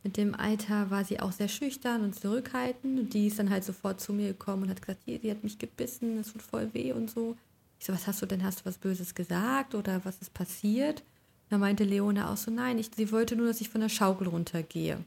mit 0.07 0.17
dem 0.17 0.37
Alter 0.37 0.89
war 0.89 1.05
sie 1.05 1.19
auch 1.19 1.33
sehr 1.33 1.49
schüchtern 1.49 2.03
und 2.03 2.15
zurückhaltend. 2.15 3.01
Und 3.01 3.13
die 3.13 3.27
ist 3.27 3.41
dann 3.41 3.51
halt 3.51 3.65
sofort 3.65 4.01
zu 4.01 4.13
mir 4.13 4.29
gekommen 4.29 4.63
und 4.63 4.71
hat 4.71 4.81
gesagt, 4.81 5.01
die, 5.05 5.19
die 5.19 5.33
hat 5.33 5.43
mich 5.43 5.59
gebissen, 5.59 6.17
das 6.17 6.33
tut 6.33 6.43
voll 6.43 6.73
weh 6.75 6.93
und 6.93 7.11
so. 7.11 7.37
Ich 7.81 7.87
so, 7.87 7.93
was 7.93 8.07
hast 8.07 8.23
du 8.23 8.27
denn? 8.27 8.45
Hast 8.45 8.61
du 8.61 8.67
was 8.67 8.79
Böses 8.79 9.17
gesagt 9.17 9.75
oder 9.75 10.05
was 10.05 10.19
ist 10.19 10.33
passiert? 10.33 11.03
Da 11.51 11.59
meinte 11.59 11.83
Leona 11.83 12.33
auch 12.33 12.37
so, 12.37 12.53
nein, 12.53 12.79
ich, 12.79 12.91
sie 12.97 13.11
wollte 13.11 13.35
nur, 13.35 13.49
dass 13.49 13.61
ich 13.61 13.69
von 13.69 13.81
der 13.81 13.89
Schaukel 13.89 14.29
runtergehe. 14.29 14.99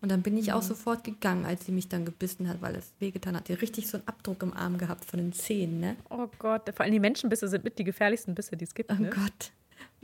Und 0.00 0.12
dann 0.12 0.22
bin 0.22 0.38
ich 0.38 0.52
auch 0.52 0.62
mhm. 0.62 0.66
sofort 0.66 1.02
gegangen, 1.02 1.44
als 1.44 1.66
sie 1.66 1.72
mich 1.72 1.88
dann 1.88 2.04
gebissen 2.04 2.48
hat, 2.48 2.62
weil 2.62 2.76
es 2.76 2.92
wehgetan 3.00 3.34
hat. 3.34 3.48
Die 3.48 3.54
richtig 3.54 3.88
so 3.88 3.96
einen 3.96 4.06
Abdruck 4.06 4.44
im 4.44 4.54
Arm 4.54 4.78
gehabt 4.78 5.04
von 5.06 5.18
den 5.18 5.32
Zähnen, 5.32 5.80
ne? 5.80 5.96
Oh 6.08 6.28
Gott, 6.38 6.70
vor 6.72 6.84
allem 6.84 6.92
die 6.92 7.00
Menschenbisse 7.00 7.48
sind 7.48 7.64
mit 7.64 7.80
die 7.80 7.84
gefährlichsten 7.84 8.36
Bisse, 8.36 8.56
die 8.56 8.64
es 8.64 8.74
gibt. 8.74 8.92
Oh 8.92 8.94
ne? 8.94 9.10
Gott. 9.10 9.50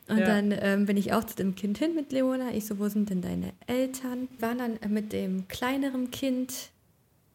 Und 0.09 0.19
ja. 0.19 0.27
dann 0.27 0.53
ähm, 0.61 0.87
bin 0.87 0.97
ich 0.97 1.13
auch 1.13 1.25
zu 1.25 1.37
dem 1.37 1.55
Kind 1.55 1.79
hin 1.79 1.95
mit 1.95 2.13
Leona. 2.13 2.53
Ich 2.53 2.67
so, 2.67 2.79
wo 2.79 2.89
sind 2.89 3.11
denn 3.11 3.23
deine 3.23 3.53
Eltern? 3.67 4.29
Wir 4.39 4.49
waren 4.49 4.59
dann 4.59 4.77
äh, 4.79 4.89
mit 4.89 5.13
dem 5.13 5.47
kleineren 5.49 6.11
Kind 6.11 6.71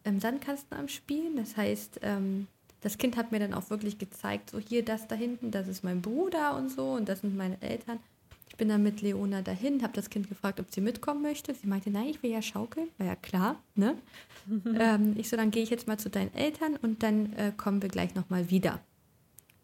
im 0.03 0.19
Sandkasten 0.19 0.77
am 0.77 0.87
Spielen. 0.87 1.37
Das 1.37 1.55
heißt, 1.55 1.99
ähm, 2.03 2.47
das 2.81 2.97
Kind 2.97 3.17
hat 3.17 3.31
mir 3.31 3.39
dann 3.39 3.53
auch 3.53 3.69
wirklich 3.69 3.97
gezeigt, 3.97 4.51
so 4.51 4.59
hier, 4.59 4.83
das 4.83 5.07
da 5.07 5.15
hinten, 5.15 5.51
das 5.51 5.67
ist 5.67 5.83
mein 5.83 6.01
Bruder 6.01 6.55
und 6.57 6.69
so 6.69 6.93
und 6.93 7.09
das 7.09 7.21
sind 7.21 7.35
meine 7.35 7.61
Eltern. 7.61 7.99
Ich 8.49 8.55
bin 8.55 8.69
dann 8.69 8.81
mit 8.81 9.01
Leona 9.01 9.41
dahin, 9.41 9.83
habe 9.83 9.93
das 9.93 10.09
Kind 10.09 10.29
gefragt, 10.29 10.59
ob 10.59 10.71
sie 10.71 10.81
mitkommen 10.81 11.21
möchte. 11.21 11.53
Sie 11.53 11.67
meinte, 11.67 11.89
nein, 11.89 12.07
ich 12.07 12.23
will 12.23 12.31
ja 12.31 12.41
schaukeln. 12.41 12.87
War 12.97 13.07
ja 13.07 13.15
klar, 13.15 13.61
ne? 13.75 13.95
ähm, 14.79 15.15
ich 15.17 15.29
so, 15.29 15.37
dann 15.37 15.51
gehe 15.51 15.63
ich 15.63 15.69
jetzt 15.69 15.87
mal 15.87 15.99
zu 15.99 16.09
deinen 16.09 16.33
Eltern 16.33 16.75
und 16.81 17.03
dann 17.03 17.33
äh, 17.33 17.51
kommen 17.55 17.81
wir 17.81 17.89
gleich 17.89 18.15
nochmal 18.15 18.49
wieder. 18.49 18.79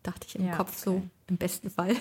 Dachte 0.04 0.28
ich 0.28 0.36
im 0.36 0.46
ja, 0.46 0.56
Kopf 0.56 0.86
okay. 0.86 1.02
so, 1.02 1.02
im 1.28 1.38
besten 1.38 1.70
Fall. 1.70 1.96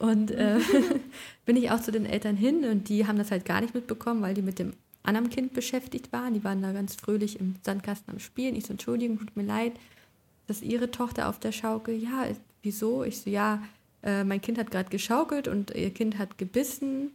Und 0.00 0.32
äh, 0.32 0.58
bin 1.46 1.56
ich 1.56 1.70
auch 1.70 1.80
zu 1.80 1.92
den 1.92 2.06
Eltern 2.06 2.36
hin 2.36 2.64
und 2.64 2.88
die 2.88 3.06
haben 3.06 3.18
das 3.18 3.30
halt 3.30 3.44
gar 3.44 3.60
nicht 3.60 3.74
mitbekommen, 3.74 4.20
weil 4.20 4.34
die 4.34 4.42
mit 4.42 4.58
dem 4.58 4.72
anderen 5.04 5.30
Kind 5.30 5.54
beschäftigt 5.54 6.12
waren. 6.12 6.34
Die 6.34 6.42
waren 6.42 6.60
da 6.60 6.72
ganz 6.72 6.96
fröhlich 6.96 7.38
im 7.38 7.54
Sandkasten 7.62 8.12
am 8.12 8.18
Spielen. 8.18 8.56
Ich 8.56 8.66
so, 8.66 8.72
Entschuldigung, 8.72 9.18
tut 9.18 9.36
mir 9.36 9.44
leid 9.44 9.72
dass 10.50 10.62
ihre 10.62 10.90
Tochter 10.90 11.28
auf 11.28 11.38
der 11.38 11.52
Schaukel, 11.52 11.94
ja, 11.94 12.26
wieso? 12.62 13.04
Ich 13.04 13.20
so, 13.20 13.30
ja, 13.30 13.62
äh, 14.02 14.24
mein 14.24 14.40
Kind 14.40 14.58
hat 14.58 14.72
gerade 14.72 14.90
geschaukelt 14.90 15.46
und 15.46 15.70
ihr 15.70 15.90
Kind 15.90 16.18
hat 16.18 16.38
gebissen, 16.38 17.12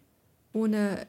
ohne 0.54 1.06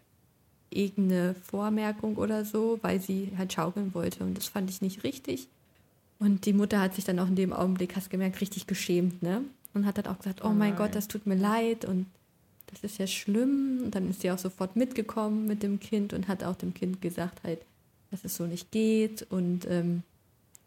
irgendeine 0.71 1.37
Vormerkung 1.37 2.17
oder 2.17 2.45
so, 2.45 2.81
weil 2.83 3.01
sie 3.01 3.31
halt 3.39 3.53
schaukeln 3.53 3.95
wollte. 3.95 4.25
Und 4.25 4.37
das 4.37 4.47
fand 4.47 4.69
ich 4.71 4.83
nicht 4.83 5.05
richtig. 5.05 5.47
Und 6.19 6.47
die 6.47 6.53
Mutter 6.53 6.81
hat 6.81 6.97
sich 6.97 7.05
dann 7.05 7.21
auch 7.21 7.29
in 7.29 7.37
dem 7.37 7.53
Augenblick, 7.53 7.95
hast 7.95 8.11
gemerkt, 8.11 8.41
richtig 8.41 8.67
geschämt, 8.67 9.23
ne? 9.23 9.43
Und 9.77 9.87
hat 9.87 9.99
dann 9.99 10.07
auch 10.07 10.19
gesagt, 10.19 10.45
oh 10.45 10.51
mein 10.51 10.75
oh 10.75 10.77
Gott, 10.77 10.95
das 10.95 11.09
tut 11.09 11.27
mir 11.27 11.35
leid 11.35 11.85
und 11.85 12.07
das 12.67 12.83
ist 12.83 12.99
ja 12.99 13.07
schlimm. 13.07 13.81
Und 13.85 13.95
dann 13.95 14.11
ist 14.11 14.23
sie 14.23 14.31
auch 14.31 14.39
sofort 14.39 14.75
mitgekommen 14.75 15.47
mit 15.47 15.62
dem 15.62 15.81
Kind 15.81 16.12
und 16.12 16.29
hat 16.29 16.43
auch 16.43 16.57
dem 16.57 16.75
Kind 16.75 17.01
gesagt 17.01 17.43
halt, 17.45 17.61
dass 18.11 18.25
es 18.25 18.37
so 18.37 18.47
nicht 18.47 18.71
geht. 18.71 19.27
Und 19.31 19.67
ähm, 19.71 20.03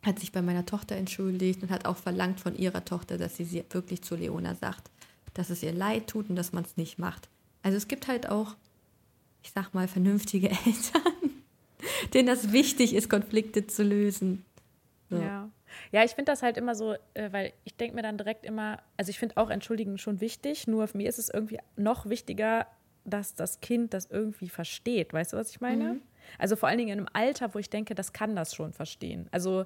hat 0.02 0.20
sich 0.20 0.32
bei 0.32 0.42
meiner 0.42 0.66
Tochter 0.66 0.96
entschuldigt 0.96 1.62
und 1.62 1.70
hat 1.70 1.86
auch 1.86 1.98
verlangt 1.98 2.40
von 2.40 2.56
ihrer 2.56 2.86
Tochter, 2.86 3.18
dass 3.18 3.36
sie, 3.36 3.44
sie 3.44 3.64
wirklich 3.70 4.02
zu 4.02 4.16
Leona 4.16 4.56
sagt, 4.56 4.90
dass 5.34 5.50
es 5.50 5.62
ihr 5.62 5.74
leid 5.74 6.08
tut 6.08 6.30
und 6.30 6.36
dass 6.36 6.54
man 6.54 6.64
es 6.64 6.78
nicht 6.78 7.00
macht. 7.00 7.28
Also 7.64 7.78
es 7.78 7.88
gibt 7.88 8.08
halt 8.08 8.30
auch, 8.30 8.56
ich 9.44 9.52
sag 9.52 9.74
mal, 9.74 9.88
vernünftige 9.88 10.50
Eltern, 10.66 11.32
denen 12.14 12.28
das 12.28 12.52
wichtig 12.52 12.94
ist, 12.94 13.10
Konflikte 13.10 13.68
zu 13.68 13.84
lösen. 13.84 14.46
So. 15.10 15.18
Ja. 15.18 15.50
Ja, 15.92 16.04
ich 16.04 16.12
finde 16.12 16.32
das 16.32 16.44
halt 16.44 16.58
immer 16.58 16.76
so, 16.76 16.94
äh, 17.14 17.32
weil 17.32 17.54
ich 17.64 17.76
denke 17.76 17.96
mir 17.96 18.02
dann 18.02 18.18
direkt 18.18 18.46
immer, 18.46 18.82
also 18.98 19.10
ich 19.10 19.20
finde 19.20 19.38
auch 19.38 19.50
Entschuldigen 19.50 19.98
schon 19.98 20.22
wichtig, 20.22 20.68
nur 20.68 20.88
für 20.88 20.98
mich 20.98 21.08
ist 21.08 21.20
es 21.20 21.30
irgendwie 21.30 21.60
noch 21.76 22.08
wichtiger, 22.08 22.68
dass 23.06 23.36
das 23.36 23.62
Kind 23.62 23.94
das 23.94 24.06
irgendwie 24.06 24.50
versteht. 24.50 25.14
Weißt 25.14 25.34
du, 25.34 25.38
was 25.38 25.52
ich 25.52 25.62
meine? 25.62 25.96
Mhm. 25.96 26.02
Also 26.38 26.56
vor 26.56 26.70
allen 26.70 26.78
Dingen 26.78 26.92
in 26.92 27.00
einem 27.00 27.08
Alter, 27.14 27.54
wo 27.54 27.60
ich 27.60 27.70
denke, 27.70 27.96
das 27.96 28.14
kann 28.14 28.36
das 28.36 28.54
schon 28.54 28.74
verstehen. 28.74 29.28
Also 29.32 29.66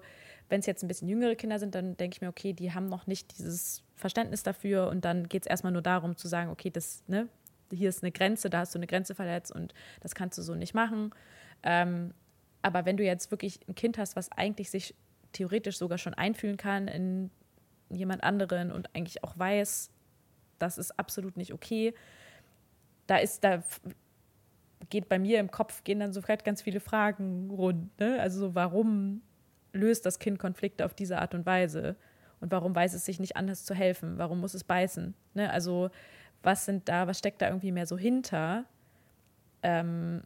wenn 0.49 0.59
es 0.59 0.65
jetzt 0.65 0.83
ein 0.83 0.87
bisschen 0.87 1.09
jüngere 1.09 1.35
Kinder 1.35 1.59
sind, 1.59 1.75
dann 1.75 1.97
denke 1.97 2.15
ich 2.15 2.21
mir, 2.21 2.29
okay, 2.29 2.53
die 2.53 2.73
haben 2.73 2.87
noch 2.87 3.07
nicht 3.07 3.37
dieses 3.37 3.83
Verständnis 3.95 4.43
dafür 4.43 4.89
und 4.89 5.05
dann 5.05 5.27
geht 5.27 5.43
es 5.43 5.47
erstmal 5.47 5.73
nur 5.73 5.81
darum 5.81 6.15
zu 6.15 6.27
sagen, 6.27 6.49
okay, 6.49 6.69
das, 6.69 7.03
ne, 7.07 7.27
hier 7.71 7.89
ist 7.89 8.03
eine 8.03 8.11
Grenze, 8.11 8.49
da 8.49 8.59
hast 8.59 8.75
du 8.75 8.79
eine 8.79 8.87
Grenze 8.87 9.15
verletzt 9.15 9.51
und 9.51 9.73
das 10.01 10.15
kannst 10.15 10.37
du 10.37 10.41
so 10.41 10.55
nicht 10.55 10.73
machen. 10.73 11.11
Ähm, 11.63 12.13
aber 12.61 12.85
wenn 12.85 12.97
du 12.97 13.03
jetzt 13.03 13.31
wirklich 13.31 13.59
ein 13.67 13.75
Kind 13.75 13.97
hast, 13.97 14.15
was 14.15 14.31
eigentlich 14.31 14.69
sich 14.69 14.95
theoretisch 15.33 15.77
sogar 15.77 15.97
schon 15.97 16.13
einfühlen 16.13 16.57
kann 16.57 16.87
in 16.87 17.29
jemand 17.89 18.23
anderen 18.23 18.71
und 18.71 18.95
eigentlich 18.95 19.23
auch 19.23 19.37
weiß, 19.37 19.91
das 20.59 20.77
ist 20.77 20.97
absolut 20.97 21.37
nicht 21.37 21.53
okay, 21.53 21.93
da 23.07 23.17
ist, 23.17 23.43
da 23.43 23.61
geht 24.89 25.09
bei 25.09 25.19
mir 25.19 25.39
im 25.39 25.51
Kopf, 25.51 25.83
gehen 25.83 25.99
dann 25.99 26.13
sofort 26.13 26.43
ganz 26.43 26.61
viele 26.61 26.79
Fragen 26.79 27.49
rund. 27.49 27.99
Ne? 27.99 28.19
Also 28.19 28.39
so, 28.39 28.55
warum 28.55 29.21
löst 29.73 30.05
das 30.05 30.19
Kind 30.19 30.39
Konflikte 30.39 30.85
auf 30.85 30.93
diese 30.93 31.19
Art 31.19 31.33
und 31.33 31.45
Weise? 31.45 31.95
Und 32.39 32.51
warum 32.51 32.75
weiß 32.75 32.93
es 32.93 33.05
sich 33.05 33.19
nicht 33.19 33.35
anders 33.35 33.65
zu 33.65 33.73
helfen? 33.73 34.17
Warum 34.17 34.39
muss 34.39 34.53
es 34.53 34.63
beißen? 34.63 35.13
Ne? 35.33 35.49
Also 35.49 35.89
was 36.41 36.65
sind 36.65 36.89
da, 36.89 37.07
was 37.07 37.19
steckt 37.19 37.41
da 37.41 37.47
irgendwie 37.47 37.71
mehr 37.71 37.87
so 37.87 37.97
hinter? 37.97 38.65
Ähm, 39.63 40.23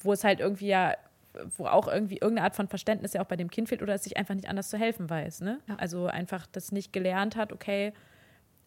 wo 0.00 0.12
es 0.12 0.22
halt 0.22 0.40
irgendwie 0.40 0.66
ja, 0.66 0.94
wo 1.56 1.66
auch 1.66 1.88
irgendwie 1.88 2.14
irgendeine 2.14 2.44
Art 2.44 2.56
von 2.56 2.68
Verständnis 2.68 3.12
ja 3.12 3.22
auch 3.22 3.26
bei 3.26 3.36
dem 3.36 3.50
Kind 3.50 3.68
fehlt 3.68 3.82
oder 3.82 3.94
es 3.94 4.04
sich 4.04 4.16
einfach 4.16 4.34
nicht 4.34 4.48
anders 4.48 4.70
zu 4.70 4.78
helfen 4.78 5.10
weiß. 5.10 5.40
Ne? 5.40 5.60
Ja. 5.66 5.76
Also 5.76 6.06
einfach 6.06 6.46
das 6.46 6.72
nicht 6.72 6.92
gelernt 6.92 7.36
hat, 7.36 7.52
okay, 7.52 7.92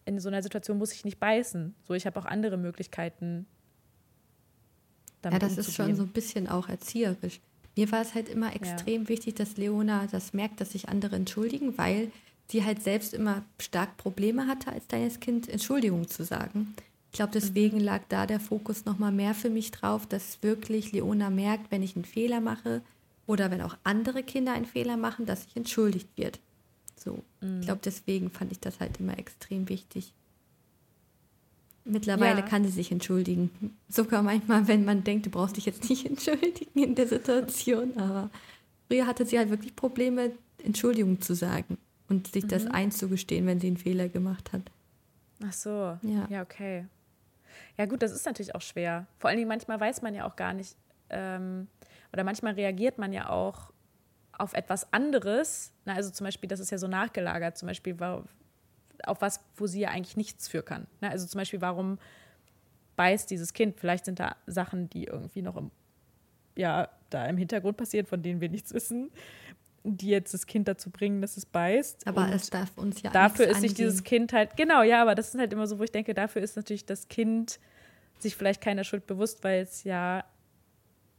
in 0.04 0.18
so 0.18 0.28
einer 0.28 0.42
Situation 0.42 0.78
muss 0.78 0.92
ich 0.92 1.04
nicht 1.04 1.18
beißen. 1.18 1.74
So, 1.86 1.94
ich 1.94 2.06
habe 2.06 2.18
auch 2.18 2.24
andere 2.24 2.56
Möglichkeiten, 2.56 3.46
damit 5.22 5.42
Ja, 5.42 5.48
das 5.48 5.58
ist 5.58 5.74
schon 5.74 5.94
so 5.94 6.02
ein 6.02 6.08
bisschen 6.08 6.48
auch 6.48 6.68
erzieherisch. 6.68 7.40
Mir 7.76 7.92
war 7.92 8.02
es 8.02 8.14
halt 8.14 8.28
immer 8.28 8.54
extrem 8.56 9.02
ja. 9.02 9.08
wichtig, 9.08 9.34
dass 9.36 9.56
Leona 9.56 10.06
das 10.10 10.32
merkt, 10.32 10.60
dass 10.60 10.72
sich 10.72 10.88
andere 10.88 11.16
entschuldigen, 11.16 11.78
weil 11.78 12.10
sie 12.50 12.64
halt 12.64 12.82
selbst 12.82 13.14
immer 13.14 13.44
stark 13.60 13.96
Probleme 13.98 14.46
hatte, 14.46 14.72
als 14.72 14.88
kleines 14.88 15.20
Kind 15.20 15.48
Entschuldigung 15.48 16.08
zu 16.08 16.24
sagen. 16.24 16.74
Ich 17.10 17.16
glaube, 17.16 17.32
deswegen 17.32 17.78
mhm. 17.78 17.84
lag 17.84 18.02
da 18.08 18.26
der 18.26 18.40
Fokus 18.40 18.84
nochmal 18.84 19.12
mehr 19.12 19.34
für 19.34 19.50
mich 19.50 19.70
drauf, 19.70 20.06
dass 20.06 20.42
wirklich 20.42 20.92
Leona 20.92 21.30
merkt, 21.30 21.70
wenn 21.70 21.82
ich 21.82 21.96
einen 21.96 22.04
Fehler 22.04 22.40
mache 22.40 22.82
oder 23.26 23.50
wenn 23.50 23.62
auch 23.62 23.76
andere 23.84 24.22
Kinder 24.22 24.52
einen 24.52 24.66
Fehler 24.66 24.96
machen, 24.96 25.26
dass 25.26 25.44
sich 25.44 25.56
entschuldigt 25.56 26.08
wird. 26.16 26.40
So. 26.96 27.22
Mhm. 27.40 27.60
Ich 27.60 27.66
glaube, 27.66 27.80
deswegen 27.84 28.30
fand 28.30 28.52
ich 28.52 28.60
das 28.60 28.80
halt 28.80 29.00
immer 29.00 29.18
extrem 29.18 29.68
wichtig. 29.68 30.12
Mittlerweile 31.84 32.40
ja. 32.40 32.46
kann 32.46 32.64
sie 32.64 32.70
sich 32.70 32.92
entschuldigen. 32.92 33.76
Sogar 33.88 34.22
manchmal, 34.22 34.68
wenn 34.68 34.84
man 34.84 35.04
denkt, 35.04 35.24
du 35.24 35.30
brauchst 35.30 35.56
dich 35.56 35.64
jetzt 35.64 35.88
nicht 35.88 36.04
entschuldigen 36.10 36.82
in 36.82 36.94
der 36.94 37.08
Situation. 37.08 37.96
Aber 37.96 38.30
früher 38.86 39.06
hatte 39.06 39.24
sie 39.24 39.38
halt 39.38 39.48
wirklich 39.48 39.74
Probleme, 39.74 40.32
Entschuldigung 40.62 41.22
zu 41.22 41.34
sagen 41.34 41.78
und 42.08 42.28
sich 42.28 42.44
mhm. 42.44 42.48
das 42.48 42.66
einzugestehen, 42.66 43.46
wenn 43.46 43.60
sie 43.60 43.68
einen 43.68 43.78
Fehler 43.78 44.10
gemacht 44.10 44.52
hat. 44.52 44.62
Ach 45.42 45.52
so. 45.52 45.98
Ja. 46.02 46.26
ja, 46.28 46.42
okay. 46.42 46.84
Ja, 47.76 47.86
gut, 47.86 48.02
das 48.02 48.12
ist 48.12 48.26
natürlich 48.26 48.54
auch 48.54 48.60
schwer. 48.62 49.06
Vor 49.18 49.28
allen 49.28 49.38
Dingen 49.38 49.48
manchmal 49.48 49.80
weiß 49.80 50.02
man 50.02 50.14
ja 50.14 50.26
auch 50.26 50.36
gar 50.36 50.52
nicht. 50.52 50.76
Ähm, 51.10 51.68
oder 52.12 52.24
manchmal 52.24 52.54
reagiert 52.54 52.98
man 52.98 53.12
ja 53.12 53.28
auch 53.28 53.72
auf 54.32 54.54
etwas 54.54 54.92
anderes. 54.92 55.72
Na, 55.84 55.94
also 55.94 56.10
zum 56.10 56.24
Beispiel, 56.24 56.48
das 56.48 56.60
ist 56.60 56.70
ja 56.70 56.78
so 56.78 56.86
nachgelagert, 56.86 57.58
zum 57.58 57.66
Beispiel 57.66 57.96
auf 59.04 59.20
was, 59.20 59.40
wo 59.56 59.66
sie 59.66 59.80
ja 59.80 59.90
eigentlich 59.90 60.16
nichts 60.16 60.48
für 60.48 60.62
kann. 60.62 60.86
Na, 61.00 61.10
also 61.10 61.26
zum 61.26 61.38
Beispiel, 61.38 61.60
warum 61.60 61.98
beißt 62.96 63.30
dieses 63.30 63.52
Kind? 63.52 63.78
Vielleicht 63.78 64.04
sind 64.04 64.20
da 64.20 64.36
Sachen, 64.46 64.90
die 64.90 65.04
irgendwie 65.04 65.42
noch 65.42 65.56
im, 65.56 65.70
ja, 66.56 66.88
da 67.10 67.26
im 67.26 67.36
Hintergrund 67.36 67.76
passieren, 67.76 68.06
von 68.06 68.22
denen 68.22 68.40
wir 68.40 68.48
nichts 68.48 68.74
wissen 68.74 69.10
die 69.84 70.08
jetzt 70.08 70.34
das 70.34 70.46
Kind 70.46 70.68
dazu 70.68 70.90
bringen, 70.90 71.20
dass 71.20 71.36
es 71.36 71.46
beißt. 71.46 72.06
Aber 72.06 72.24
und 72.24 72.32
es 72.32 72.50
darf 72.50 72.76
uns 72.76 73.02
ja 73.02 73.10
Dafür 73.10 73.46
ist 73.46 73.60
sich 73.60 73.74
dieses 73.74 74.04
Kind 74.04 74.32
halt, 74.32 74.56
genau, 74.56 74.82
ja, 74.82 75.02
aber 75.02 75.14
das 75.14 75.34
ist 75.34 75.40
halt 75.40 75.52
immer 75.52 75.66
so, 75.66 75.78
wo 75.78 75.84
ich 75.84 75.92
denke, 75.92 76.14
dafür 76.14 76.42
ist 76.42 76.56
natürlich 76.56 76.84
das 76.84 77.08
Kind 77.08 77.60
sich 78.18 78.36
vielleicht 78.36 78.60
keiner 78.60 78.84
Schuld 78.84 79.06
bewusst, 79.06 79.44
weil 79.44 79.62
es 79.62 79.84
ja 79.84 80.24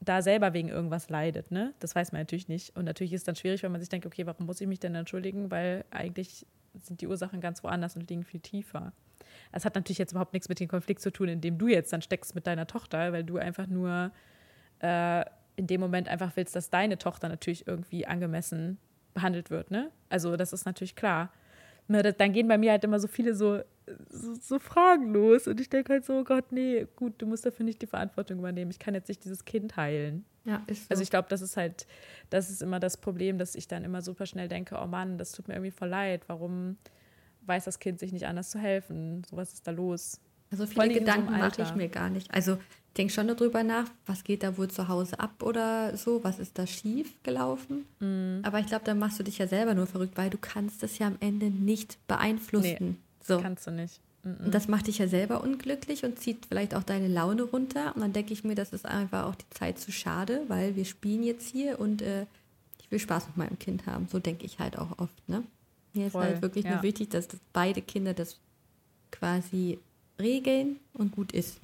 da 0.02 0.22
selber 0.22 0.54
wegen 0.54 0.70
irgendwas 0.70 1.10
leidet, 1.10 1.52
ne? 1.52 1.74
Das 1.80 1.96
weiß 1.96 2.12
man 2.12 2.22
natürlich 2.22 2.48
nicht. 2.48 2.76
Und 2.76 2.86
natürlich 2.86 3.14
ist 3.14 3.22
es 3.22 3.26
dann 3.26 3.36
schwierig, 3.36 3.64
wenn 3.64 3.72
man 3.72 3.82
sich 3.82 3.90
denkt, 3.90 4.06
okay, 4.06 4.26
warum 4.26 4.46
muss 4.46 4.62
ich 4.62 4.68
mich 4.68 4.80
denn 4.80 4.96
entschuldigen? 4.96 5.52
Weil 5.52 5.84
eigentlich 5.92 6.46
sind 6.82 7.02
die 7.02 7.08
Ursachen 7.08 7.42
ganz 7.42 7.64
woanders 7.64 7.96
und 7.96 8.10
liegen 8.10 8.24
viel 8.24 8.40
tiefer. 8.40 8.94
Es 9.52 9.66
hat 9.66 9.76
natürlich 9.76 9.98
jetzt 9.98 10.12
überhaupt 10.12 10.34
nichts 10.34 10.48
mit 10.48 10.60
dem 10.60 10.68
Konflikt 10.68 11.02
zu 11.02 11.12
tun, 11.12 11.28
in 11.28 11.42
dem 11.42 11.58
du 11.58 11.68
jetzt 11.68 11.92
dann 11.92 12.02
steckst 12.02 12.36
mit 12.36 12.48
deiner 12.48 12.68
Tochter, 12.68 13.12
weil 13.12 13.24
du 13.24 13.38
einfach 13.38 13.68
nur 13.68 14.12
äh, 14.80 15.26
in 15.60 15.68
dem 15.68 15.82
Moment 15.82 16.08
einfach 16.08 16.32
willst, 16.36 16.56
dass 16.56 16.70
deine 16.70 16.98
Tochter 16.98 17.28
natürlich 17.28 17.68
irgendwie 17.68 18.08
angemessen 18.08 18.78
behandelt 19.14 19.50
wird. 19.50 19.72
Ne? 19.72 19.92
Also 20.08 20.38
das 20.38 20.54
ist 20.54 20.66
natürlich 20.66 20.96
klar. 20.96 21.34
Ne, 21.90 22.02
das, 22.02 22.16
dann 22.18 22.32
gehen 22.32 22.48
bei 22.48 22.58
mir 22.58 22.72
halt 22.72 22.84
immer 22.84 23.00
so 23.00 23.08
viele 23.08 23.36
so, 23.36 23.62
so, 24.10 24.36
so 24.36 24.60
Fragen 24.60 25.12
los 25.12 25.48
und 25.48 25.60
ich 25.60 25.70
denke 25.70 25.92
halt 25.92 26.06
so, 26.06 26.20
oh 26.20 26.24
Gott, 26.24 26.52
nee, 26.52 26.86
gut, 26.96 27.16
du 27.18 27.26
musst 27.26 27.46
dafür 27.46 27.66
nicht 27.66 27.82
die 27.82 27.88
Verantwortung 27.88 28.40
übernehmen. 28.40 28.72
Ich 28.72 28.80
kann 28.80 28.94
jetzt 28.94 29.10
nicht 29.10 29.24
dieses 29.26 29.44
Kind 29.44 29.76
heilen. 29.76 30.24
Ja, 30.46 30.64
ist 30.68 30.84
so. 30.84 30.92
Also 30.92 31.04
ich 31.04 31.10
glaube, 31.10 31.28
das 31.30 31.42
ist 31.42 31.58
halt, 31.58 31.88
das 32.30 32.50
ist 32.50 32.62
immer 32.62 32.80
das 32.80 32.96
Problem, 32.96 33.38
dass 33.38 33.56
ich 33.56 33.68
dann 33.68 33.84
immer 33.84 34.02
super 34.02 34.28
schnell 34.28 34.48
denke, 34.48 34.80
oh 34.82 34.88
Mann, 34.88 35.18
das 35.18 35.34
tut 35.34 35.48
mir 35.48 35.56
irgendwie 35.56 35.72
voll 35.72 35.90
leid. 35.90 36.22
Warum 36.28 36.78
weiß 37.48 37.66
das 37.66 37.80
Kind 37.80 38.00
sich 38.00 38.14
nicht 38.14 38.28
anders 38.28 38.52
zu 38.52 38.60
helfen? 38.60 39.24
So 39.30 39.36
was 39.36 39.54
ist 39.54 39.68
da 39.68 39.72
los? 39.72 40.22
Also 40.52 40.68
viele 40.68 40.94
Gedanken 40.94 41.34
so 41.34 41.38
mache 41.38 41.62
ich 41.62 41.76
mir 41.76 41.90
gar 41.90 42.10
nicht. 42.10 42.34
Also 42.34 42.60
denke 42.98 43.14
schon 43.14 43.28
darüber 43.28 43.64
nach, 43.64 43.90
was 44.06 44.24
geht 44.24 44.44
da 44.44 44.58
wohl 44.58 44.70
zu 44.70 44.88
Hause 44.88 45.20
ab 45.20 45.44
oder 45.44 45.96
so, 45.96 46.24
was 46.24 46.40
ist 46.40 46.58
da 46.58 46.66
schief 46.66 47.14
gelaufen. 47.24 47.86
Mm. 48.00 48.44
Aber 48.44 48.60
ich 48.60 48.68
glaube, 48.68 48.86
da 48.86 48.94
machst 48.94 49.20
du 49.20 49.24
dich 49.24 49.38
ja 49.38 49.48
selber 49.48 49.74
nur 49.74 49.88
verrückt, 49.88 50.18
weil 50.18 50.30
du 50.30 50.38
kannst 50.38 50.84
das 50.84 50.98
ja 50.98 51.08
am 51.08 51.18
Ende 51.20 51.48
nicht 51.48 51.98
beeinflussen. 52.08 52.78
Nee, 52.80 52.96
so. 53.26 53.42
kannst 53.42 53.68
du 53.68 53.72
nicht. 53.72 54.00
Mm 54.24 54.46
Und 54.46 54.54
das 54.54 54.68
macht 54.68 54.88
dich 54.88 54.98
ja 54.98 55.08
selber 55.08 55.44
unglücklich 55.44 56.04
und 56.04 56.20
zieht 56.20 56.48
vielleicht 56.48 56.76
auch 56.76 56.84
deine 56.84 57.08
Laune 57.08 57.44
runter. 57.44 57.96
Und 57.96 58.02
dann 58.02 58.14
denke 58.14 58.34
ich 58.34 58.44
mir, 58.44 58.56
das 58.56 58.74
ist 58.74 58.86
einfach 58.86 59.26
auch 59.26 59.36
die 59.36 59.50
Zeit 59.52 59.80
zu 59.80 59.92
schade, 59.92 60.42
weil 60.48 60.76
wir 60.76 60.86
spielen 60.86 61.24
jetzt 61.24 61.48
hier 61.48 61.80
und 61.80 62.02
äh, 62.02 62.26
ich 62.82 62.92
will 62.92 63.00
Spaß 63.00 63.28
mit 63.28 63.38
meinem 63.38 63.60
Kind 63.60 63.86
haben. 63.86 64.08
So 64.12 64.20
denke 64.20 64.46
ich 64.46 64.60
halt 64.60 64.78
auch 64.78 64.98
oft. 64.98 65.30
Ne? 65.30 65.44
Mir 65.94 66.10
Voll, 66.10 66.24
ist 66.24 66.30
halt 66.32 66.42
wirklich 66.42 66.66
ja. 66.66 66.74
nur 66.74 66.84
wichtig, 66.84 67.10
dass 67.10 67.28
beide 67.54 67.82
Kinder 67.82 68.14
das 68.14 68.40
quasi 69.12 69.80
regeln 70.20 70.80
und 70.94 71.14
gut 71.14 71.32
ist. 71.32 71.60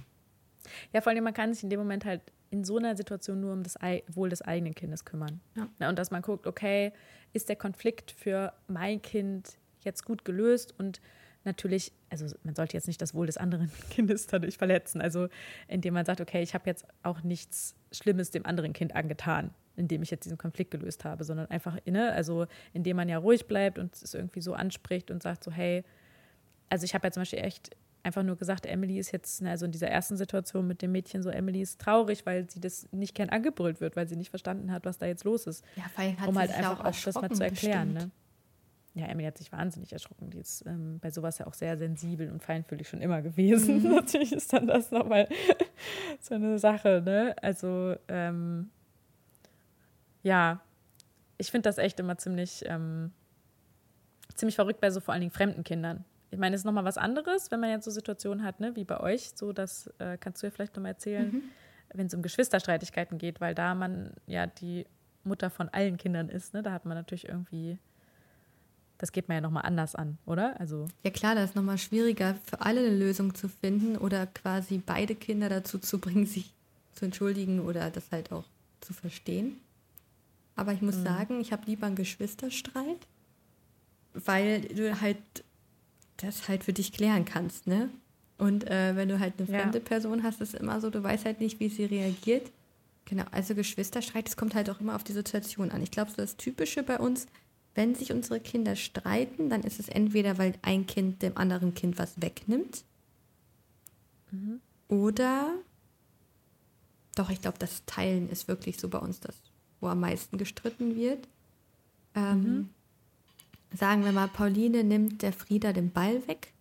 Ja, 0.93 1.01
vor 1.01 1.11
allem, 1.11 1.23
man 1.23 1.33
kann 1.33 1.53
sich 1.53 1.63
in 1.63 1.69
dem 1.69 1.79
Moment 1.79 2.05
halt 2.05 2.21
in 2.51 2.63
so 2.63 2.77
einer 2.77 2.95
Situation 2.95 3.41
nur 3.41 3.53
um 3.53 3.63
das 3.63 3.75
Wohl 4.07 4.29
des 4.29 4.41
eigenen 4.41 4.75
Kindes 4.75 5.05
kümmern. 5.05 5.41
Ja. 5.55 5.67
Na, 5.79 5.89
und 5.89 5.99
dass 5.99 6.11
man 6.11 6.21
guckt, 6.21 6.47
okay, 6.47 6.93
ist 7.33 7.49
der 7.49 7.55
Konflikt 7.55 8.11
für 8.11 8.53
mein 8.67 9.01
Kind 9.01 9.57
jetzt 9.81 10.05
gut 10.05 10.25
gelöst 10.25 10.73
und 10.77 11.01
natürlich, 11.43 11.91
also 12.09 12.35
man 12.43 12.55
sollte 12.55 12.75
jetzt 12.75 12.87
nicht 12.87 13.01
das 13.01 13.13
Wohl 13.13 13.27
des 13.27 13.37
anderen 13.37 13.71
Kindes 13.89 14.27
dadurch 14.27 14.57
verletzen. 14.57 15.01
Also 15.01 15.27
indem 15.67 15.93
man 15.93 16.05
sagt, 16.05 16.21
okay, 16.21 16.41
ich 16.41 16.53
habe 16.53 16.67
jetzt 16.67 16.85
auch 17.03 17.23
nichts 17.23 17.75
Schlimmes 17.91 18.31
dem 18.31 18.45
anderen 18.45 18.73
Kind 18.73 18.95
angetan, 18.95 19.51
indem 19.75 20.01
ich 20.01 20.11
jetzt 20.11 20.25
diesen 20.25 20.37
Konflikt 20.37 20.71
gelöst 20.71 21.05
habe, 21.05 21.23
sondern 21.23 21.49
einfach 21.49 21.77
inne, 21.85 22.11
also 22.11 22.47
indem 22.73 22.97
man 22.97 23.09
ja 23.09 23.17
ruhig 23.17 23.47
bleibt 23.47 23.79
und 23.79 23.95
es 23.95 24.13
irgendwie 24.13 24.41
so 24.41 24.53
anspricht 24.53 25.11
und 25.11 25.21
sagt 25.21 25.43
so, 25.43 25.51
hey, 25.51 25.83
also 26.69 26.83
ich 26.83 26.93
habe 26.95 27.07
ja 27.07 27.11
zum 27.11 27.21
Beispiel 27.21 27.39
echt 27.39 27.75
einfach 28.05 28.23
nur 28.23 28.37
gesagt, 28.37 28.65
Emily 28.65 28.99
ist 28.99 29.11
jetzt, 29.11 29.43
also 29.43 29.65
in 29.65 29.71
dieser 29.71 29.89
ersten 29.89 30.15
Situation 30.15 30.67
mit 30.67 30.81
dem 30.81 30.91
Mädchen 30.91 31.23
so, 31.23 31.29
Emily 31.29 31.61
ist 31.61 31.81
traurig, 31.81 32.25
weil 32.25 32.49
sie 32.49 32.61
das 32.61 32.87
nicht 32.91 33.15
gern 33.15 33.29
angebrüllt 33.29 33.81
wird, 33.81 33.95
weil 33.95 34.07
sie 34.07 34.15
nicht 34.15 34.29
verstanden 34.29 34.71
hat, 34.71 34.85
was 34.85 34.99
da 34.99 35.07
jetzt 35.07 35.23
los 35.23 35.47
ist. 35.47 35.65
Ja, 35.75 35.83
weil 35.95 36.17
hat 36.17 36.27
um 36.27 36.37
halt 36.37 36.51
einfach 36.51 36.79
auch, 36.81 36.85
auch 36.85 37.03
das 37.03 37.15
mal 37.15 37.31
zu 37.31 37.43
erklären. 37.43 37.93
Ne? 37.93 38.11
Ja, 38.93 39.07
Emily 39.07 39.25
hat 39.25 39.37
sich 39.37 39.51
wahnsinnig 39.51 39.91
erschrocken. 39.91 40.29
Die 40.29 40.37
ist 40.37 40.63
ähm, 40.67 40.99
bei 41.01 41.09
sowas 41.09 41.39
ja 41.39 41.47
auch 41.47 41.53
sehr 41.53 41.77
sensibel 41.77 42.31
und 42.31 42.43
feinfühlig 42.43 42.87
schon 42.87 43.01
immer 43.01 43.21
gewesen. 43.21 43.83
Mhm. 43.83 43.91
Natürlich 43.95 44.31
ist 44.31 44.53
dann 44.53 44.67
das 44.67 44.91
nochmal 44.91 45.27
so 46.21 46.35
eine 46.35 46.59
Sache, 46.59 47.01
ne? 47.03 47.35
Also, 47.41 47.95
ähm, 48.07 48.69
ja, 50.21 50.61
ich 51.37 51.51
finde 51.51 51.67
das 51.67 51.79
echt 51.79 51.99
immer 51.99 52.17
ziemlich, 52.17 52.63
ähm, 52.67 53.11
ziemlich 54.35 54.55
verrückt 54.55 54.79
bei 54.79 54.91
so 54.91 55.01
vor 55.01 55.13
allen 55.13 55.21
Dingen 55.21 55.33
fremden 55.33 55.63
Kindern. 55.63 56.05
Ich 56.35 56.39
meine, 56.39 56.53
es 56.53 56.61
ist 56.61 56.65
nochmal 56.65 56.83
was 56.83 56.97
anderes, 56.97 57.49
wenn 57.49 57.61
man 57.61 57.69
jetzt 57.69 57.85
so 57.85 57.91
Situationen 57.91 58.43
hat, 58.43 58.59
ne, 58.59 58.75
wie 58.75 58.83
bei 58.83 58.99
euch, 58.99 59.31
so 59.35 59.53
das 59.53 59.87
äh, 59.99 60.17
kannst 60.17 60.43
du 60.43 60.47
ja 60.47 60.51
vielleicht 60.51 60.75
nochmal 60.75 60.91
erzählen, 60.91 61.31
mhm. 61.31 61.43
wenn 61.93 62.07
es 62.07 62.13
um 62.13 62.21
Geschwisterstreitigkeiten 62.21 63.17
geht, 63.17 63.39
weil 63.39 63.55
da 63.55 63.73
man 63.73 64.11
ja 64.27 64.45
die 64.45 64.85
Mutter 65.23 65.49
von 65.49 65.69
allen 65.69 65.95
Kindern 65.95 66.27
ist, 66.27 66.53
ne, 66.53 66.61
da 66.61 66.73
hat 66.73 66.83
man 66.83 66.97
natürlich 66.97 67.29
irgendwie, 67.29 67.77
das 68.97 69.13
geht 69.13 69.29
man 69.29 69.35
ja 69.35 69.41
nochmal 69.41 69.63
anders 69.63 69.95
an, 69.95 70.17
oder? 70.25 70.59
Also 70.59 70.87
ja 71.03 71.09
klar, 71.09 71.35
das 71.35 71.51
ist 71.51 71.55
nochmal 71.55 71.77
schwieriger, 71.77 72.35
für 72.43 72.59
alle 72.59 72.81
eine 72.81 72.93
Lösung 72.93 73.33
zu 73.33 73.47
finden 73.47 73.95
oder 73.95 74.27
quasi 74.27 74.79
beide 74.85 75.15
Kinder 75.15 75.47
dazu 75.47 75.79
zu 75.79 75.99
bringen, 75.99 76.25
sich 76.25 76.51
zu 76.95 77.05
entschuldigen 77.05 77.61
oder 77.61 77.89
das 77.91 78.11
halt 78.11 78.33
auch 78.33 78.43
zu 78.81 78.91
verstehen. 78.91 79.61
Aber 80.57 80.73
ich 80.73 80.81
muss 80.81 80.97
mhm. 80.97 81.03
sagen, 81.05 81.39
ich 81.39 81.53
habe 81.53 81.63
lieber 81.65 81.87
einen 81.87 81.95
Geschwisterstreit, 81.95 83.07
weil 84.13 84.63
du 84.63 84.99
halt 84.99 85.44
das 86.17 86.47
halt 86.47 86.63
für 86.63 86.73
dich 86.73 86.91
klären 86.91 87.25
kannst, 87.25 87.67
ne? 87.67 87.89
Und 88.37 88.69
äh, 88.69 88.95
wenn 88.95 89.07
du 89.07 89.19
halt 89.19 89.35
eine 89.37 89.47
fremde 89.47 89.77
ja. 89.79 89.83
Person 89.83 90.23
hast, 90.23 90.41
ist 90.41 90.53
es 90.53 90.59
immer 90.59 90.81
so, 90.81 90.89
du 90.89 91.01
weißt 91.01 91.25
halt 91.25 91.39
nicht, 91.39 91.59
wie 91.59 91.69
sie 91.69 91.85
reagiert. 91.85 92.51
Genau, 93.05 93.23
also 93.31 93.55
Geschwisterstreit, 93.55 94.27
es 94.27 94.35
kommt 94.35 94.55
halt 94.55 94.69
auch 94.69 94.81
immer 94.81 94.95
auf 94.95 95.03
die 95.03 95.13
Situation 95.13 95.71
an. 95.71 95.81
Ich 95.81 95.91
glaube, 95.91 96.11
so 96.11 96.17
das 96.17 96.35
Typische 96.35 96.83
bei 96.83 96.99
uns, 96.99 97.27
wenn 97.75 97.95
sich 97.95 98.11
unsere 98.11 98.39
Kinder 98.39 98.75
streiten, 98.75 99.49
dann 99.49 99.61
ist 99.61 99.79
es 99.79 99.87
entweder, 99.87 100.37
weil 100.37 100.53
ein 100.63 100.85
Kind 100.85 101.21
dem 101.21 101.37
anderen 101.37 101.73
Kind 101.75 101.97
was 101.97 102.21
wegnimmt. 102.21 102.83
Mhm. 104.31 104.59
Oder, 104.87 105.53
doch, 107.15 107.29
ich 107.29 107.41
glaube, 107.41 107.59
das 107.59 107.85
Teilen 107.85 108.29
ist 108.29 108.47
wirklich 108.47 108.79
so 108.79 108.89
bei 108.89 108.97
uns 108.97 109.19
das, 109.19 109.35
wo 109.79 109.87
am 109.87 109.99
meisten 110.01 110.37
gestritten 110.37 110.95
wird. 110.95 111.27
Ähm, 112.15 112.41
mhm 112.41 112.69
sagen 113.73 114.03
wir 114.03 114.11
mal, 114.11 114.27
Pauline 114.27 114.83
nimmt 114.83 115.21
der 115.21 115.33
Frieda 115.33 115.73
den 115.73 115.91
Ball 115.91 116.27
weg 116.27 116.53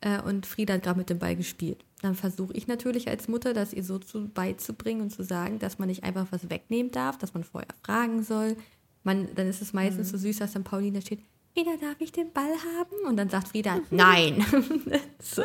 äh, 0.00 0.20
und 0.20 0.46
Frieda 0.46 0.74
hat 0.74 0.82
gerade 0.82 0.98
mit 0.98 1.10
dem 1.10 1.18
Ball 1.18 1.36
gespielt. 1.36 1.84
Dann 2.02 2.14
versuche 2.14 2.52
ich 2.54 2.66
natürlich 2.66 3.08
als 3.08 3.28
Mutter, 3.28 3.54
das 3.54 3.72
ihr 3.72 3.84
so 3.84 3.98
zu, 3.98 4.28
beizubringen 4.28 5.02
und 5.02 5.10
zu 5.10 5.22
sagen, 5.22 5.58
dass 5.58 5.78
man 5.78 5.88
nicht 5.88 6.04
einfach 6.04 6.26
was 6.30 6.50
wegnehmen 6.50 6.90
darf, 6.90 7.16
dass 7.16 7.32
man 7.32 7.44
vorher 7.44 7.68
fragen 7.84 8.22
soll. 8.22 8.56
Man, 9.04 9.34
dann 9.34 9.48
ist 9.48 9.62
es 9.62 9.72
meistens 9.72 10.08
mhm. 10.08 10.16
so 10.16 10.22
süß, 10.22 10.38
dass 10.38 10.52
dann 10.52 10.64
Pauline 10.64 11.00
steht, 11.00 11.20
Frieda, 11.54 11.76
darf 11.80 12.00
ich 12.00 12.12
den 12.12 12.32
Ball 12.32 12.52
haben? 12.78 13.06
Und 13.06 13.16
dann 13.16 13.28
sagt 13.28 13.48
Frieda, 13.48 13.80
nein. 13.90 14.44
so, 15.20 15.42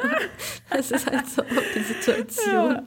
das 0.69 0.91
ist 0.91 1.05
halt 1.05 1.27
so 1.27 1.43
die 1.75 1.83
Situation. 1.83 2.81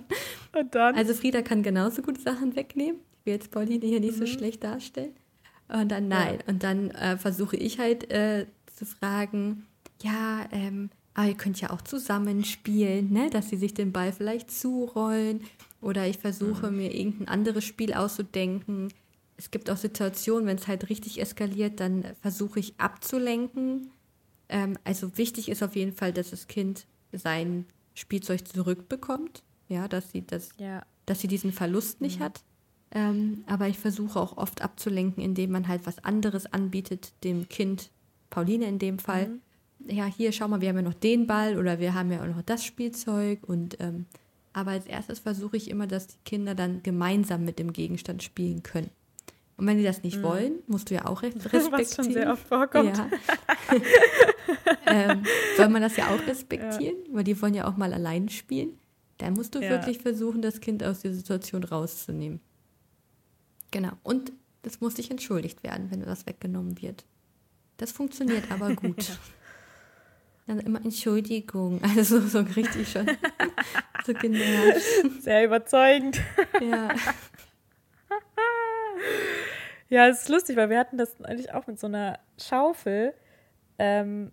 Ja. 0.73 0.91
Also 0.95 1.15
Frieda 1.15 1.43
kann 1.43 1.63
genauso 1.63 2.03
gut 2.03 2.21
Sachen 2.21 2.57
wegnehmen. 2.57 3.01
Ich 3.21 3.27
will 3.27 3.35
jetzt 3.35 3.51
Pauline 3.51 3.87
hier 3.87 4.01
nicht 4.01 4.17
mhm. 4.17 4.21
so 4.21 4.27
schlecht 4.27 4.65
darstellen. 4.65 5.15
Und 5.73 5.89
dann 5.89 6.09
nein. 6.09 6.39
Ja. 6.41 6.45
Und 6.49 6.63
dann 6.63 6.91
äh, 6.91 7.17
versuche 7.17 7.57
ich 7.57 7.79
halt 7.79 8.11
äh, 8.11 8.47
zu 8.75 8.87
fragen, 8.87 9.67
ja, 10.03 10.47
ähm, 10.53 10.91
aber 11.15 11.29
ihr 11.29 11.37
könnt 11.37 11.61
ja 11.61 11.71
auch 11.71 11.83
zusammenspielen, 11.83 13.13
ne? 13.13 13.31
dass 13.31 13.51
sie 13.51 13.57
sich 13.57 13.75
den 13.75 13.93
Ball 13.93 14.13
vielleicht 14.13 14.51
zurollen. 14.51 15.43
Oder 15.81 16.07
ich 16.07 16.19
versuche 16.19 16.71
mhm. 16.71 16.77
mir 16.77 16.95
irgendein 16.95 17.29
anderes 17.29 17.65
Spiel 17.65 17.93
auszudenken. 17.95 18.93
Es 19.37 19.51
gibt 19.51 19.71
auch 19.71 19.77
Situationen, 19.77 20.47
wenn 20.47 20.57
es 20.57 20.69
halt 20.69 20.89
richtig 20.89 21.21
eskaliert, 21.21 21.81
dann 21.81 22.05
versuche 22.21 22.61
ich 22.61 22.79
abzulenken. 22.79 23.91
Ähm, 24.49 24.79
also 24.85 25.17
wichtig 25.17 25.49
ist 25.49 25.63
auf 25.63 25.77
jeden 25.77 25.93
Fall, 25.93 26.13
dass 26.13 26.31
das 26.31 26.47
Kind 26.47 26.87
sein 27.13 27.67
Spielzeug 27.95 28.47
zurückbekommt. 28.47 29.43
Ja, 29.69 29.89
dass 29.89 30.11
sie 30.11 30.27
das, 30.27 30.51
ja. 30.59 30.83
dass 31.07 31.21
sie 31.21 31.29
diesen 31.29 31.53
Verlust 31.53 32.01
nicht 32.01 32.19
mhm. 32.19 32.25
hat. 32.25 32.43
Ähm, 32.93 33.45
aber 33.47 33.69
ich 33.69 33.79
versuche 33.79 34.19
auch 34.19 34.37
oft 34.37 34.63
abzulenken, 34.63 35.23
indem 35.23 35.53
man 35.53 35.69
halt 35.69 35.87
was 35.87 36.05
anderes 36.05 36.53
anbietet, 36.53 37.13
dem 37.23 37.49
Kind, 37.49 37.91
Pauline 38.31 38.67
in 38.67 38.79
dem 38.79 38.99
Fall. 38.99 39.29
Mhm. 39.29 39.41
Ja, 39.89 40.05
hier, 40.07 40.33
schau 40.33 40.49
mal, 40.49 40.61
wir 40.61 40.69
haben 40.69 40.77
ja 40.77 40.83
noch 40.83 40.95
den 40.95 41.27
Ball 41.27 41.57
oder 41.57 41.79
wir 41.79 41.95
haben 41.95 42.11
ja 42.13 42.23
auch 42.23 42.27
noch 42.27 42.43
das 42.43 42.65
Spielzeug. 42.65 43.41
Und 43.47 43.77
ähm, 43.81 44.07
aber 44.53 44.73
als 44.73 44.87
erstes 44.87 45.21
versuche 45.21 45.57
ich 45.57 45.71
immer, 45.71 45.87
dass 45.87 46.09
die 46.09 46.19
Kinder 46.25 46.55
dann 46.55 46.83
gemeinsam 46.83 47.45
mit 47.45 47.59
dem 47.59 47.73
Gegenstand 47.73 48.23
spielen 48.23 48.63
können. 48.63 48.91
Und 49.57 49.67
wenn 49.67 49.77
die 49.77 49.85
das 49.85 50.03
nicht 50.03 50.19
mhm. 50.19 50.23
wollen, 50.23 50.53
musst 50.67 50.91
du 50.91 50.95
ja 50.95 51.07
auch 51.07 51.23
respektieren. 51.23 51.73
Was 51.73 51.95
schon 51.95 52.13
sehr 52.13 52.33
oft 52.33 52.47
vorkommt. 52.49 52.97
Ja. 52.97 53.11
ähm, 54.87 55.23
soll 55.57 55.69
man 55.69 55.83
das 55.83 55.97
ja 55.97 56.09
auch 56.09 56.27
respektieren, 56.27 56.97
ja. 57.07 57.15
weil 57.15 57.25
die 57.25 57.41
wollen 57.41 57.55
ja 57.55 57.69
auch 57.69 57.77
mal 57.77 57.93
allein 57.93 58.29
spielen. 58.29 58.79
Dann 59.19 59.35
musst 59.35 59.55
du 59.55 59.61
ja. 59.61 59.71
wirklich 59.71 59.99
versuchen, 59.99 60.43
das 60.43 60.61
Kind 60.61 60.83
aus 60.83 61.01
der 61.01 61.13
Situation 61.13 61.63
rauszunehmen. 61.63 62.41
Genau. 63.71 63.93
Und 64.03 64.33
das 64.63 64.81
muss 64.81 64.97
sich 64.97 65.11
entschuldigt 65.11 65.63
werden, 65.63 65.91
wenn 65.91 66.07
was 66.07 66.27
weggenommen 66.27 66.81
wird. 66.81 67.05
Das 67.77 67.93
funktioniert 67.93 68.51
aber 68.51 68.75
gut. 68.77 69.19
Dann 70.47 70.61
immer 70.61 70.85
Entschuldigung. 70.85 71.81
Also 71.97 72.21
so 72.21 72.41
richtig 72.41 72.91
schon. 72.91 73.07
so 74.05 74.13
genervt. 74.15 74.83
Sehr 75.21 75.45
überzeugend. 75.45 76.21
Ja. 76.61 76.95
ja, 79.89 80.09
es 80.09 80.23
ist 80.23 80.29
lustig, 80.29 80.57
weil 80.57 80.71
wir 80.71 80.79
hatten 80.79 80.99
das 80.99 81.21
eigentlich 81.23 81.53
auch 81.55 81.67
mit 81.67 81.79
so 81.79 81.87
einer 81.87 82.19
Schaufel. 82.39 83.15
Ähm, 83.79 84.33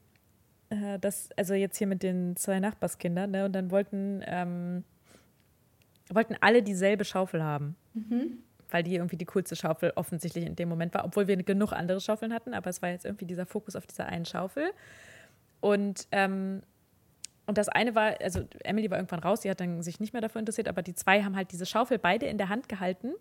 äh, 0.69 0.99
das, 0.99 1.29
also 1.37 1.53
jetzt 1.53 1.77
hier 1.77 1.87
mit 1.87 2.03
den 2.03 2.35
zwei 2.35 2.59
Nachbarskindern, 2.59 3.31
ne? 3.31 3.45
Und 3.45 3.53
dann 3.53 3.71
wollten, 3.71 4.23
ähm, 4.25 4.83
wollten 6.09 6.35
alle 6.41 6.63
dieselbe 6.63 7.05
Schaufel 7.05 7.43
haben. 7.43 7.75
Mhm. 7.93 8.39
Weil 8.69 8.83
die 8.83 8.95
irgendwie 8.95 9.17
die 9.17 9.25
coolste 9.25 9.55
Schaufel 9.55 9.93
offensichtlich 9.95 10.45
in 10.45 10.55
dem 10.55 10.69
Moment 10.69 10.93
war, 10.93 11.05
obwohl 11.05 11.27
wir 11.27 11.37
genug 11.37 11.71
andere 11.71 12.01
Schaufeln 12.01 12.33
hatten, 12.33 12.53
aber 12.53 12.69
es 12.69 12.81
war 12.81 12.89
jetzt 12.89 13.05
irgendwie 13.05 13.25
dieser 13.25 13.45
Fokus 13.45 13.75
auf 13.75 13.87
dieser 13.87 14.07
einen 14.07 14.25
Schaufel. 14.25 14.71
Und, 15.61 16.07
ähm, 16.11 16.61
und 17.45 17.57
das 17.57 17.69
eine 17.69 17.95
war, 17.95 18.19
also 18.21 18.41
Emily 18.63 18.91
war 18.91 18.97
irgendwann 18.97 19.19
raus, 19.19 19.41
die 19.41 19.49
hat 19.49 19.59
dann 19.59 19.81
sich 19.81 19.99
nicht 19.99 20.13
mehr 20.13 20.21
dafür 20.21 20.39
interessiert, 20.39 20.67
aber 20.67 20.81
die 20.81 20.95
zwei 20.95 21.23
haben 21.23 21.35
halt 21.35 21.51
diese 21.51 21.65
Schaufel 21.65 21.97
beide 21.97 22.25
in 22.25 22.37
der 22.37 22.49
Hand 22.49 22.67
gehalten 22.67 23.13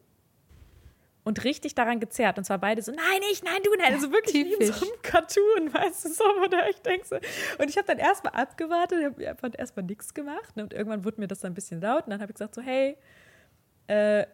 und 1.27 1.43
richtig 1.43 1.75
daran 1.75 1.99
gezerrt. 1.99 2.39
Und 2.39 2.45
zwar 2.45 2.59
beide 2.59 2.83
so, 2.83 2.93
nein, 2.93 3.21
ich, 3.33 3.43
nein, 3.43 3.59
du, 3.65 3.71
nein. 3.77 3.95
Also 3.95 4.13
wirklich 4.13 4.45
Typisch. 4.45 4.59
wie 4.61 4.65
in 4.65 4.73
so 4.73 4.87
einem 4.87 5.03
Cartoon, 5.03 5.75
weißt 5.75 6.05
du, 6.05 6.09
so, 6.11 6.23
wo 6.23 6.47
du 6.47 6.57
echt 6.57 6.87
denkst. 6.87 7.11
Und 7.59 7.69
ich 7.69 7.77
habe 7.77 7.87
dann 7.89 7.99
erstmal 7.99 8.33
abgewartet, 8.35 9.05
habe 9.05 9.29
einfach 9.29 9.51
erstmal 9.59 9.85
nichts 9.87 10.15
gemacht. 10.15 10.57
Ne? 10.57 10.63
Und 10.63 10.73
irgendwann 10.73 11.05
wurde 11.05 11.21
mir 11.21 11.27
das 11.27 11.41
dann 11.41 11.51
ein 11.51 11.55
bisschen 11.57 11.81
laut. 11.81 12.05
Und 12.05 12.11
dann 12.11 12.21
habe 12.21 12.31
ich 12.31 12.37
gesagt 12.37 12.55
so, 12.55 12.63
hey, 12.63 12.97
äh, 13.89 14.25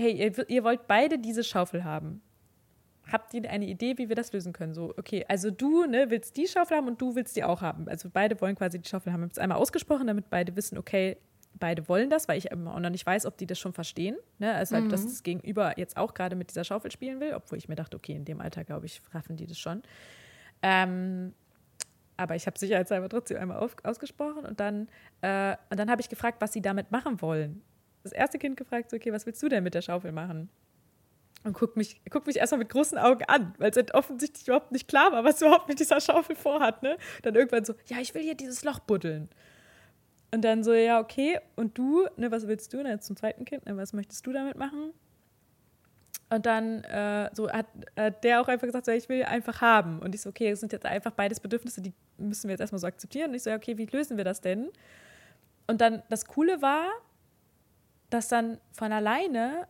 hey, 0.00 0.12
ihr, 0.12 0.48
ihr 0.48 0.64
wollt 0.64 0.86
beide 0.86 1.18
diese 1.18 1.44
Schaufel 1.44 1.84
haben 1.84 2.22
habt 3.12 3.34
ihr 3.34 3.48
eine 3.50 3.66
Idee, 3.66 3.98
wie 3.98 4.08
wir 4.08 4.16
das 4.16 4.32
lösen 4.32 4.52
können? 4.52 4.74
So, 4.74 4.94
okay, 4.96 5.24
also 5.28 5.50
du 5.50 5.86
ne, 5.86 6.10
willst 6.10 6.36
die 6.36 6.46
Schaufel 6.46 6.76
haben 6.76 6.88
und 6.88 7.00
du 7.00 7.14
willst 7.14 7.36
die 7.36 7.44
auch 7.44 7.60
haben. 7.60 7.88
Also 7.88 8.08
beide 8.12 8.40
wollen 8.40 8.56
quasi 8.56 8.78
die 8.78 8.88
Schaufel 8.88 9.12
haben. 9.12 9.20
Ich 9.20 9.24
habe 9.24 9.32
es 9.32 9.38
einmal 9.38 9.58
ausgesprochen, 9.58 10.06
damit 10.06 10.30
beide 10.30 10.54
wissen, 10.56 10.78
okay, 10.78 11.16
beide 11.58 11.88
wollen 11.88 12.10
das, 12.10 12.28
weil 12.28 12.38
ich 12.38 12.50
immer 12.50 12.74
auch 12.74 12.80
noch 12.80 12.90
nicht 12.90 13.06
weiß, 13.06 13.26
ob 13.26 13.36
die 13.36 13.46
das 13.46 13.58
schon 13.58 13.72
verstehen. 13.72 14.16
Ne? 14.38 14.54
Also 14.54 14.74
halt, 14.74 14.86
mhm. 14.86 14.90
dass 14.90 15.04
das 15.04 15.22
Gegenüber 15.22 15.78
jetzt 15.78 15.96
auch 15.96 16.14
gerade 16.14 16.36
mit 16.36 16.50
dieser 16.50 16.64
Schaufel 16.64 16.90
spielen 16.90 17.20
will, 17.20 17.34
obwohl 17.34 17.58
ich 17.58 17.68
mir 17.68 17.76
dachte, 17.76 17.96
okay, 17.96 18.14
in 18.14 18.24
dem 18.24 18.40
Alter, 18.40 18.64
glaube 18.64 18.86
ich, 18.86 19.00
raffen 19.12 19.36
die 19.36 19.46
das 19.46 19.58
schon. 19.58 19.82
Ähm, 20.62 21.34
aber 22.16 22.36
ich 22.36 22.46
habe 22.46 22.58
sicherheitshalber 22.58 23.08
trotzdem 23.08 23.38
einmal 23.38 23.58
auf, 23.58 23.74
ausgesprochen 23.82 24.44
und 24.44 24.60
dann, 24.60 24.88
äh, 25.22 25.56
und 25.70 25.80
dann 25.80 25.90
habe 25.90 26.02
ich 26.02 26.08
gefragt, 26.08 26.40
was 26.40 26.52
sie 26.52 26.60
damit 26.60 26.90
machen 26.90 27.20
wollen. 27.22 27.62
Das 28.02 28.12
erste 28.12 28.38
Kind 28.38 28.56
gefragt, 28.56 28.90
so, 28.90 28.96
okay, 28.96 29.12
was 29.12 29.26
willst 29.26 29.42
du 29.42 29.48
denn 29.48 29.62
mit 29.62 29.74
der 29.74 29.82
Schaufel 29.82 30.12
machen? 30.12 30.48
Und 31.42 31.54
guckt 31.54 31.76
mich, 31.76 32.00
guckt 32.10 32.26
mich 32.26 32.36
erstmal 32.36 32.58
mit 32.58 32.68
großen 32.68 32.98
Augen 32.98 33.24
an, 33.24 33.54
weil 33.58 33.70
es 33.70 33.76
halt 33.76 33.94
offensichtlich 33.94 34.46
überhaupt 34.46 34.72
nicht 34.72 34.88
klar 34.88 35.10
war, 35.12 35.24
was 35.24 35.40
überhaupt 35.40 35.68
mit 35.68 35.80
dieser 35.80 36.00
Schaufel 36.00 36.36
vorhat. 36.36 36.82
Ne? 36.82 36.98
Dann 37.22 37.34
irgendwann 37.34 37.64
so, 37.64 37.74
ja, 37.86 37.98
ich 37.98 38.14
will 38.14 38.22
hier 38.22 38.34
dieses 38.34 38.62
Loch 38.62 38.78
buddeln. 38.80 39.30
Und 40.32 40.42
dann 40.42 40.62
so, 40.62 40.72
ja, 40.72 41.00
okay, 41.00 41.38
und 41.56 41.76
du, 41.76 42.06
ne, 42.16 42.30
was 42.30 42.46
willst 42.46 42.72
du? 42.72 42.82
Ne, 42.82 43.00
zum 43.00 43.16
zweiten 43.16 43.44
Kind, 43.44 43.66
ne, 43.66 43.76
was 43.76 43.92
möchtest 43.92 44.26
du 44.26 44.32
damit 44.32 44.56
machen? 44.56 44.92
Und 46.28 46.46
dann 46.46 46.84
äh, 46.84 47.28
so 47.34 47.50
hat 47.50 47.66
äh, 47.96 48.12
der 48.22 48.40
auch 48.40 48.46
einfach 48.46 48.66
gesagt, 48.66 48.86
so, 48.86 48.92
ich 48.92 49.08
will 49.08 49.24
einfach 49.24 49.60
haben. 49.60 49.98
Und 49.98 50.14
ich 50.14 50.20
so, 50.20 50.30
okay, 50.30 50.50
das 50.50 50.60
sind 50.60 50.72
jetzt 50.72 50.86
einfach 50.86 51.10
beides 51.10 51.40
Bedürfnisse, 51.40 51.80
die 51.80 51.92
müssen 52.18 52.44
wir 52.44 52.52
jetzt 52.52 52.60
erstmal 52.60 52.78
so 52.78 52.86
akzeptieren. 52.86 53.30
Und 53.30 53.36
ich 53.36 53.42
so, 53.42 53.50
okay, 53.50 53.76
wie 53.78 53.86
lösen 53.86 54.16
wir 54.16 54.24
das 54.24 54.40
denn? 54.40 54.70
Und 55.66 55.80
dann 55.80 56.04
das 56.08 56.26
Coole 56.26 56.62
war, 56.62 56.86
dass 58.10 58.28
dann 58.28 58.58
von 58.72 58.92
alleine 58.92 59.66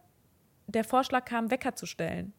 der 0.66 0.84
Vorschlag 0.84 1.24
kam, 1.24 1.50
Wecker 1.50 1.74
zu 1.74 1.86
stellen. 1.86 2.32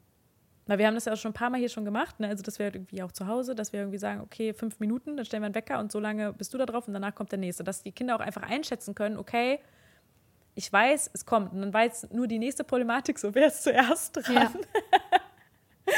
Weil 0.68 0.78
wir 0.78 0.88
haben 0.88 0.95
das 0.95 1.06
ja 1.06 1.14
auch 1.14 1.18
schon 1.18 1.32
ein 1.32 1.36
paar 1.36 1.49
Mal 1.49 1.58
hier 1.58 1.70
schon 1.70 1.86
gemacht, 1.86 2.20
ne? 2.20 2.28
also 2.28 2.43
dass 2.43 2.60
wir 2.60 2.66
halt 2.66 2.76
irgendwie 2.76 3.04
auch 3.04 3.12
zu 3.12 3.28
Hause, 3.28 3.56
dass 3.56 3.74
wir 3.74 3.82
irgendwie 3.82 3.97
sagen, 3.97 4.22
okay, 4.22 4.54
fünf 4.54 4.80
Minuten, 4.80 5.18
dann 5.18 5.26
stellen 5.26 5.43
wir 5.43 5.47
einen 5.47 5.56
Wecker 5.56 5.80
und 5.80 5.91
so 5.91 5.99
lange 5.99 6.34
bist 6.34 6.54
du 6.54 6.58
da 6.58 6.66
drauf 6.66 6.88
und 6.88 6.93
danach 6.93 7.16
kommt 7.16 7.32
der 7.32 7.39
nächste. 7.39 7.64
Dass 7.64 7.84
die 7.84 7.91
Kinder 7.91 8.16
auch 8.16 8.20
einfach 8.20 8.43
einschätzen 8.43 8.95
können, 8.95 9.18
okay, 9.18 9.60
ich 10.56 10.72
weiß, 10.72 11.12
es 11.14 11.26
kommt. 11.26 11.54
Und 11.54 11.62
dann 11.62 11.74
weiß 11.74 12.10
nur 12.12 12.28
die 12.28 12.39
nächste 12.39 12.64
Problematik 12.64 13.20
so, 13.20 13.34
wer 13.34 13.47
ist 13.47 13.64
zuerst 13.64 14.16
dran? 14.16 14.36
Ja. 14.36 14.52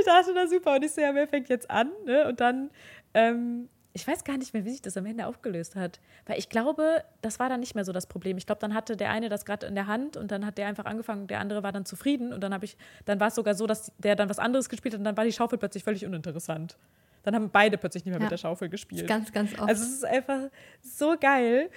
ich 0.00 0.06
dachte, 0.06 0.32
na 0.34 0.46
super. 0.46 0.76
Und 0.76 0.84
ich 0.84 0.92
so, 0.92 1.00
ja, 1.00 1.14
wer 1.14 1.26
fängt 1.26 1.48
jetzt 1.48 1.70
an? 1.70 1.90
Ne? 2.04 2.28
Und 2.28 2.40
dann 2.40 2.70
ähm, 3.14 3.68
ich 3.96 4.06
weiß 4.06 4.24
gar 4.24 4.36
nicht 4.36 4.52
mehr, 4.52 4.66
wie 4.66 4.72
sich 4.72 4.82
das 4.82 4.98
am 4.98 5.06
Ende 5.06 5.26
aufgelöst 5.26 5.74
hat. 5.74 6.00
Weil 6.26 6.38
ich 6.38 6.50
glaube, 6.50 7.02
das 7.22 7.38
war 7.40 7.48
dann 7.48 7.60
nicht 7.60 7.74
mehr 7.74 7.84
so 7.86 7.92
das 7.92 8.06
Problem. 8.06 8.36
Ich 8.36 8.44
glaube, 8.44 8.60
dann 8.60 8.74
hatte 8.74 8.94
der 8.94 9.10
eine 9.10 9.30
das 9.30 9.46
gerade 9.46 9.66
in 9.66 9.74
der 9.74 9.86
Hand 9.86 10.18
und 10.18 10.30
dann 10.30 10.44
hat 10.44 10.58
der 10.58 10.66
einfach 10.66 10.84
angefangen, 10.84 11.28
der 11.28 11.40
andere 11.40 11.62
war 11.62 11.72
dann 11.72 11.86
zufrieden 11.86 12.34
und 12.34 12.42
dann 12.42 12.52
habe 12.52 12.66
ich, 12.66 12.76
dann 13.06 13.20
war 13.20 13.28
es 13.28 13.34
sogar 13.34 13.54
so, 13.54 13.66
dass 13.66 13.92
der 13.96 14.14
dann 14.14 14.28
was 14.28 14.38
anderes 14.38 14.68
gespielt 14.68 14.92
hat 14.92 14.98
und 14.98 15.04
dann 15.04 15.16
war 15.16 15.24
die 15.24 15.32
Schaufel 15.32 15.56
plötzlich 15.56 15.82
völlig 15.82 16.04
uninteressant. 16.04 16.76
Dann 17.22 17.34
haben 17.34 17.48
beide 17.48 17.78
plötzlich 17.78 18.04
nicht 18.04 18.12
mehr 18.12 18.20
ja. 18.20 18.26
mit 18.26 18.30
der 18.32 18.36
Schaufel 18.36 18.68
gespielt. 18.68 19.08
Ganz, 19.08 19.32
ganz 19.32 19.54
oft. 19.54 19.66
Also 19.66 19.82
es 19.82 19.92
ist 19.94 20.04
einfach 20.04 20.50
so 20.82 21.16
geil. 21.18 21.70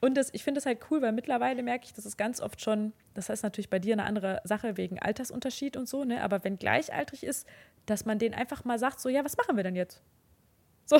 Und 0.00 0.16
das, 0.16 0.30
ich 0.34 0.42
finde 0.42 0.58
es 0.58 0.66
halt 0.66 0.80
cool, 0.90 1.02
weil 1.02 1.12
mittlerweile 1.12 1.62
merke 1.62 1.84
ich, 1.84 1.94
dass 1.94 2.04
es 2.04 2.16
ganz 2.16 2.40
oft 2.40 2.60
schon, 2.60 2.92
das 3.14 3.28
heißt 3.28 3.44
natürlich 3.44 3.70
bei 3.70 3.78
dir 3.78 3.92
eine 3.92 4.04
andere 4.04 4.40
Sache 4.42 4.76
wegen 4.76 4.98
Altersunterschied 4.98 5.76
und 5.76 5.88
so, 5.88 6.02
ne? 6.02 6.20
Aber 6.24 6.42
wenn 6.42 6.58
gleichaltrig 6.58 7.22
ist, 7.22 7.46
dass 7.86 8.06
man 8.06 8.18
denen 8.18 8.34
einfach 8.34 8.64
mal 8.64 8.78
sagt, 8.78 8.98
so, 8.98 9.08
ja, 9.08 9.24
was 9.24 9.36
machen 9.36 9.56
wir 9.56 9.62
denn 9.62 9.76
jetzt? 9.76 10.02
So, 10.86 10.98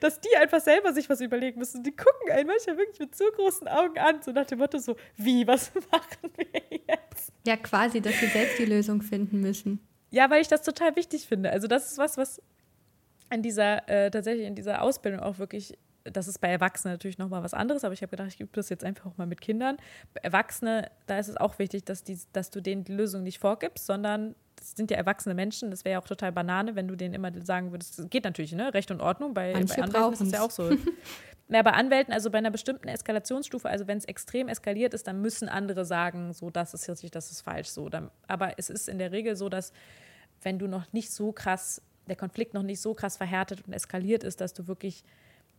dass 0.00 0.20
die 0.20 0.34
einfach 0.36 0.60
selber 0.60 0.92
sich 0.92 1.08
was 1.08 1.20
überlegen 1.20 1.58
müssen. 1.58 1.82
Die 1.82 1.94
gucken 1.94 2.30
einen 2.30 2.46
manchmal 2.46 2.78
wirklich 2.78 2.98
mit 2.98 3.14
so 3.14 3.24
großen 3.34 3.68
Augen 3.68 3.98
an, 3.98 4.22
so 4.22 4.32
nach 4.32 4.46
dem 4.46 4.58
Motto 4.58 4.78
so, 4.78 4.96
wie, 5.16 5.46
was 5.46 5.72
machen 5.92 6.30
wir 6.36 6.46
jetzt? 6.70 7.32
Ja, 7.46 7.56
quasi, 7.56 8.00
dass 8.00 8.18
sie 8.18 8.26
selbst 8.26 8.58
die 8.58 8.66
Lösung 8.66 9.02
finden 9.02 9.40
müssen. 9.40 9.80
Ja, 10.10 10.28
weil 10.30 10.42
ich 10.42 10.48
das 10.48 10.62
total 10.62 10.96
wichtig 10.96 11.26
finde. 11.26 11.50
Also 11.50 11.66
das 11.68 11.92
ist 11.92 11.98
was, 11.98 12.16
was 12.16 12.42
in 13.32 13.42
dieser, 13.42 13.88
äh, 13.88 14.10
tatsächlich 14.10 14.46
in 14.46 14.54
dieser 14.54 14.82
Ausbildung 14.82 15.20
auch 15.20 15.38
wirklich 15.38 15.74
das 16.04 16.28
ist 16.28 16.40
bei 16.40 16.48
Erwachsenen 16.48 16.94
natürlich 16.94 17.18
nochmal 17.18 17.42
was 17.42 17.54
anderes, 17.54 17.84
aber 17.84 17.92
ich 17.92 18.02
habe 18.02 18.10
gedacht, 18.10 18.28
ich 18.34 18.40
übe 18.40 18.50
das 18.54 18.68
jetzt 18.68 18.84
einfach 18.84 19.06
auch 19.06 19.16
mal 19.16 19.26
mit 19.26 19.40
Kindern. 19.40 19.76
Bei 20.14 20.20
Erwachsene, 20.22 20.90
da 21.06 21.18
ist 21.18 21.28
es 21.28 21.36
auch 21.36 21.58
wichtig, 21.58 21.84
dass, 21.84 22.04
die, 22.04 22.18
dass 22.32 22.50
du 22.50 22.60
denen 22.60 22.84
die 22.84 22.92
Lösung 22.92 23.22
nicht 23.22 23.38
vorgibst, 23.38 23.86
sondern 23.86 24.34
das 24.60 24.72
sind 24.76 24.90
ja 24.90 24.96
erwachsene 24.96 25.34
Menschen, 25.34 25.70
das 25.70 25.84
wäre 25.84 25.94
ja 25.94 26.00
auch 26.00 26.06
total 26.06 26.32
Banane, 26.32 26.76
wenn 26.76 26.86
du 26.86 26.94
denen 26.94 27.14
immer 27.14 27.32
sagen 27.44 27.72
würdest, 27.72 27.98
das 27.98 28.10
geht 28.10 28.24
natürlich, 28.24 28.52
ne? 28.52 28.72
Recht 28.72 28.90
und 28.90 29.00
Ordnung. 29.00 29.34
Bei, 29.34 29.52
bei 29.52 29.82
Anwälten 29.82 30.12
ist 30.12 30.20
das 30.20 30.32
ja 30.32 30.42
auch 30.42 30.50
so. 30.50 30.70
ja, 31.48 31.62
bei 31.62 31.72
Anwälten, 31.72 32.12
also 32.12 32.30
bei 32.30 32.38
einer 32.38 32.50
bestimmten 32.50 32.88
Eskalationsstufe, 32.88 33.68
also 33.68 33.86
wenn 33.86 33.98
es 33.98 34.04
extrem 34.04 34.48
eskaliert 34.48 34.94
ist, 34.94 35.06
dann 35.06 35.20
müssen 35.20 35.48
andere 35.48 35.84
sagen, 35.84 36.32
so, 36.34 36.50
das 36.50 36.74
ist 36.74 36.88
richtig, 36.88 37.10
das 37.10 37.30
ist 37.30 37.40
falsch, 37.40 37.68
so. 37.68 37.88
Dann, 37.88 38.10
aber 38.28 38.58
es 38.58 38.70
ist 38.70 38.88
in 38.88 38.98
der 38.98 39.12
Regel 39.12 39.34
so, 39.34 39.48
dass 39.48 39.72
wenn 40.42 40.58
du 40.58 40.68
noch 40.68 40.92
nicht 40.92 41.10
so 41.10 41.32
krass, 41.32 41.82
der 42.06 42.16
Konflikt 42.16 42.54
noch 42.54 42.62
nicht 42.62 42.80
so 42.80 42.94
krass 42.94 43.16
verhärtet 43.16 43.66
und 43.66 43.72
eskaliert 43.72 44.24
ist, 44.24 44.40
dass 44.40 44.52
du 44.52 44.66
wirklich, 44.66 45.04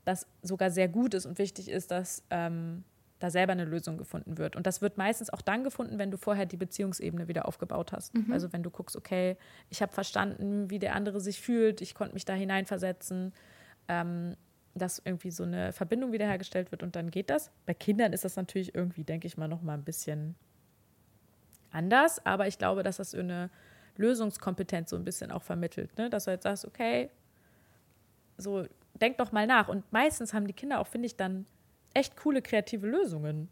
das 0.05 0.27
sogar 0.43 0.69
sehr 0.69 0.87
gut 0.87 1.15
ist 1.15 1.25
und 1.25 1.39
wichtig 1.39 1.69
ist, 1.69 1.89
dass 1.91 2.23
ähm, 2.29 2.83
da 3.21 3.29
selber 3.29 3.51
eine 3.51 3.65
Lösung 3.65 3.97
gefunden 3.97 4.39
wird. 4.39 4.55
Und 4.55 4.65
das 4.65 4.81
wird 4.81 4.97
meistens 4.97 5.29
auch 5.29 5.41
dann 5.41 5.63
gefunden, 5.63 5.99
wenn 5.99 6.09
du 6.09 6.17
vorher 6.17 6.47
die 6.47 6.57
Beziehungsebene 6.57 7.27
wieder 7.27 7.47
aufgebaut 7.47 7.91
hast. 7.91 8.15
Mhm. 8.15 8.33
Also 8.33 8.51
wenn 8.51 8.63
du 8.63 8.71
guckst, 8.71 8.95
okay, 8.95 9.37
ich 9.69 9.81
habe 9.83 9.93
verstanden, 9.93 10.71
wie 10.71 10.79
der 10.79 10.95
andere 10.95 11.21
sich 11.21 11.39
fühlt, 11.39 11.81
ich 11.81 11.93
konnte 11.93 12.15
mich 12.15 12.25
da 12.25 12.33
hineinversetzen, 12.33 13.31
ähm, 13.87 14.35
dass 14.73 14.99
irgendwie 15.05 15.29
so 15.29 15.43
eine 15.43 15.71
Verbindung 15.71 16.11
wiederhergestellt 16.13 16.71
wird 16.71 16.81
und 16.81 16.95
dann 16.95 17.11
geht 17.11 17.29
das. 17.29 17.51
Bei 17.67 17.75
Kindern 17.75 18.11
ist 18.11 18.25
das 18.25 18.37
natürlich 18.37 18.73
irgendwie, 18.73 19.03
denke 19.03 19.27
ich 19.27 19.37
mal, 19.37 19.47
noch 19.47 19.61
mal 19.61 19.75
ein 19.75 19.83
bisschen 19.83 20.35
anders, 21.69 22.25
aber 22.25 22.47
ich 22.47 22.57
glaube, 22.57 22.81
dass 22.81 22.97
das 22.97 23.11
so 23.11 23.19
eine 23.19 23.51
Lösungskompetenz 23.97 24.89
so 24.89 24.95
ein 24.95 25.05
bisschen 25.05 25.31
auch 25.31 25.43
vermittelt, 25.43 25.95
ne? 25.97 26.09
dass 26.09 26.25
du 26.25 26.31
jetzt 26.31 26.43
sagst, 26.43 26.65
okay, 26.65 27.11
so 28.37 28.65
denk 28.95 29.17
doch 29.17 29.31
mal 29.31 29.45
nach. 29.45 29.67
Und 29.67 29.91
meistens 29.91 30.33
haben 30.33 30.47
die 30.47 30.53
Kinder 30.53 30.79
auch, 30.79 30.87
finde 30.87 31.05
ich, 31.05 31.17
dann 31.17 31.45
echt 31.93 32.17
coole 32.17 32.41
kreative 32.41 32.87
Lösungen. 32.87 33.49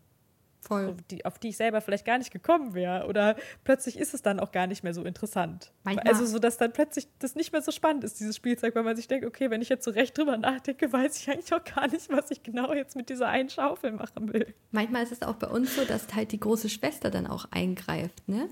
Voll. 0.62 0.88
So, 0.88 0.96
die, 1.10 1.26
auf 1.26 1.40
die 1.40 1.50
ich 1.50 1.58
selber 1.58 1.80
vielleicht 1.80 2.06
gar 2.06 2.18
nicht 2.18 2.32
gekommen 2.32 2.74
wäre. 2.74 3.08
Oder 3.08 3.38
plötzlich 3.64 3.98
ist 3.98 4.14
es 4.14 4.22
dann 4.22 4.40
auch 4.40 4.52
gar 4.52 4.68
nicht 4.68 4.84
mehr 4.84 4.94
so 4.94 5.04
interessant. 5.04 5.72
Manchmal. 5.84 6.08
Also 6.08 6.26
so, 6.26 6.38
dass 6.38 6.58
dann 6.58 6.74
plötzlich 6.74 7.08
das 7.20 7.36
nicht 7.36 7.54
mehr 7.54 7.62
so 7.62 7.72
spannend 7.72 8.04
ist, 8.04 8.20
dieses 8.20 8.36
Spielzeug, 8.36 8.76
weil 8.76 8.84
man 8.84 8.96
sich 8.96 9.08
denkt, 9.08 9.26
okay, 9.26 9.50
wenn 9.50 9.62
ich 9.62 9.70
jetzt 9.70 9.86
so 9.86 9.92
recht 9.92 10.18
drüber 10.18 10.38
nachdenke, 10.38 10.92
weiß 10.94 11.18
ich 11.22 11.30
eigentlich 11.30 11.54
auch 11.54 11.64
gar 11.64 11.88
nicht, 11.88 12.12
was 12.12 12.30
ich 12.32 12.44
genau 12.44 12.74
jetzt 12.74 12.96
mit 12.96 13.10
dieser 13.10 13.28
einen 13.28 13.50
Schaufel 13.50 13.94
machen 13.94 14.34
will. 14.34 14.54
Manchmal 14.72 15.04
ist 15.04 15.14
es 15.14 15.22
auch 15.22 15.36
bei 15.36 15.48
uns 15.48 15.76
so, 15.76 15.86
dass 15.86 16.14
halt 16.14 16.34
die 16.34 16.40
große 16.40 16.68
Schwester 16.68 17.10
dann 17.10 17.26
auch 17.26 17.46
eingreift, 17.52 18.28
ne? 18.28 18.50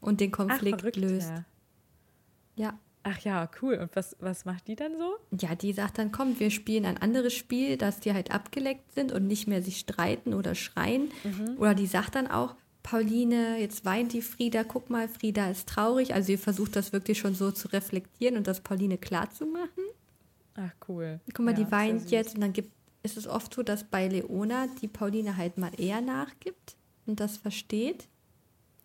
Und 0.00 0.20
den 0.20 0.30
Konflikt 0.30 0.76
Ach, 0.76 0.80
verrückt, 0.80 0.96
löst. 0.96 1.28
Ja. 1.28 1.44
ja. 2.54 2.78
Ach 3.02 3.18
ja, 3.20 3.48
cool. 3.62 3.74
Und 3.76 3.94
was, 3.94 4.16
was 4.20 4.44
macht 4.44 4.68
die 4.68 4.76
dann 4.76 4.92
so? 4.98 5.16
Ja, 5.38 5.54
die 5.54 5.72
sagt 5.72 5.98
dann, 5.98 6.12
komm, 6.12 6.38
wir 6.38 6.50
spielen 6.50 6.84
ein 6.84 6.98
anderes 6.98 7.32
Spiel, 7.32 7.76
dass 7.76 8.00
die 8.00 8.12
halt 8.12 8.32
abgeleckt 8.32 8.92
sind 8.92 9.12
und 9.12 9.26
nicht 9.26 9.46
mehr 9.46 9.62
sich 9.62 9.78
streiten 9.78 10.34
oder 10.34 10.54
schreien. 10.54 11.10
Mhm. 11.24 11.56
Oder 11.58 11.74
die 11.74 11.86
sagt 11.86 12.16
dann 12.16 12.26
auch, 12.26 12.54
Pauline, 12.82 13.58
jetzt 13.58 13.84
weint 13.84 14.12
die 14.14 14.22
Frieda, 14.22 14.64
guck 14.64 14.88
mal, 14.88 15.08
Frieda 15.08 15.50
ist 15.50 15.68
traurig. 15.68 16.14
Also 16.14 16.32
ihr 16.32 16.38
versucht 16.38 16.74
das 16.74 16.92
wirklich 16.92 17.18
schon 17.18 17.34
so 17.34 17.50
zu 17.50 17.68
reflektieren 17.68 18.36
und 18.36 18.46
das 18.46 18.60
Pauline 18.60 18.98
klarzumachen. 18.98 19.84
Ach, 20.54 20.70
cool. 20.88 21.20
Guck 21.34 21.44
mal, 21.44 21.52
ja, 21.52 21.64
die 21.64 21.70
weint 21.70 22.10
jetzt 22.10 22.34
und 22.34 22.40
dann 22.40 22.52
gibt, 22.52 22.72
ist 23.02 23.16
es 23.16 23.26
oft 23.26 23.54
so, 23.54 23.62
dass 23.62 23.84
bei 23.84 24.08
Leona 24.08 24.66
die 24.80 24.88
Pauline 24.88 25.36
halt 25.36 25.58
mal 25.58 25.70
eher 25.78 26.00
nachgibt 26.00 26.76
und 27.06 27.20
das 27.20 27.36
versteht. 27.36 28.08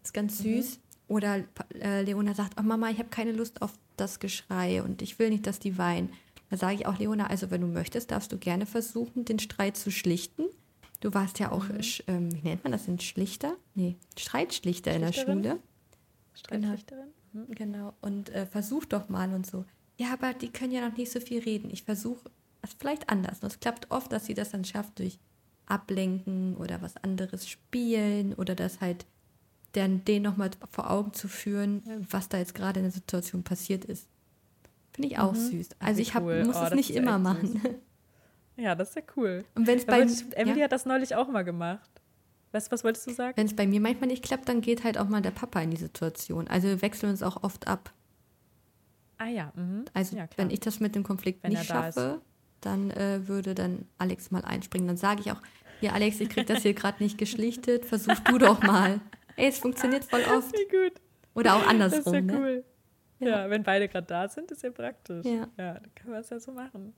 ist 0.04 0.14
ganz 0.14 0.40
mhm. 0.40 0.56
süß. 0.56 0.78
Mhm. 0.78 0.82
oder 1.08 1.44
äh, 1.80 2.04
Leona 2.04 2.34
sagt, 2.34 2.60
oh 2.60 2.64
Mama, 2.64 2.90
ich 2.90 3.00
habe 3.00 3.10
keine 3.10 3.32
Lust 3.32 3.62
auf 3.62 3.74
das 3.98 4.20
Geschrei 4.20 4.82
und 4.84 5.02
ich 5.02 5.20
will 5.20 5.30
nicht, 5.30 5.48
dass 5.48 5.60
die 5.60 5.78
weinen. 5.78 6.12
Da 6.50 6.58
sage 6.58 6.76
ich 6.76 6.86
auch, 6.86 7.00
Leona, 7.00 7.28
also 7.28 7.50
wenn 7.52 7.62
du 7.62 7.68
möchtest, 7.68 8.12
darfst 8.12 8.32
du 8.32 8.38
gerne 8.38 8.66
versuchen, 8.66 9.26
den 9.26 9.40
Streit 9.40 9.76
zu 9.76 9.92
schlichten. 9.92 10.44
Du 11.00 11.14
warst 11.14 11.40
ja 11.40 11.52
auch, 11.52 11.68
mhm. 11.68 11.82
ähm, 12.08 12.34
wie 12.34 12.48
nennt 12.48 12.64
man 12.64 12.72
das, 12.72 12.88
ein 12.88 13.00
Schlichter? 13.00 13.56
Nee, 13.76 13.98
Streitschlichter 14.18 14.94
in 14.94 15.02
der 15.02 15.14
Schule. 15.14 15.60
Streitschlichterin? 16.34 17.08
Genau, 17.34 17.46
mhm. 17.46 17.56
genau. 17.56 17.94
und 18.02 18.30
äh, 18.30 18.46
versuch 18.46 18.86
doch 18.86 19.10
mal 19.10 19.34
und 19.34 19.46
so. 19.46 19.66
Ja, 19.98 20.14
aber 20.14 20.34
die 20.34 20.50
können 20.50 20.72
ja 20.72 20.88
noch 20.88 20.96
nicht 20.96 21.12
so 21.12 21.20
viel 21.20 21.42
reden. 21.42 21.70
Ich 21.72 21.84
versuche 21.84 22.30
es 22.62 22.74
vielleicht 22.74 23.10
anders. 23.10 23.40
Und 23.42 23.52
es 23.52 23.60
klappt 23.60 23.92
oft, 23.92 24.12
dass 24.12 24.26
sie 24.26 24.34
das 24.34 24.52
dann 24.52 24.66
schafft 24.66 25.00
durch 25.00 25.20
Ablenken 25.66 26.56
oder 26.58 26.82
was 26.82 26.98
anderes 26.98 27.48
spielen 27.48 28.34
oder 28.34 28.56
das 28.56 28.82
halt 28.82 29.06
dann 29.74 30.06
den 30.06 30.24
nochmal 30.24 30.52
vor 30.70 30.90
Augen 30.90 31.14
zu 31.14 31.28
führen, 31.28 31.84
was 32.10 32.30
da 32.30 32.38
jetzt 32.38 32.56
gerade 32.56 32.80
in 32.80 32.86
der 32.86 32.92
Situation 32.92 33.44
passiert 33.44 33.86
ist. 33.86 34.08
Finde 34.94 35.10
ich 35.10 35.20
auch 35.20 35.34
mhm. 35.34 35.52
süß. 35.52 35.70
Also 35.80 36.02
ich 36.02 36.14
hab, 36.14 36.24
cool. 36.24 36.46
muss 36.46 36.56
oh, 36.56 36.66
es 36.66 36.74
nicht 36.76 36.92
immer 36.92 37.20
machen. 37.20 37.60
Süß. 37.62 37.72
Ja, 38.56 38.76
das 38.76 38.90
ist 38.90 38.96
ja 38.96 39.02
cool. 39.18 39.46
Und 39.56 39.66
wenn 39.66 39.80
es 39.80 39.86
bei 39.86 40.02
Emily 40.36 40.60
ja. 40.60 40.66
hat 40.66 40.72
das 40.72 40.86
neulich 40.86 41.16
auch 41.16 41.28
mal 41.28 41.42
gemacht. 41.42 41.90
Was, 42.52 42.72
was 42.72 42.84
wolltest 42.84 43.08
du 43.08 43.12
sagen? 43.12 43.36
Wenn 43.36 43.48
es 43.48 43.56
bei 43.56 43.66
mir 43.66 43.82
manchmal 43.82 44.10
nicht 44.10 44.24
klappt, 44.24 44.48
dann 44.48 44.62
geht 44.62 44.84
halt 44.84 45.00
auch 45.00 45.10
mal 45.10 45.24
der 45.24 45.32
Papa 45.32 45.60
in 45.62 45.72
die 45.72 45.78
Situation. 45.78 46.48
Also 46.48 46.68
wir 46.68 46.84
wechseln 46.84 47.10
uns 47.10 47.24
auch 47.24 47.42
oft 47.42 47.68
ab. 47.68 47.92
Ah 49.18 49.28
ja. 49.28 49.52
Mhm. 49.56 49.86
Also 49.96 50.16
ja, 50.16 50.28
wenn 50.36 50.52
ich 50.52 50.60
das 50.60 50.80
mit 50.80 50.94
dem 50.94 51.04
Konflikt 51.04 51.42
wenn 51.42 51.54
nicht 51.54 51.66
schaffe, 51.66 52.22
dann 52.62 52.92
äh, 52.92 53.28
würde 53.28 53.56
dann 53.56 53.88
Alex 53.98 54.30
mal 54.30 54.46
einspringen. 54.46 54.88
Dann 54.88 54.98
sage 54.98 55.22
ich 55.22 55.32
auch, 55.32 55.42
hier 55.80 55.94
Alex, 55.94 56.20
ich 56.20 56.30
krieg 56.30 56.46
das 56.46 56.62
hier 56.62 56.76
gerade 56.76 57.02
nicht 57.02 57.18
geschlichtet, 57.18 57.86
versuch 57.86 58.20
du 58.20 58.38
doch 58.38 58.62
mal. 58.62 59.02
Ey, 59.36 59.48
es 59.48 59.60
funktioniert 59.60 60.06
voll 60.06 60.24
oft. 60.24 60.54
Wie 60.54 60.68
gut. 60.68 61.02
Oder 61.34 61.56
auch 61.56 61.68
andersrum. 61.68 62.04
Das 62.04 62.08
ist 62.08 62.14
ja 62.14 62.22
ne? 62.22 62.38
cool. 62.38 62.64
Ja. 63.20 63.28
ja, 63.28 63.50
wenn 63.50 63.64
beide 63.64 63.88
gerade 63.88 64.08
da 64.08 64.28
sind, 64.28 64.52
ist 64.52 64.64
ja 64.64 64.72
praktisch. 64.72 65.26
Ja, 65.26 65.48
ja 65.58 65.74
dann 65.76 65.96
kann 65.96 66.12
man 66.12 66.22
es 66.22 66.30
ja 66.30 66.40
so 66.40 66.52
machen. 66.52 66.94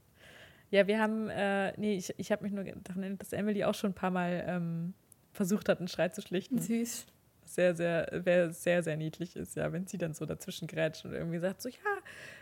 Ja, 0.71 0.87
wir 0.87 0.99
haben, 0.99 1.29
äh, 1.29 1.73
nee, 1.77 1.95
ich, 1.95 2.13
ich 2.17 2.31
habe 2.31 2.43
mich 2.43 2.51
nur 2.51 2.63
daran 2.63 3.03
erinnert, 3.03 3.21
dass 3.21 3.33
Emily 3.33 3.63
auch 3.63 3.75
schon 3.75 3.91
ein 3.91 3.95
paar 3.95 4.11
Mal 4.11 4.43
ähm, 4.47 4.93
versucht 5.31 5.69
hat, 5.69 5.79
einen 5.79 5.87
Schrei 5.87 6.09
zu 6.09 6.21
schlichten. 6.21 6.59
Süß. 6.59 7.05
Sehr, 7.45 7.75
sehr, 7.75 8.09
wer 8.11 8.51
sehr, 8.51 8.81
sehr 8.81 8.97
niedlich 8.97 9.35
ist, 9.35 9.55
ja, 9.55 9.71
wenn 9.71 9.85
sie 9.85 9.99
dann 9.99 10.13
so 10.15 10.25
dazwischen 10.25 10.67
grätscht 10.67 11.05
und 11.05 11.13
irgendwie 11.13 11.37
sagt 11.37 11.61
so, 11.61 11.69
ja, 11.69 11.75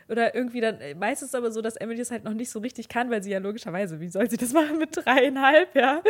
oder 0.10 0.36
irgendwie 0.36 0.62
dann, 0.62 0.80
meistens 0.98 1.34
aber 1.36 1.52
so, 1.52 1.62
dass 1.62 1.76
Emily 1.76 2.02
es 2.02 2.12
halt 2.12 2.24
noch 2.24 2.34
nicht 2.34 2.50
so 2.50 2.60
richtig 2.60 2.90
kann, 2.90 3.10
weil 3.10 3.24
sie 3.24 3.32
ja 3.32 3.40
logischerweise, 3.40 4.00
wie 4.00 4.10
soll 4.10 4.30
sie 4.30 4.38
das 4.38 4.54
machen 4.54 4.78
mit 4.78 4.96
dreieinhalb, 4.96 5.76
ja, 5.76 6.02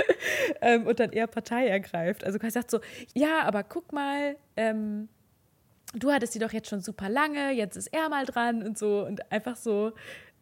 ähm, 0.61 0.87
und 0.87 0.99
dann 0.99 1.11
eher 1.11 1.27
Partei 1.27 1.67
ergreift. 1.67 2.23
Also 2.23 2.39
quasi 2.39 2.51
sagt 2.51 2.71
so, 2.71 2.79
ja, 3.13 3.41
aber 3.43 3.63
guck 3.63 3.91
mal, 3.93 4.35
ähm, 4.57 5.09
du 5.93 6.11
hattest 6.11 6.33
sie 6.33 6.39
doch 6.39 6.51
jetzt 6.51 6.69
schon 6.69 6.81
super 6.81 7.09
lange, 7.09 7.51
jetzt 7.51 7.75
ist 7.77 7.87
er 7.93 8.09
mal 8.09 8.25
dran 8.25 8.63
und 8.63 8.77
so 8.77 9.05
und 9.05 9.31
einfach 9.31 9.55
so 9.55 9.93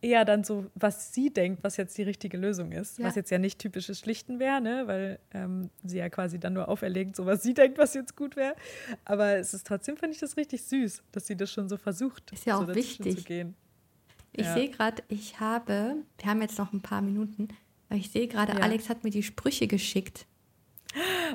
eher 0.02 0.26
dann 0.26 0.44
so, 0.44 0.66
was 0.76 1.14
sie 1.14 1.32
denkt, 1.32 1.64
was 1.64 1.78
jetzt 1.78 1.98
die 1.98 2.04
richtige 2.04 2.38
Lösung 2.38 2.72
ist. 2.72 2.98
Ja. 2.98 3.06
Was 3.06 3.16
jetzt 3.16 3.30
ja 3.30 3.38
nicht 3.38 3.60
typisches 3.60 4.00
Schlichten 4.00 4.40
wäre, 4.40 4.60
ne? 4.60 4.84
weil 4.88 5.20
ähm, 5.34 5.70
sie 5.84 5.98
ja 5.98 6.10
quasi 6.10 6.40
dann 6.40 6.54
nur 6.54 6.68
auferlegt, 6.68 7.16
so 7.16 7.26
was 7.26 7.44
sie 7.44 7.54
denkt, 7.54 7.78
was 7.78 7.94
jetzt 7.94 8.16
gut 8.16 8.36
wäre. 8.36 8.56
Aber 9.06 9.38
es 9.38 9.54
ist 9.54 9.68
trotzdem, 9.68 9.98
finde 9.98 10.14
ich 10.14 10.20
das 10.20 10.38
richtig 10.38 10.64
süß, 10.64 11.04
dass 11.12 11.28
sie 11.28 11.36
das 11.36 11.52
schon 11.52 11.70
so 11.70 11.78
versucht. 11.78 12.32
Ist 12.32 12.46
ja 12.46 12.58
auch 12.58 12.68
so 12.68 12.76
wichtig. 12.76 13.18
Zu 13.18 13.24
gehen. 13.24 13.56
Ich 14.34 14.46
ja. 14.46 14.54
sehe 14.54 14.70
gerade, 14.70 15.04
ich 15.10 15.40
habe, 15.40 15.98
wir 16.18 16.30
haben 16.30 16.42
jetzt 16.42 16.58
noch 16.58 16.72
ein 16.74 16.82
paar 16.82 17.02
Minuten, 17.02 17.50
aber 17.90 18.00
ich 18.00 18.10
sehe 18.10 18.28
gerade, 18.28 18.54
ja. 18.54 18.60
Alex 18.60 18.90
hat 18.90 19.04
mir 19.04 19.12
die 19.12 19.24
Sprüche 19.24 19.68
geschickt. 19.68 20.26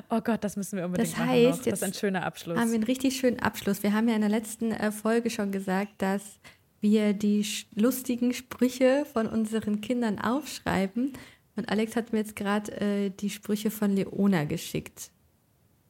Oh 0.09 0.21
Gott, 0.21 0.43
das 0.43 0.55
müssen 0.55 0.77
wir 0.77 0.85
unbedingt 0.85 1.11
das 1.11 1.17
heißt, 1.17 1.45
machen. 1.45 1.59
Noch. 1.59 1.63
Das 1.65 1.73
ist 1.73 1.83
ein 1.83 1.93
schöner 1.93 2.25
Abschluss. 2.25 2.57
Haben 2.57 2.69
wir 2.69 2.75
einen 2.75 2.83
richtig 2.83 3.17
schönen 3.17 3.39
Abschluss. 3.39 3.81
Wir 3.81 3.93
haben 3.93 4.07
ja 4.07 4.15
in 4.15 4.21
der 4.21 4.29
letzten 4.29 4.71
äh, 4.71 4.91
Folge 4.91 5.29
schon 5.29 5.51
gesagt, 5.51 5.93
dass 5.99 6.39
wir 6.81 7.13
die 7.13 7.45
lustigen 7.75 8.33
Sprüche 8.33 9.05
von 9.11 9.27
unseren 9.27 9.81
Kindern 9.81 10.19
aufschreiben. 10.19 11.13
Und 11.55 11.69
Alex 11.69 11.95
hat 11.95 12.13
mir 12.13 12.19
jetzt 12.19 12.35
gerade 12.35 12.71
äh, 12.79 13.09
die 13.09 13.29
Sprüche 13.29 13.71
von 13.71 13.95
Leona 13.95 14.43
geschickt. 14.43 15.11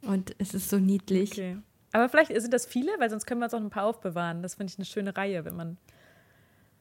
Und 0.01 0.35
es 0.37 0.53
ist 0.53 0.69
so 0.69 0.79
niedlich. 0.79 1.31
Okay. 1.33 1.57
Aber 1.91 2.09
vielleicht 2.09 2.39
sind 2.39 2.53
das 2.53 2.65
viele, 2.65 2.91
weil 2.99 3.09
sonst 3.09 3.25
können 3.25 3.41
wir 3.41 3.45
uns 3.45 3.53
auch 3.53 3.59
ein 3.59 3.69
paar 3.69 3.85
aufbewahren. 3.85 4.43
Das 4.43 4.55
finde 4.55 4.71
ich 4.71 4.79
eine 4.79 4.85
schöne 4.85 5.15
Reihe, 5.15 5.45
wenn 5.45 5.55
man. 5.55 5.77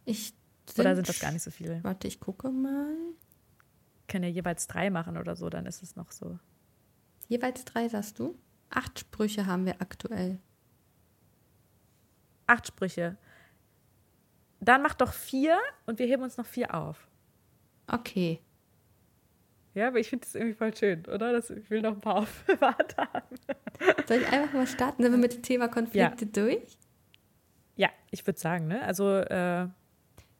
Ich 0.04 0.34
sind, 0.68 0.80
oder 0.80 0.96
sind 0.96 1.08
das 1.08 1.20
gar 1.20 1.32
nicht 1.32 1.42
so 1.42 1.50
viele? 1.50 1.82
Warte, 1.82 2.08
ich 2.08 2.20
gucke 2.20 2.50
mal. 2.50 2.94
Können 4.08 4.24
ja 4.24 4.30
jeweils 4.30 4.66
drei 4.66 4.90
machen 4.90 5.16
oder 5.16 5.36
so, 5.36 5.48
dann 5.48 5.66
ist 5.66 5.82
es 5.82 5.96
noch 5.96 6.12
so. 6.12 6.38
Jeweils 7.28 7.64
drei, 7.64 7.88
sagst 7.88 8.18
du? 8.18 8.38
Acht 8.70 9.00
Sprüche 9.00 9.46
haben 9.46 9.66
wir 9.66 9.80
aktuell. 9.80 10.38
Acht 12.46 12.68
Sprüche. 12.68 13.16
Dann 14.60 14.82
mach 14.82 14.94
doch 14.94 15.12
vier 15.12 15.58
und 15.86 15.98
wir 15.98 16.06
heben 16.06 16.22
uns 16.22 16.36
noch 16.36 16.46
vier 16.46 16.74
auf. 16.74 17.08
Okay. 17.86 18.40
Ja, 19.74 19.88
aber 19.88 19.98
ich 19.98 20.08
finde 20.08 20.24
das 20.24 20.34
irgendwie 20.34 20.54
voll 20.54 20.74
schön, 20.74 21.04
oder? 21.04 21.32
Das, 21.34 21.50
ich 21.50 21.68
will 21.68 21.82
noch 21.82 21.92
ein 21.92 22.00
paar 22.00 22.16
aufbewahrt 22.20 22.96
haben. 22.96 23.36
Soll 24.08 24.18
ich 24.18 24.32
einfach 24.32 24.54
mal 24.54 24.66
starten? 24.66 25.02
Sind 25.02 25.12
wir 25.12 25.18
mit 25.18 25.34
dem 25.34 25.42
Thema 25.42 25.68
Konflikte 25.68 26.24
ja. 26.24 26.30
durch? 26.32 26.78
Ja, 27.76 27.90
ich 28.10 28.26
würde 28.26 28.40
sagen, 28.40 28.68
ne? 28.68 28.82
Also, 28.82 29.16
äh, 29.16 29.68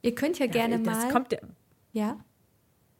Ihr 0.01 0.15
könnt 0.15 0.39
ja, 0.39 0.47
ja 0.47 0.51
gerne 0.51 0.79
das 0.79 1.03
mal. 1.03 1.11
Kommt 1.11 1.31
ja. 1.33 1.39
ja? 1.91 2.19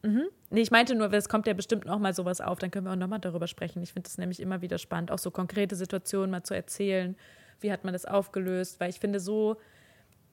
Mhm. 0.03 0.28
Nee, 0.51 0.61
ich 0.61 0.72
meinte 0.72 0.93
nur, 0.93 1.11
es 1.11 1.28
kommt 1.28 1.47
ja 1.47 1.53
bestimmt 1.53 1.86
noch 1.86 1.99
mal 1.99 2.13
sowas 2.13 2.39
auf, 2.39 2.59
dann 2.59 2.70
können 2.70 2.86
wir 2.86 2.91
auch 2.91 2.97
noch 2.97 3.07
mal 3.07 3.18
darüber 3.18 3.47
sprechen. 3.47 3.82
Ich 3.82 3.93
finde 3.93 4.07
das 4.07 4.20
nämlich 4.20 4.39
immer 4.39 4.61
wieder 4.61 4.78
spannend, 4.78 5.11
auch 5.11 5.18
so 5.18 5.32
konkrete 5.32 5.76
Situationen 5.76 6.30
mal 6.30 6.43
zu 6.43 6.53
erzählen. 6.53 7.18
Wie 7.59 7.72
hat 7.72 7.84
man 7.84 7.93
das 7.93 8.05
aufgelöst? 8.05 8.80
Weil 8.80 8.91
ich 8.91 8.99
finde, 8.99 9.20
so 9.20 9.57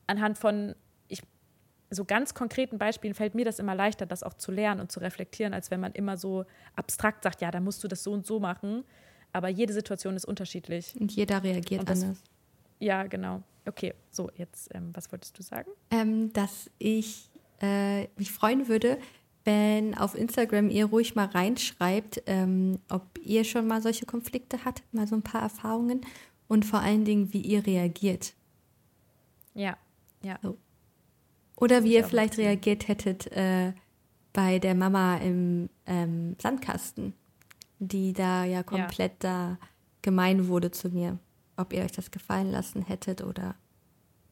anhand 0.07 0.39
von 0.39 0.75
ich, 1.09 1.23
so 1.91 2.05
ganz 2.05 2.35
konkreten 2.35 2.79
Beispielen 2.79 3.15
fällt 3.15 3.35
mir 3.35 3.45
das 3.45 3.59
immer 3.59 3.75
leichter, 3.75 4.07
das 4.07 4.23
auch 4.23 4.35
zu 4.35 4.53
lernen 4.53 4.81
und 4.81 4.93
zu 4.93 5.01
reflektieren, 5.01 5.55
als 5.55 5.71
wenn 5.71 5.81
man 5.81 5.93
immer 5.93 6.17
so 6.17 6.45
abstrakt 6.77 7.23
sagt, 7.23 7.41
ja, 7.41 7.51
da 7.51 7.61
musst 7.61 7.83
du 7.85 7.89
das 7.89 8.03
so 8.03 8.13
und 8.13 8.27
so 8.27 8.41
machen. 8.41 8.85
Aber 9.33 9.49
jede 9.49 9.73
Situation 9.73 10.15
ist 10.15 10.25
unterschiedlich. 10.25 10.95
Und 10.99 11.13
jeder 11.13 11.43
reagiert 11.43 11.81
und 11.81 11.91
das, 11.91 12.03
anders. 12.03 12.23
Ja, 12.79 13.05
genau. 13.05 13.43
Okay, 13.67 13.95
so, 14.11 14.31
jetzt, 14.37 14.73
ähm, 14.75 14.91
was 14.93 15.11
wolltest 15.11 15.39
du 15.39 15.43
sagen? 15.43 15.71
Ähm, 15.91 16.33
dass 16.33 16.71
ich 16.79 17.31
äh, 17.61 18.09
mich 18.17 18.31
freuen 18.31 18.69
würde, 18.69 18.99
wenn 19.45 19.97
auf 19.97 20.15
Instagram 20.15 20.71
ihr 20.71 20.87
ruhig 20.87 21.15
mal 21.15 21.27
reinschreibt, 21.27 22.23
ähm, 22.27 22.79
ob 22.89 23.19
ihr 23.23 23.45
schon 23.45 23.67
mal 23.67 23.83
solche 23.83 24.07
Konflikte 24.07 24.65
hattet, 24.65 24.85
mal 24.93 25.07
so 25.07 25.15
ein 25.15 25.23
paar 25.23 25.43
Erfahrungen 25.43 26.01
und 26.49 26.65
vor 26.65 26.81
allen 26.81 27.05
Dingen, 27.05 27.33
wie 27.33 27.41
ihr 27.41 27.67
reagiert. 27.67 28.35
Ja, 29.55 29.77
ja. 30.25 30.39
So. 30.43 30.59
Oder 31.57 31.85
wie 31.85 31.95
ihr 31.95 32.05
vielleicht 32.05 32.39
reagiert 32.39 32.89
hättet 32.89 33.31
äh, 33.33 33.73
bei 34.33 34.59
der 34.59 34.75
Mama 34.75 35.17
im 35.19 35.71
ähm, 35.87 36.37
Sandkasten, 36.41 37.15
die 37.79 38.13
da 38.13 38.45
ja 38.45 38.63
komplett 38.63 39.23
ja. 39.23 39.57
da 39.57 39.59
gemein 40.03 40.49
wurde 40.49 40.71
zu 40.71 40.89
mir. 40.89 41.19
Ob 41.57 41.73
ihr 41.73 41.85
euch 41.85 41.93
das 41.93 42.11
gefallen 42.11 42.51
lassen 42.51 42.83
hättet 42.83 43.23
oder 43.23 43.55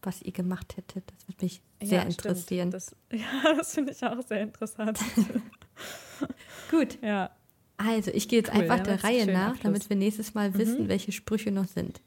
was 0.03 0.23
ihr 0.23 0.33
gemacht 0.33 0.77
hättet. 0.77 1.05
Das 1.11 1.29
würde 1.29 1.45
mich 1.45 1.63
sehr 1.81 2.03
ja, 2.03 2.05
interessieren. 2.05 2.71
Das, 2.71 2.95
ja, 3.13 3.55
das 3.57 3.75
finde 3.75 3.93
ich 3.93 4.05
auch 4.05 4.21
sehr 4.27 4.43
interessant. 4.43 4.99
Gut. 6.71 6.99
Ja. 7.03 7.31
Also, 7.79 8.13
ich 8.13 8.29
gehe 8.29 8.39
jetzt 8.39 8.55
cool, 8.55 8.63
einfach 8.63 8.81
der 8.81 9.03
Reihe 9.03 9.27
nach, 9.27 9.49
Abschluss. 9.49 9.63
damit 9.63 9.91
wir 9.91 9.97
nächstes 9.97 10.35
Mal 10.35 10.51
mhm. 10.51 10.59
wissen, 10.59 10.89
welche 10.89 11.11
Sprüche 11.11 11.51
noch 11.51 11.67
sind. 11.67 12.01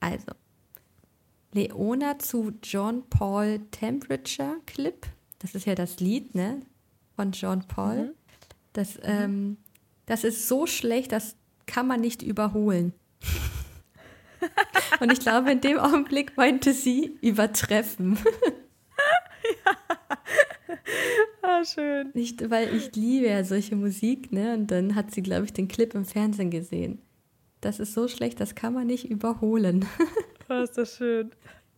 Also, 0.00 0.32
Leona 1.54 2.18
zu 2.18 2.52
John 2.62 3.08
Paul 3.08 3.60
Temperature 3.70 4.56
Clip. 4.66 5.06
Das 5.38 5.54
ist 5.54 5.66
ja 5.66 5.74
das 5.74 6.00
Lied, 6.00 6.34
ne? 6.34 6.62
Von 7.14 7.30
John 7.32 7.64
Paul. 7.66 7.96
Mhm. 7.96 8.10
Das, 8.72 8.98
ähm, 9.02 9.56
das 10.06 10.24
ist 10.24 10.48
so 10.48 10.66
schlecht, 10.66 11.12
das 11.12 11.36
kann 11.66 11.86
man 11.86 12.00
nicht 12.00 12.22
überholen. 12.22 12.92
Und 15.00 15.12
ich 15.12 15.20
glaube, 15.20 15.52
in 15.52 15.60
dem 15.60 15.78
Augenblick 15.78 16.36
meinte 16.36 16.72
sie 16.72 17.16
übertreffen. 17.20 18.18
ja. 19.64 19.72
Ah, 21.42 21.64
schön. 21.64 22.10
Nicht, 22.14 22.50
weil 22.50 22.74
ich 22.74 22.94
liebe 22.96 23.28
ja 23.28 23.44
solche 23.44 23.76
Musik, 23.76 24.32
ne? 24.32 24.54
Und 24.54 24.70
dann 24.70 24.94
hat 24.94 25.12
sie, 25.12 25.22
glaube 25.22 25.44
ich, 25.44 25.52
den 25.52 25.68
Clip 25.68 25.94
im 25.94 26.04
Fernsehen 26.04 26.50
gesehen. 26.50 27.00
Das 27.60 27.78
ist 27.78 27.94
so 27.94 28.08
schlecht, 28.08 28.40
das 28.40 28.54
kann 28.54 28.74
man 28.74 28.86
nicht 28.86 29.08
überholen. 29.08 29.86
Oh, 30.48 30.62
ist 30.62 30.76
das 30.76 30.96
schön. 30.96 31.30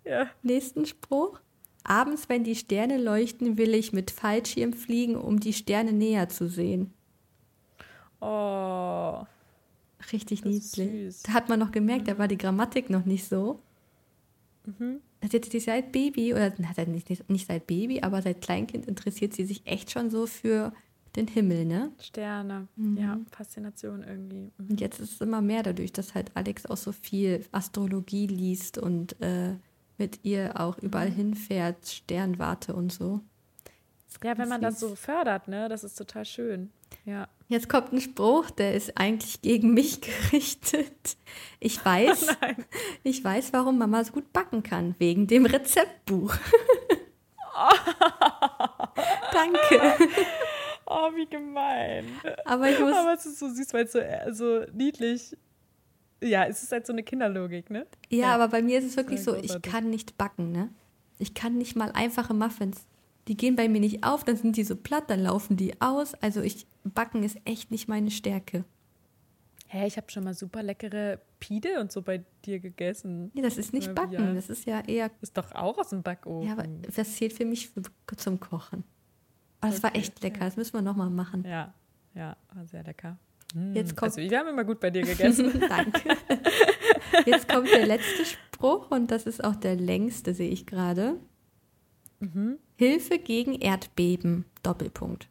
Ja. 0.04 0.30
Nächsten 0.42 0.86
Spruch. 0.86 1.40
Abends, 1.84 2.28
wenn 2.28 2.44
die 2.44 2.56
Sterne 2.56 2.98
leuchten, 2.98 3.58
will 3.58 3.74
ich 3.74 3.92
mit 3.92 4.10
Fallschirm 4.10 4.72
fliegen, 4.72 5.16
um 5.16 5.38
die 5.38 5.52
Sterne 5.52 5.92
näher 5.92 6.28
zu 6.28 6.48
sehen. 6.48 6.92
Oh. 8.20 9.24
Richtig 10.12 10.44
niedlich. 10.44 11.22
Da 11.22 11.32
hat 11.32 11.48
man 11.48 11.58
noch 11.58 11.72
gemerkt, 11.72 12.02
mhm. 12.02 12.10
da 12.10 12.18
war 12.18 12.28
die 12.28 12.38
Grammatik 12.38 12.90
noch 12.90 13.04
nicht 13.04 13.28
so. 13.28 13.60
Mhm. 14.64 15.00
Also 15.20 15.38
jetzt 15.38 15.64
seit 15.64 15.92
Baby, 15.92 16.34
oder 16.34 16.52
nicht, 16.86 17.28
nicht 17.30 17.46
seit 17.46 17.66
Baby, 17.66 18.02
aber 18.02 18.22
seit 18.22 18.40
Kleinkind 18.40 18.86
interessiert 18.86 19.32
sie 19.32 19.44
sich 19.44 19.66
echt 19.66 19.90
schon 19.90 20.10
so 20.10 20.26
für 20.26 20.72
den 21.16 21.26
Himmel, 21.26 21.64
ne? 21.64 21.92
Sterne, 22.00 22.68
mhm. 22.76 22.96
ja, 22.98 23.18
Faszination 23.30 24.02
irgendwie. 24.02 24.52
Mhm. 24.58 24.70
Und 24.70 24.80
jetzt 24.80 25.00
ist 25.00 25.14
es 25.14 25.20
immer 25.20 25.40
mehr 25.40 25.62
dadurch, 25.62 25.92
dass 25.92 26.14
halt 26.14 26.30
Alex 26.34 26.66
auch 26.66 26.76
so 26.76 26.92
viel 26.92 27.44
Astrologie 27.52 28.26
liest 28.26 28.78
und 28.78 29.20
äh, 29.20 29.54
mit 29.98 30.20
ihr 30.24 30.60
auch 30.60 30.78
überall 30.78 31.10
mhm. 31.10 31.14
hinfährt, 31.14 31.86
Sternwarte 31.86 32.74
und 32.74 32.92
so. 32.92 33.20
Ja, 34.22 34.38
wenn 34.38 34.48
man 34.48 34.62
das 34.62 34.80
so 34.80 34.94
fördert, 34.94 35.48
ne, 35.48 35.68
das 35.68 35.84
ist 35.84 35.96
total 35.96 36.24
schön. 36.24 36.70
Ja. 37.04 37.28
Jetzt 37.48 37.68
kommt 37.68 37.92
ein 37.92 38.00
Spruch, 38.00 38.50
der 38.50 38.74
ist 38.74 38.96
eigentlich 38.96 39.42
gegen 39.42 39.74
mich 39.74 40.00
gerichtet. 40.30 41.16
Ich 41.60 41.84
weiß, 41.84 42.28
oh 42.42 42.62
ich 43.02 43.22
weiß, 43.22 43.52
warum 43.52 43.78
Mama 43.78 44.02
so 44.04 44.12
gut 44.12 44.32
backen 44.32 44.62
kann, 44.62 44.94
wegen 44.98 45.26
dem 45.26 45.44
Rezeptbuch. 45.46 46.34
Danke. 49.32 50.08
Oh, 50.86 51.10
wie 51.14 51.26
gemein. 51.26 52.06
Aber 52.44 52.70
ich 52.70 52.78
muss. 52.78 52.94
Aber 52.94 53.14
es 53.14 53.26
ist 53.26 53.38
so 53.38 53.48
süß, 53.48 53.74
weil 53.74 53.84
es 53.84 53.92
so, 53.92 53.98
äh, 53.98 54.32
so 54.32 54.64
niedlich. 54.72 55.36
Ja, 56.22 56.44
es 56.46 56.62
ist 56.62 56.72
halt 56.72 56.86
so 56.86 56.92
eine 56.92 57.02
Kinderlogik, 57.02 57.70
ne? 57.70 57.86
Ja, 58.08 58.18
ja. 58.18 58.34
aber 58.34 58.48
bei 58.48 58.62
mir 58.62 58.78
ist 58.78 58.86
es 58.86 58.96
wirklich 58.96 59.22
so, 59.22 59.34
ich 59.34 59.60
kann 59.62 59.90
nicht 59.90 60.16
backen, 60.16 60.50
ne? 60.50 60.70
Ich 61.18 61.34
kann 61.34 61.58
nicht 61.58 61.76
mal 61.76 61.92
einfache 61.92 62.34
Muffins. 62.34 62.86
Die 63.28 63.36
gehen 63.36 63.56
bei 63.56 63.68
mir 63.68 63.80
nicht 63.80 64.04
auf, 64.04 64.24
dann 64.24 64.36
sind 64.36 64.56
die 64.56 64.64
so 64.64 64.76
platt, 64.76 65.04
dann 65.08 65.20
laufen 65.20 65.56
die 65.56 65.80
aus. 65.80 66.14
Also 66.14 66.40
ich 66.40 66.66
backen 66.84 67.22
ist 67.22 67.38
echt 67.44 67.70
nicht 67.70 67.88
meine 67.88 68.10
Stärke. 68.10 68.64
Hä, 69.68 69.78
hey, 69.78 69.88
ich 69.88 69.96
habe 69.96 70.10
schon 70.10 70.22
mal 70.22 70.34
super 70.34 70.62
leckere 70.62 71.18
Pide 71.40 71.80
und 71.80 71.90
so 71.90 72.00
bei 72.00 72.24
dir 72.44 72.60
gegessen. 72.60 73.32
Nee, 73.34 73.42
das 73.42 73.58
ist 73.58 73.72
nicht 73.72 73.94
Backen, 73.94 74.36
das 74.36 74.48
ist 74.48 74.64
ja 74.64 74.80
eher. 74.80 75.10
Ist 75.20 75.36
doch 75.36 75.52
auch 75.52 75.76
aus 75.78 75.88
dem 75.88 76.02
Backofen. 76.02 76.46
Ja, 76.46 76.52
aber 76.52 76.68
das 76.94 77.16
zählt 77.16 77.32
für 77.32 77.44
mich 77.44 77.70
zum 78.16 78.38
Kochen. 78.38 78.84
Aber 79.60 79.70
das 79.70 79.82
okay, 79.82 79.94
war 79.94 79.96
echt 79.96 80.22
lecker, 80.22 80.40
das 80.40 80.56
müssen 80.56 80.74
wir 80.74 80.82
nochmal 80.82 81.10
machen. 81.10 81.44
Ja, 81.46 81.72
ja, 82.14 82.36
war 82.54 82.66
sehr 82.66 82.82
lecker. 82.84 83.18
Hm, 83.54 83.74
Jetzt 83.74 83.96
kommt, 83.96 84.16
also, 84.16 84.30
wir 84.30 84.38
haben 84.38 84.48
immer 84.48 84.64
gut 84.64 84.80
bei 84.80 84.90
dir 84.90 85.02
gegessen. 85.04 85.60
Danke. 85.68 86.16
Jetzt 87.24 87.48
kommt 87.48 87.68
der 87.70 87.86
letzte 87.86 88.24
Spruch 88.24 88.90
und 88.90 89.10
das 89.10 89.24
ist 89.26 89.42
auch 89.42 89.56
der 89.56 89.76
längste, 89.76 90.34
sehe 90.34 90.50
ich 90.50 90.66
gerade. 90.66 91.18
Mhm. 92.20 92.58
Hilfe 92.76 93.18
gegen 93.18 93.54
Erdbeben, 93.54 94.44
Doppelpunkt. 94.62 95.28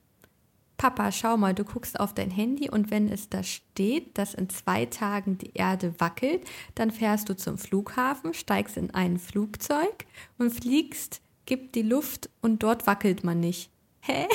Papa, 0.78 1.12
schau 1.12 1.38
mal, 1.38 1.54
du 1.54 1.64
guckst 1.64 2.00
auf 2.00 2.14
dein 2.14 2.30
Handy 2.30 2.70
und 2.70 2.92
wenn 2.92 3.08
es 3.10 3.30
da 3.30 3.44
steht, 3.44 4.18
dass 4.18 4.34
in 4.34 4.50
zwei 4.50 4.86
Tagen 4.86 5.38
die 5.38 5.52
Erde 5.54 5.94
wackelt, 6.00 6.44
dann 6.76 6.92
fährst 6.92 7.30
du 7.30 7.36
zum 7.36 7.58
Flughafen, 7.58 8.34
steigst 8.34 8.76
in 8.76 8.92
ein 8.92 9.18
Flugzeug 9.18 10.06
und 10.38 10.52
fliegst, 10.52 11.22
gibt 11.46 11.76
die 11.76 11.82
Luft 11.82 12.30
und 12.42 12.62
dort 12.62 12.88
wackelt 12.88 13.24
man 13.24 13.40
nicht 13.40 13.72
hä? 14.06 14.28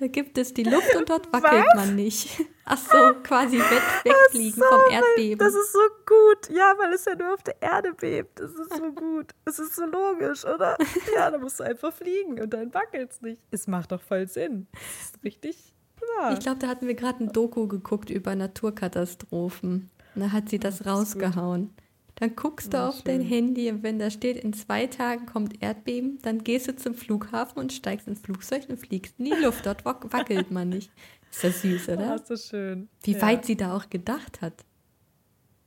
da 0.00 0.06
gibt 0.06 0.38
es 0.38 0.54
die 0.54 0.64
Luft 0.64 0.94
und 0.96 1.08
dort 1.08 1.32
wackelt 1.32 1.64
Was? 1.66 1.86
man 1.86 1.96
nicht. 1.96 2.28
Ach 2.64 2.78
so, 2.78 3.14
quasi 3.22 3.58
weg, 3.58 3.82
wegfliegen 4.04 4.62
so, 4.62 4.64
vom 4.64 4.92
Erdbeben. 4.92 5.38
Das 5.38 5.54
ist 5.54 5.72
so 5.72 5.78
gut. 6.06 6.56
Ja, 6.56 6.74
weil 6.78 6.92
es 6.94 7.04
ja 7.04 7.14
nur 7.14 7.34
auf 7.34 7.42
der 7.42 7.60
Erde 7.60 7.92
bebt. 7.92 8.40
Das 8.40 8.52
ist 8.52 8.76
so 8.76 8.92
gut. 8.92 9.32
Es 9.44 9.58
ist 9.58 9.76
so 9.76 9.84
logisch, 9.84 10.44
oder? 10.44 10.76
Ja, 11.14 11.30
da 11.30 11.38
musst 11.38 11.60
du 11.60 11.64
einfach 11.64 11.92
fliegen 11.92 12.40
und 12.40 12.54
dann 12.54 12.72
wackelt 12.72 13.10
es 13.12 13.20
nicht. 13.20 13.42
Es 13.50 13.66
macht 13.66 13.92
doch 13.92 14.00
voll 14.00 14.26
Sinn. 14.28 14.66
Das 14.72 15.10
ist 15.10 15.24
richtig 15.24 15.74
klar. 15.96 16.32
Ich 16.32 16.40
glaube, 16.40 16.58
da 16.58 16.68
hatten 16.68 16.86
wir 16.86 16.94
gerade 16.94 17.24
ein 17.24 17.32
Doku 17.32 17.68
geguckt 17.68 18.10
über 18.10 18.34
Naturkatastrophen. 18.34 19.90
Da 20.14 20.32
hat 20.32 20.48
sie 20.48 20.58
das, 20.58 20.78
das 20.78 20.86
rausgehauen. 20.86 21.68
Gut. 21.68 21.83
Dann 22.24 22.36
guckst 22.36 22.72
du 22.72 22.78
oh, 22.78 22.88
auf 22.88 22.94
schön. 22.94 23.04
dein 23.04 23.20
Handy 23.20 23.70
und 23.70 23.82
wenn 23.82 23.98
da 23.98 24.08
steht, 24.08 24.38
in 24.38 24.54
zwei 24.54 24.86
Tagen 24.86 25.26
kommt 25.26 25.62
Erdbeben, 25.62 26.18
dann 26.22 26.42
gehst 26.42 26.66
du 26.66 26.74
zum 26.74 26.94
Flughafen 26.94 27.58
und 27.58 27.70
steigst 27.70 28.08
ins 28.08 28.20
Flugzeug 28.20 28.64
und 28.70 28.78
fliegst 28.78 29.18
in 29.18 29.26
die 29.26 29.32
Luft. 29.32 29.66
Dort 29.66 29.84
wackelt 29.84 30.50
man 30.50 30.70
nicht. 30.70 30.90
Ist 31.30 31.44
das 31.44 31.60
süß, 31.60 31.90
oder? 31.90 32.12
Oh, 32.12 32.14
ist 32.14 32.28
so 32.28 32.36
schön. 32.36 32.88
Wie 33.02 33.12
ja. 33.12 33.20
weit 33.20 33.44
sie 33.44 33.58
da 33.58 33.76
auch 33.76 33.90
gedacht 33.90 34.40
hat. 34.40 34.64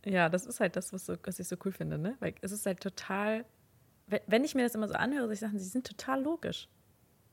Ja, 0.04 0.30
das 0.30 0.48
ist 0.48 0.60
halt 0.60 0.76
das, 0.76 0.92
was, 0.94 1.06
so, 1.06 1.14
was 1.24 1.38
ich 1.38 1.48
so 1.48 1.58
cool 1.64 1.72
finde, 1.72 2.00
ne? 2.00 2.16
Weil 2.22 2.34
es 2.42 2.52
ist 2.52 2.66
halt 2.66 2.80
total, 2.80 3.46
wenn 4.26 4.44
ich 4.44 4.56
mir 4.56 4.64
das 4.64 4.74
immer 4.74 4.88
so 4.88 4.96
anhöre, 4.96 5.32
ich 5.32 5.40
sage, 5.40 5.60
sie 5.60 5.70
sind 5.70 5.86
total 5.86 6.24
logisch. 6.24 6.70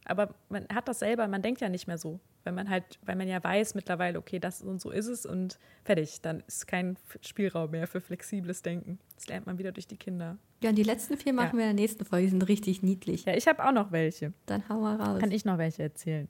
Aber 0.04 0.34
man 0.50 0.66
hat 0.68 0.86
das 0.86 0.98
selber, 0.98 1.26
man 1.28 1.40
denkt 1.40 1.62
ja 1.62 1.70
nicht 1.70 1.86
mehr 1.86 1.96
so. 1.96 2.20
Wenn 2.44 2.54
man 2.54 2.68
halt, 2.68 2.98
weil 3.02 3.16
man 3.16 3.26
ja 3.26 3.42
weiß 3.42 3.74
mittlerweile, 3.74 4.18
okay, 4.18 4.38
das 4.38 4.60
und 4.62 4.80
so 4.80 4.90
ist 4.90 5.06
es 5.06 5.24
und 5.24 5.58
fertig. 5.82 6.20
Dann 6.20 6.42
ist 6.46 6.66
kein 6.66 6.96
Spielraum 7.22 7.70
mehr 7.70 7.86
für 7.86 8.00
flexibles 8.00 8.62
Denken. 8.62 8.98
Das 9.16 9.28
lernt 9.28 9.46
man 9.46 9.58
wieder 9.58 9.72
durch 9.72 9.86
die 9.86 9.96
Kinder. 9.96 10.36
Ja, 10.62 10.70
und 10.70 10.76
die 10.76 10.82
letzten 10.82 11.16
vier 11.16 11.32
machen 11.32 11.58
ja. 11.58 11.64
wir 11.64 11.70
in 11.70 11.76
der 11.76 11.82
nächsten 11.82 12.04
Folge. 12.04 12.26
Die 12.26 12.30
sind 12.30 12.48
richtig 12.48 12.82
niedlich. 12.82 13.24
Ja, 13.24 13.34
ich 13.34 13.48
habe 13.48 13.64
auch 13.66 13.72
noch 13.72 13.92
welche. 13.92 14.34
Dann 14.46 14.68
hau 14.68 14.80
mal 14.80 14.96
raus. 14.96 15.20
Kann 15.20 15.30
ich 15.30 15.44
noch 15.44 15.56
welche 15.56 15.82
erzählen. 15.82 16.28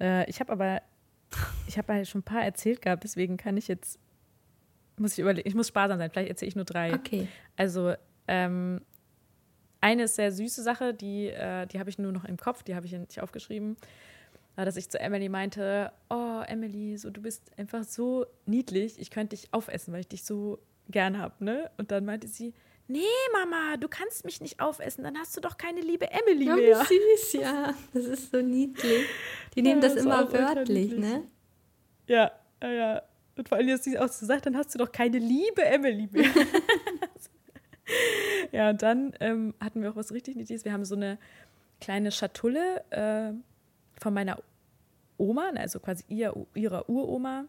Äh, 0.00 0.28
ich 0.28 0.40
habe 0.40 0.52
aber, 0.52 0.82
ich 1.68 1.78
habe 1.78 1.92
halt 1.92 2.08
schon 2.08 2.20
ein 2.20 2.24
paar 2.24 2.44
erzählt 2.44 2.82
gehabt, 2.82 3.04
deswegen 3.04 3.36
kann 3.36 3.56
ich 3.56 3.68
jetzt, 3.68 4.00
muss 4.98 5.12
ich 5.12 5.20
überlegen, 5.20 5.48
ich 5.48 5.54
muss 5.54 5.68
sparsam 5.68 5.98
sein. 5.98 6.10
Vielleicht 6.10 6.30
erzähle 6.30 6.48
ich 6.48 6.56
nur 6.56 6.64
drei. 6.64 6.92
Okay. 6.92 7.28
Also, 7.56 7.94
ähm, 8.26 8.80
eine 9.80 10.08
sehr 10.08 10.32
süße 10.32 10.62
Sache, 10.62 10.94
die, 10.94 11.28
äh, 11.28 11.66
die 11.66 11.78
habe 11.78 11.90
ich 11.90 11.98
nur 11.98 12.10
noch 12.10 12.24
im 12.24 12.36
Kopf, 12.36 12.62
die 12.62 12.74
habe 12.74 12.86
ich 12.86 12.92
nicht 12.92 13.20
aufgeschrieben, 13.20 13.76
dass 14.64 14.76
ich 14.76 14.88
zu 14.88 14.98
Emily 14.98 15.28
meinte, 15.28 15.92
oh 16.08 16.40
Emily, 16.46 16.96
so 16.96 17.10
du 17.10 17.20
bist 17.20 17.50
einfach 17.58 17.84
so 17.84 18.26
niedlich, 18.46 18.98
ich 18.98 19.10
könnte 19.10 19.36
dich 19.36 19.52
aufessen, 19.52 19.92
weil 19.92 20.00
ich 20.00 20.08
dich 20.08 20.24
so 20.24 20.58
gern 20.88 21.18
habe, 21.18 21.44
ne? 21.44 21.70
Und 21.76 21.90
dann 21.90 22.04
meinte 22.04 22.28
sie, 22.28 22.54
nee 22.88 23.02
Mama, 23.32 23.76
du 23.76 23.88
kannst 23.88 24.24
mich 24.24 24.40
nicht 24.40 24.60
aufessen, 24.60 25.04
dann 25.04 25.18
hast 25.18 25.36
du 25.36 25.40
doch 25.40 25.58
keine 25.58 25.80
liebe 25.80 26.10
Emily 26.10 26.50
oh, 26.50 26.56
mehr. 26.56 26.84
süß, 26.84 27.32
ja, 27.34 27.74
das 27.92 28.04
ist 28.04 28.32
so 28.32 28.40
niedlich. 28.40 29.06
Die 29.54 29.62
nehmen 29.62 29.82
ja, 29.82 29.88
das, 29.88 29.96
das 29.96 30.04
immer 30.04 30.32
wörtlich, 30.32 30.96
ne? 30.96 31.24
Ja, 32.06 32.32
ja, 32.62 32.70
ja. 32.70 33.02
Und 33.36 33.48
vor 33.48 33.58
allem, 33.58 33.68
dass 33.68 33.84
sie 33.84 33.98
auch 33.98 34.08
so 34.08 34.24
sagt, 34.24 34.46
dann 34.46 34.56
hast 34.56 34.74
du 34.74 34.78
doch 34.78 34.90
keine 34.90 35.18
liebe 35.18 35.62
Emily 35.62 36.08
mehr. 36.10 36.24
ja, 38.52 38.70
und 38.70 38.80
dann 38.80 39.12
ähm, 39.20 39.54
hatten 39.60 39.82
wir 39.82 39.90
auch 39.90 39.96
was 39.96 40.12
richtig 40.12 40.36
Niedliches. 40.36 40.64
Wir 40.64 40.72
haben 40.72 40.86
so 40.86 40.94
eine 40.94 41.18
kleine 41.80 42.10
Schatulle 42.10 42.82
äh, 42.90 43.32
von 44.00 44.14
meiner 44.14 44.38
Oma, 45.18 45.50
also 45.56 45.80
quasi 45.80 46.04
ihr, 46.08 46.34
ihrer 46.54 46.88
Uroma, 46.88 47.46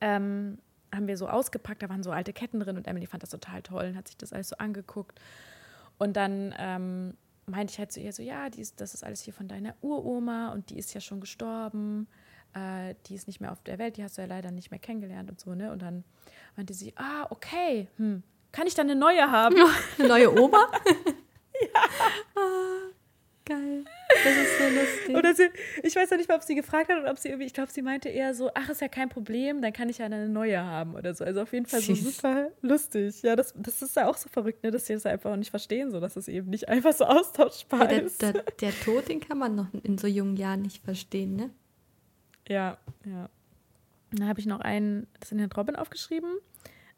ähm, 0.00 0.58
haben 0.94 1.06
wir 1.06 1.16
so 1.16 1.28
ausgepackt. 1.28 1.82
Da 1.82 1.88
waren 1.88 2.02
so 2.02 2.10
alte 2.10 2.32
Ketten 2.32 2.60
drin 2.60 2.76
und 2.76 2.86
Emily 2.86 3.06
fand 3.06 3.22
das 3.22 3.30
total 3.30 3.62
toll 3.62 3.86
und 3.86 3.96
hat 3.96 4.08
sich 4.08 4.16
das 4.16 4.32
alles 4.32 4.48
so 4.48 4.56
angeguckt. 4.56 5.20
Und 5.98 6.16
dann 6.16 6.54
ähm, 6.58 7.14
meinte 7.46 7.72
ich 7.72 7.78
halt 7.78 7.92
zu 7.92 8.00
ihr 8.00 8.12
so, 8.12 8.22
ja, 8.22 8.46
ist, 8.46 8.80
das 8.80 8.94
ist 8.94 9.04
alles 9.04 9.22
hier 9.22 9.32
von 9.32 9.48
deiner 9.48 9.74
Uroma 9.80 10.52
und 10.52 10.70
die 10.70 10.78
ist 10.78 10.92
ja 10.94 11.00
schon 11.00 11.20
gestorben. 11.20 12.08
Äh, 12.54 12.94
die 13.06 13.14
ist 13.14 13.26
nicht 13.26 13.40
mehr 13.40 13.52
auf 13.52 13.62
der 13.62 13.78
Welt, 13.78 13.96
die 13.96 14.04
hast 14.04 14.18
du 14.18 14.22
ja 14.22 14.28
leider 14.28 14.50
nicht 14.50 14.70
mehr 14.70 14.80
kennengelernt 14.80 15.30
und 15.30 15.38
so, 15.40 15.54
ne? 15.54 15.72
Und 15.72 15.82
dann 15.82 16.04
meinte 16.56 16.74
sie, 16.74 16.92
ah, 16.96 17.26
okay, 17.30 17.88
hm, 17.96 18.22
kann 18.52 18.66
ich 18.66 18.74
dann 18.74 18.90
eine 18.90 18.98
neue 18.98 19.30
haben? 19.30 19.56
Eine 19.98 20.08
neue 20.08 20.40
Oma? 20.40 20.70
ja. 21.74 21.82
Geil. 23.46 23.84
Das 24.08 24.36
ist 24.36 24.58
so 24.58 24.64
lustig. 24.64 25.16
Oder 25.16 25.32
sie, 25.32 25.48
ich 25.84 25.94
weiß 25.94 26.10
ja 26.10 26.16
nicht 26.16 26.28
mal, 26.28 26.34
ob 26.34 26.42
sie 26.42 26.56
gefragt 26.56 26.90
hat 26.90 26.98
oder 27.00 27.12
ob 27.12 27.18
sie 27.18 27.28
irgendwie, 27.28 27.46
ich 27.46 27.54
glaube, 27.54 27.70
sie 27.70 27.80
meinte 27.80 28.08
eher 28.08 28.34
so, 28.34 28.50
ach, 28.54 28.68
ist 28.68 28.80
ja 28.80 28.88
kein 28.88 29.08
Problem, 29.08 29.62
dann 29.62 29.72
kann 29.72 29.88
ich 29.88 29.98
ja 29.98 30.06
eine 30.06 30.28
neue 30.28 30.60
haben 30.60 30.96
oder 30.96 31.14
so. 31.14 31.24
Also 31.24 31.42
auf 31.42 31.52
jeden 31.52 31.66
Fall 31.66 31.80
so 31.80 31.94
super 31.94 32.48
lustig. 32.60 33.22
Ja, 33.22 33.36
das, 33.36 33.54
das 33.56 33.82
ist 33.82 33.94
ja 33.94 34.08
auch 34.08 34.16
so 34.16 34.28
verrückt, 34.28 34.64
ne, 34.64 34.72
dass 34.72 34.86
sie 34.86 34.94
das 34.94 35.06
einfach 35.06 35.30
auch 35.30 35.36
nicht 35.36 35.50
verstehen, 35.50 35.92
so 35.92 36.00
dass 36.00 36.16
es 36.16 36.26
eben 36.26 36.50
nicht 36.50 36.68
einfach 36.68 36.92
so 36.92 37.04
austauschbar 37.04 37.92
ja, 37.92 37.98
ist. 38.00 38.20
Der, 38.20 38.32
der, 38.32 38.42
der 38.60 38.80
Tod, 38.80 39.08
den 39.08 39.20
kann 39.20 39.38
man 39.38 39.54
noch 39.54 39.68
in 39.84 39.96
so 39.96 40.08
jungen 40.08 40.36
Jahren 40.36 40.62
nicht 40.62 40.82
verstehen, 40.84 41.36
ne? 41.36 41.50
Ja, 42.48 42.78
ja. 43.04 43.28
Dann 44.10 44.28
habe 44.28 44.40
ich 44.40 44.46
noch 44.46 44.60
einen, 44.60 45.06
das 45.20 45.30
in 45.30 45.38
den 45.38 45.52
Robin 45.52 45.76
aufgeschrieben. 45.76 46.30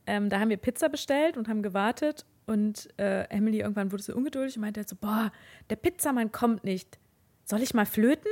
Ähm, 0.09 0.31
da 0.31 0.41
haben 0.41 0.49
wir 0.49 0.57
Pizza 0.57 0.89
bestellt 0.89 1.37
und 1.37 1.49
haben 1.49 1.63
gewartet. 1.63 2.25
Und 2.47 2.89
äh, 2.99 3.25
Emily 3.29 3.61
irgendwann 3.61 3.93
wurde 3.93 4.03
so 4.03 4.15
ungeduldig 4.15 4.57
und 4.57 4.63
meinte 4.63 4.81
halt 4.81 4.89
so: 4.89 4.97
Boah, 4.97 5.31
der 5.69 5.77
Pizzamann 5.77 6.33
kommt 6.33 6.65
nicht. 6.65 6.99
Soll 7.45 7.63
ich 7.63 7.75
mal 7.75 7.85
flöten? 7.85 8.31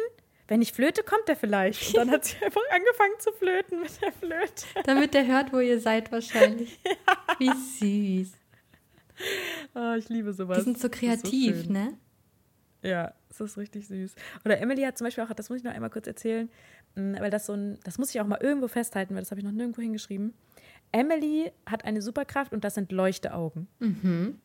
Wenn 0.48 0.62
ich 0.62 0.72
flöte, 0.72 1.02
kommt 1.02 1.28
er 1.28 1.36
vielleicht. 1.36 1.88
Und 1.88 1.96
dann 1.96 2.10
hat 2.10 2.24
sie 2.24 2.36
einfach 2.44 2.62
angefangen 2.70 3.14
zu 3.18 3.30
flöten 3.32 3.80
mit 3.80 4.00
der 4.00 4.12
Flöte. 4.12 4.64
Damit 4.84 5.14
er 5.14 5.26
hört, 5.26 5.52
wo 5.52 5.58
ihr 5.58 5.78
seid, 5.78 6.10
wahrscheinlich. 6.12 6.80
ja. 6.86 7.36
Wie 7.38 8.22
süß. 8.22 8.32
Oh, 9.74 9.94
ich 9.98 10.08
liebe 10.08 10.32
sowas. 10.32 10.58
Die 10.58 10.64
sind 10.64 10.78
so 10.78 10.88
kreativ, 10.88 11.64
so 11.66 11.72
ne? 11.72 11.98
Ja, 12.82 13.12
das 13.28 13.40
ist 13.40 13.58
richtig 13.58 13.86
süß. 13.86 14.14
Oder 14.44 14.60
Emily 14.60 14.82
hat 14.82 14.96
zum 14.96 15.06
Beispiel 15.06 15.24
auch, 15.24 15.32
das 15.32 15.50
muss 15.50 15.58
ich 15.58 15.64
noch 15.64 15.72
einmal 15.72 15.90
kurz 15.90 16.06
erzählen, 16.06 16.48
weil 16.94 17.30
das 17.30 17.46
so 17.46 17.52
ein, 17.52 17.78
das 17.84 17.98
muss 17.98 18.14
ich 18.14 18.20
auch 18.20 18.26
mal 18.26 18.40
irgendwo 18.40 18.68
festhalten, 18.68 19.14
weil 19.14 19.22
das 19.22 19.30
habe 19.30 19.40
ich 19.40 19.44
noch 19.44 19.52
nirgendwo 19.52 19.82
hingeschrieben. 19.82 20.32
Emily 20.92 21.52
hat 21.66 21.84
eine 21.84 22.02
Superkraft 22.02 22.52
und 22.52 22.64
das 22.64 22.74
sind 22.74 22.92
Leuchteaugen. 22.92 23.68
Mhm. 23.78 24.38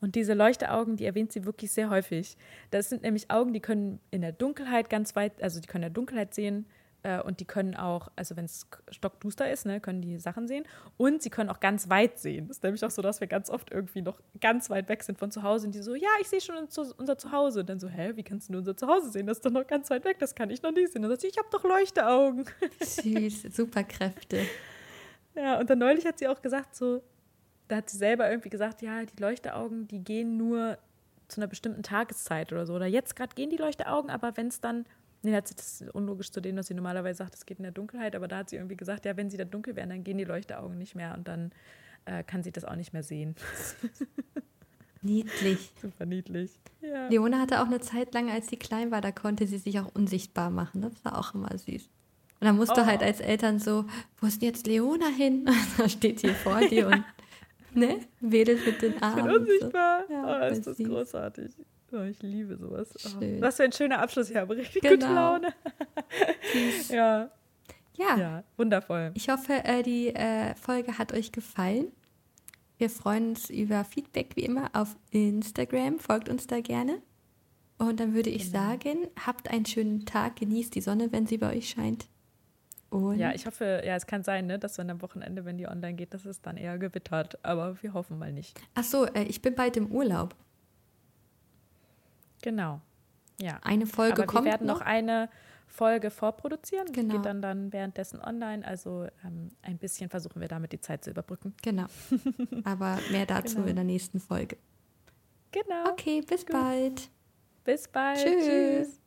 Und 0.00 0.14
diese 0.14 0.34
Leuchteaugen, 0.34 0.96
die 0.96 1.04
erwähnt 1.06 1.32
sie 1.32 1.44
wirklich 1.44 1.72
sehr 1.72 1.90
häufig. 1.90 2.36
Das 2.70 2.88
sind 2.88 3.02
nämlich 3.02 3.30
Augen, 3.30 3.52
die 3.52 3.60
können 3.60 4.00
in 4.10 4.20
der 4.20 4.32
Dunkelheit 4.32 4.90
ganz 4.90 5.16
weit, 5.16 5.42
also 5.42 5.60
die 5.60 5.66
können 5.66 5.84
in 5.84 5.92
der 5.92 5.94
Dunkelheit 5.94 6.34
sehen, 6.34 6.66
Äh, 7.04 7.22
und 7.22 7.38
die 7.38 7.44
können 7.44 7.76
auch, 7.76 8.08
also 8.16 8.34
wenn 8.34 8.44
es 8.44 8.66
stockduster 8.90 9.48
ist, 9.48 9.66
ne, 9.66 9.80
können 9.80 10.02
die 10.02 10.18
Sachen 10.18 10.48
sehen. 10.48 10.64
Und 10.96 11.22
sie 11.22 11.30
können 11.30 11.48
auch 11.48 11.60
ganz 11.60 11.88
weit 11.88 12.18
sehen. 12.18 12.48
Das 12.48 12.56
ist 12.56 12.64
nämlich 12.64 12.84
auch 12.84 12.90
so, 12.90 13.02
dass 13.02 13.20
wir 13.20 13.28
ganz 13.28 13.50
oft 13.50 13.70
irgendwie 13.70 14.02
noch 14.02 14.20
ganz 14.40 14.68
weit 14.68 14.88
weg 14.88 15.04
sind 15.04 15.16
von 15.16 15.30
zu 15.30 15.44
Hause 15.44 15.66
und 15.66 15.76
die 15.76 15.82
so, 15.82 15.94
ja, 15.94 16.08
ich 16.20 16.28
sehe 16.28 16.40
schon 16.40 16.56
unser 16.56 17.16
Zuhause. 17.16 17.60
Und 17.60 17.68
dann 17.68 17.78
so, 17.78 17.88
hä, 17.88 18.16
wie 18.16 18.24
kannst 18.24 18.52
du 18.52 18.58
unser 18.58 18.76
Zuhause 18.76 19.10
sehen? 19.10 19.28
Das 19.28 19.38
ist 19.38 19.44
doch 19.46 19.52
noch 19.52 19.64
ganz 19.68 19.88
weit 19.90 20.04
weg, 20.04 20.18
das 20.18 20.34
kann 20.34 20.50
ich 20.50 20.60
noch 20.62 20.72
nicht 20.72 20.92
sehen. 20.92 21.04
Und 21.04 21.10
dann 21.10 21.12
sagt 21.12 21.20
sie, 21.20 21.28
ich 21.28 21.38
habe 21.38 21.48
doch 21.52 21.62
Leuchteaugen. 21.62 22.46
Süß, 22.80 23.42
Superkräfte. 23.54 24.40
Ja, 25.38 25.58
und 25.58 25.70
dann 25.70 25.78
neulich 25.78 26.04
hat 26.04 26.18
sie 26.18 26.28
auch 26.28 26.42
gesagt, 26.42 26.74
so, 26.74 27.02
da 27.68 27.76
hat 27.76 27.90
sie 27.90 27.96
selber 27.96 28.28
irgendwie 28.28 28.50
gesagt, 28.50 28.82
ja, 28.82 29.04
die 29.04 29.20
Leuchteaugen, 29.20 29.86
die 29.86 30.00
gehen 30.00 30.36
nur 30.36 30.78
zu 31.28 31.40
einer 31.40 31.46
bestimmten 31.46 31.82
Tageszeit 31.82 32.52
oder 32.52 32.66
so. 32.66 32.74
Oder 32.74 32.86
jetzt 32.86 33.14
gerade 33.14 33.34
gehen 33.34 33.50
die 33.50 33.56
Leuchteaugen, 33.56 34.10
aber 34.10 34.36
wenn 34.36 34.48
es 34.48 34.60
dann 34.60 34.84
Nee, 35.22 35.32
das 35.32 35.50
ist 35.50 35.90
unlogisch 35.94 36.30
zu 36.30 36.40
dem, 36.40 36.56
was 36.56 36.68
sie 36.68 36.74
normalerweise 36.74 37.18
sagt, 37.18 37.34
es 37.34 37.44
geht 37.44 37.58
in 37.58 37.64
der 37.64 37.72
Dunkelheit, 37.72 38.14
aber 38.14 38.28
da 38.28 38.38
hat 38.38 38.50
sie 38.50 38.56
irgendwie 38.56 38.76
gesagt, 38.76 39.04
ja, 39.04 39.16
wenn 39.16 39.30
sie 39.30 39.36
dann 39.36 39.50
dunkel 39.50 39.74
werden, 39.74 39.90
dann 39.90 40.04
gehen 40.04 40.16
die 40.16 40.24
Leuchteaugen 40.24 40.78
nicht 40.78 40.94
mehr 40.94 41.12
und 41.14 41.26
dann 41.26 41.50
äh, 42.04 42.22
kann 42.22 42.44
sie 42.44 42.52
das 42.52 42.64
auch 42.64 42.76
nicht 42.76 42.92
mehr 42.92 43.02
sehen. 43.02 43.34
Niedlich. 45.02 45.72
Super 45.80 46.06
niedlich. 46.06 46.58
Ja. 46.80 47.08
Leona 47.08 47.38
hatte 47.38 47.60
auch 47.62 47.66
eine 47.66 47.80
Zeit 47.80 48.14
lang, 48.14 48.30
als 48.30 48.48
sie 48.48 48.56
klein 48.56 48.90
war, 48.90 49.00
da 49.00 49.12
konnte 49.12 49.46
sie 49.46 49.58
sich 49.58 49.78
auch 49.78 49.94
unsichtbar 49.94 50.50
machen. 50.50 50.82
Das 50.82 51.04
war 51.04 51.16
auch 51.18 51.34
immer 51.34 51.56
süß. 51.56 51.88
Und 52.40 52.46
dann 52.46 52.56
musst 52.56 52.72
oh. 52.72 52.76
du 52.76 52.86
halt 52.86 53.02
als 53.02 53.20
Eltern 53.20 53.58
so, 53.58 53.84
wo 54.20 54.26
ist 54.26 54.40
denn 54.40 54.48
jetzt 54.48 54.66
Leona 54.66 55.08
hin? 55.08 55.48
da 55.78 55.88
steht 55.88 56.20
sie 56.20 56.28
vor 56.28 56.60
dir 56.60 56.86
und 56.86 57.04
ne, 57.74 58.00
wedelt 58.20 58.64
mit 58.64 58.80
den 58.80 59.02
Armen. 59.02 59.18
Ich 59.18 59.24
bin 59.24 59.36
unsichtbar. 59.40 60.04
So. 60.06 60.14
Ja, 60.14 60.40
oh, 60.40 60.52
ist 60.52 60.66
das 60.66 60.76
süß. 60.76 60.88
großartig. 60.88 61.52
Oh, 61.90 62.02
ich 62.02 62.22
liebe 62.22 62.56
sowas. 62.56 62.88
Oh, 63.06 63.40
was 63.40 63.56
für 63.56 63.64
ein 63.64 63.72
schöner 63.72 64.00
Abschluss. 64.00 64.30
Ich 64.30 64.36
habe 64.36 64.56
richtig 64.56 64.82
genau. 64.82 64.94
gute 64.94 65.14
Laune. 65.14 65.54
ja. 66.90 67.30
ja. 67.96 68.16
Ja, 68.16 68.44
wundervoll. 68.56 69.10
Ich 69.14 69.28
hoffe, 69.28 69.64
äh, 69.64 69.82
die 69.82 70.08
äh, 70.08 70.54
Folge 70.54 70.98
hat 70.98 71.12
euch 71.12 71.32
gefallen. 71.32 71.90
Wir 72.76 72.90
freuen 72.90 73.30
uns 73.30 73.50
über 73.50 73.84
Feedback 73.84 74.36
wie 74.36 74.44
immer 74.44 74.70
auf 74.74 74.94
Instagram. 75.10 75.98
Folgt 75.98 76.28
uns 76.28 76.46
da 76.46 76.60
gerne. 76.60 77.02
Und 77.78 78.00
dann 78.00 78.14
würde 78.14 78.30
ich 78.30 78.52
genau. 78.52 78.68
sagen, 78.68 79.06
habt 79.26 79.50
einen 79.50 79.66
schönen 79.66 80.04
Tag, 80.04 80.36
genießt 80.36 80.74
die 80.74 80.80
Sonne, 80.80 81.10
wenn 81.10 81.26
sie 81.26 81.38
bei 81.38 81.56
euch 81.56 81.70
scheint. 81.70 82.06
Und 82.90 83.18
ja, 83.18 83.32
ich 83.34 83.46
hoffe, 83.46 83.82
ja, 83.84 83.96
es 83.96 84.06
kann 84.06 84.22
sein, 84.22 84.46
ne, 84.46 84.58
dass 84.58 84.78
wenn 84.78 84.88
am 84.90 85.02
Wochenende, 85.02 85.44
wenn 85.44 85.58
die 85.58 85.68
online 85.68 85.94
geht, 85.94 86.14
dass 86.14 86.24
es 86.24 86.40
dann 86.40 86.56
eher 86.56 86.78
gewittert. 86.78 87.38
Aber 87.44 87.82
wir 87.82 87.92
hoffen 87.92 88.18
mal 88.18 88.32
nicht. 88.32 88.58
Ach 88.74 88.84
so, 88.84 89.04
äh, 89.04 89.24
ich 89.24 89.42
bin 89.42 89.54
bald 89.54 89.76
im 89.76 89.90
Urlaub. 89.92 90.34
Genau. 92.42 92.80
Ja. 93.40 93.60
Eine 93.62 93.86
Folge 93.86 94.22
Aber 94.22 94.26
kommt 94.26 94.46
wir 94.46 94.52
werden 94.52 94.66
noch? 94.66 94.80
noch 94.80 94.86
eine 94.86 95.28
Folge 95.66 96.10
vorproduzieren. 96.10 96.90
Genau. 96.92 97.08
Die 97.08 97.16
geht 97.16 97.26
dann, 97.26 97.42
dann 97.42 97.72
währenddessen 97.72 98.20
online. 98.20 98.66
Also 98.66 99.06
ähm, 99.24 99.50
ein 99.62 99.76
bisschen 99.76 100.08
versuchen 100.08 100.40
wir 100.40 100.48
damit 100.48 100.72
die 100.72 100.80
Zeit 100.80 101.04
zu 101.04 101.10
überbrücken. 101.10 101.54
Genau. 101.62 101.86
Aber 102.64 102.98
mehr 103.10 103.26
dazu 103.26 103.56
genau. 103.56 103.68
in 103.68 103.76
der 103.76 103.84
nächsten 103.84 104.18
Folge. 104.18 104.56
Genau. 105.52 105.90
Okay, 105.90 106.22
bis 106.22 106.46
Gut. 106.46 106.52
bald. 106.52 107.10
Bis 107.64 107.86
bald. 107.88 108.18
Tschüss. 108.18 108.46
Tschüss. 108.46 109.00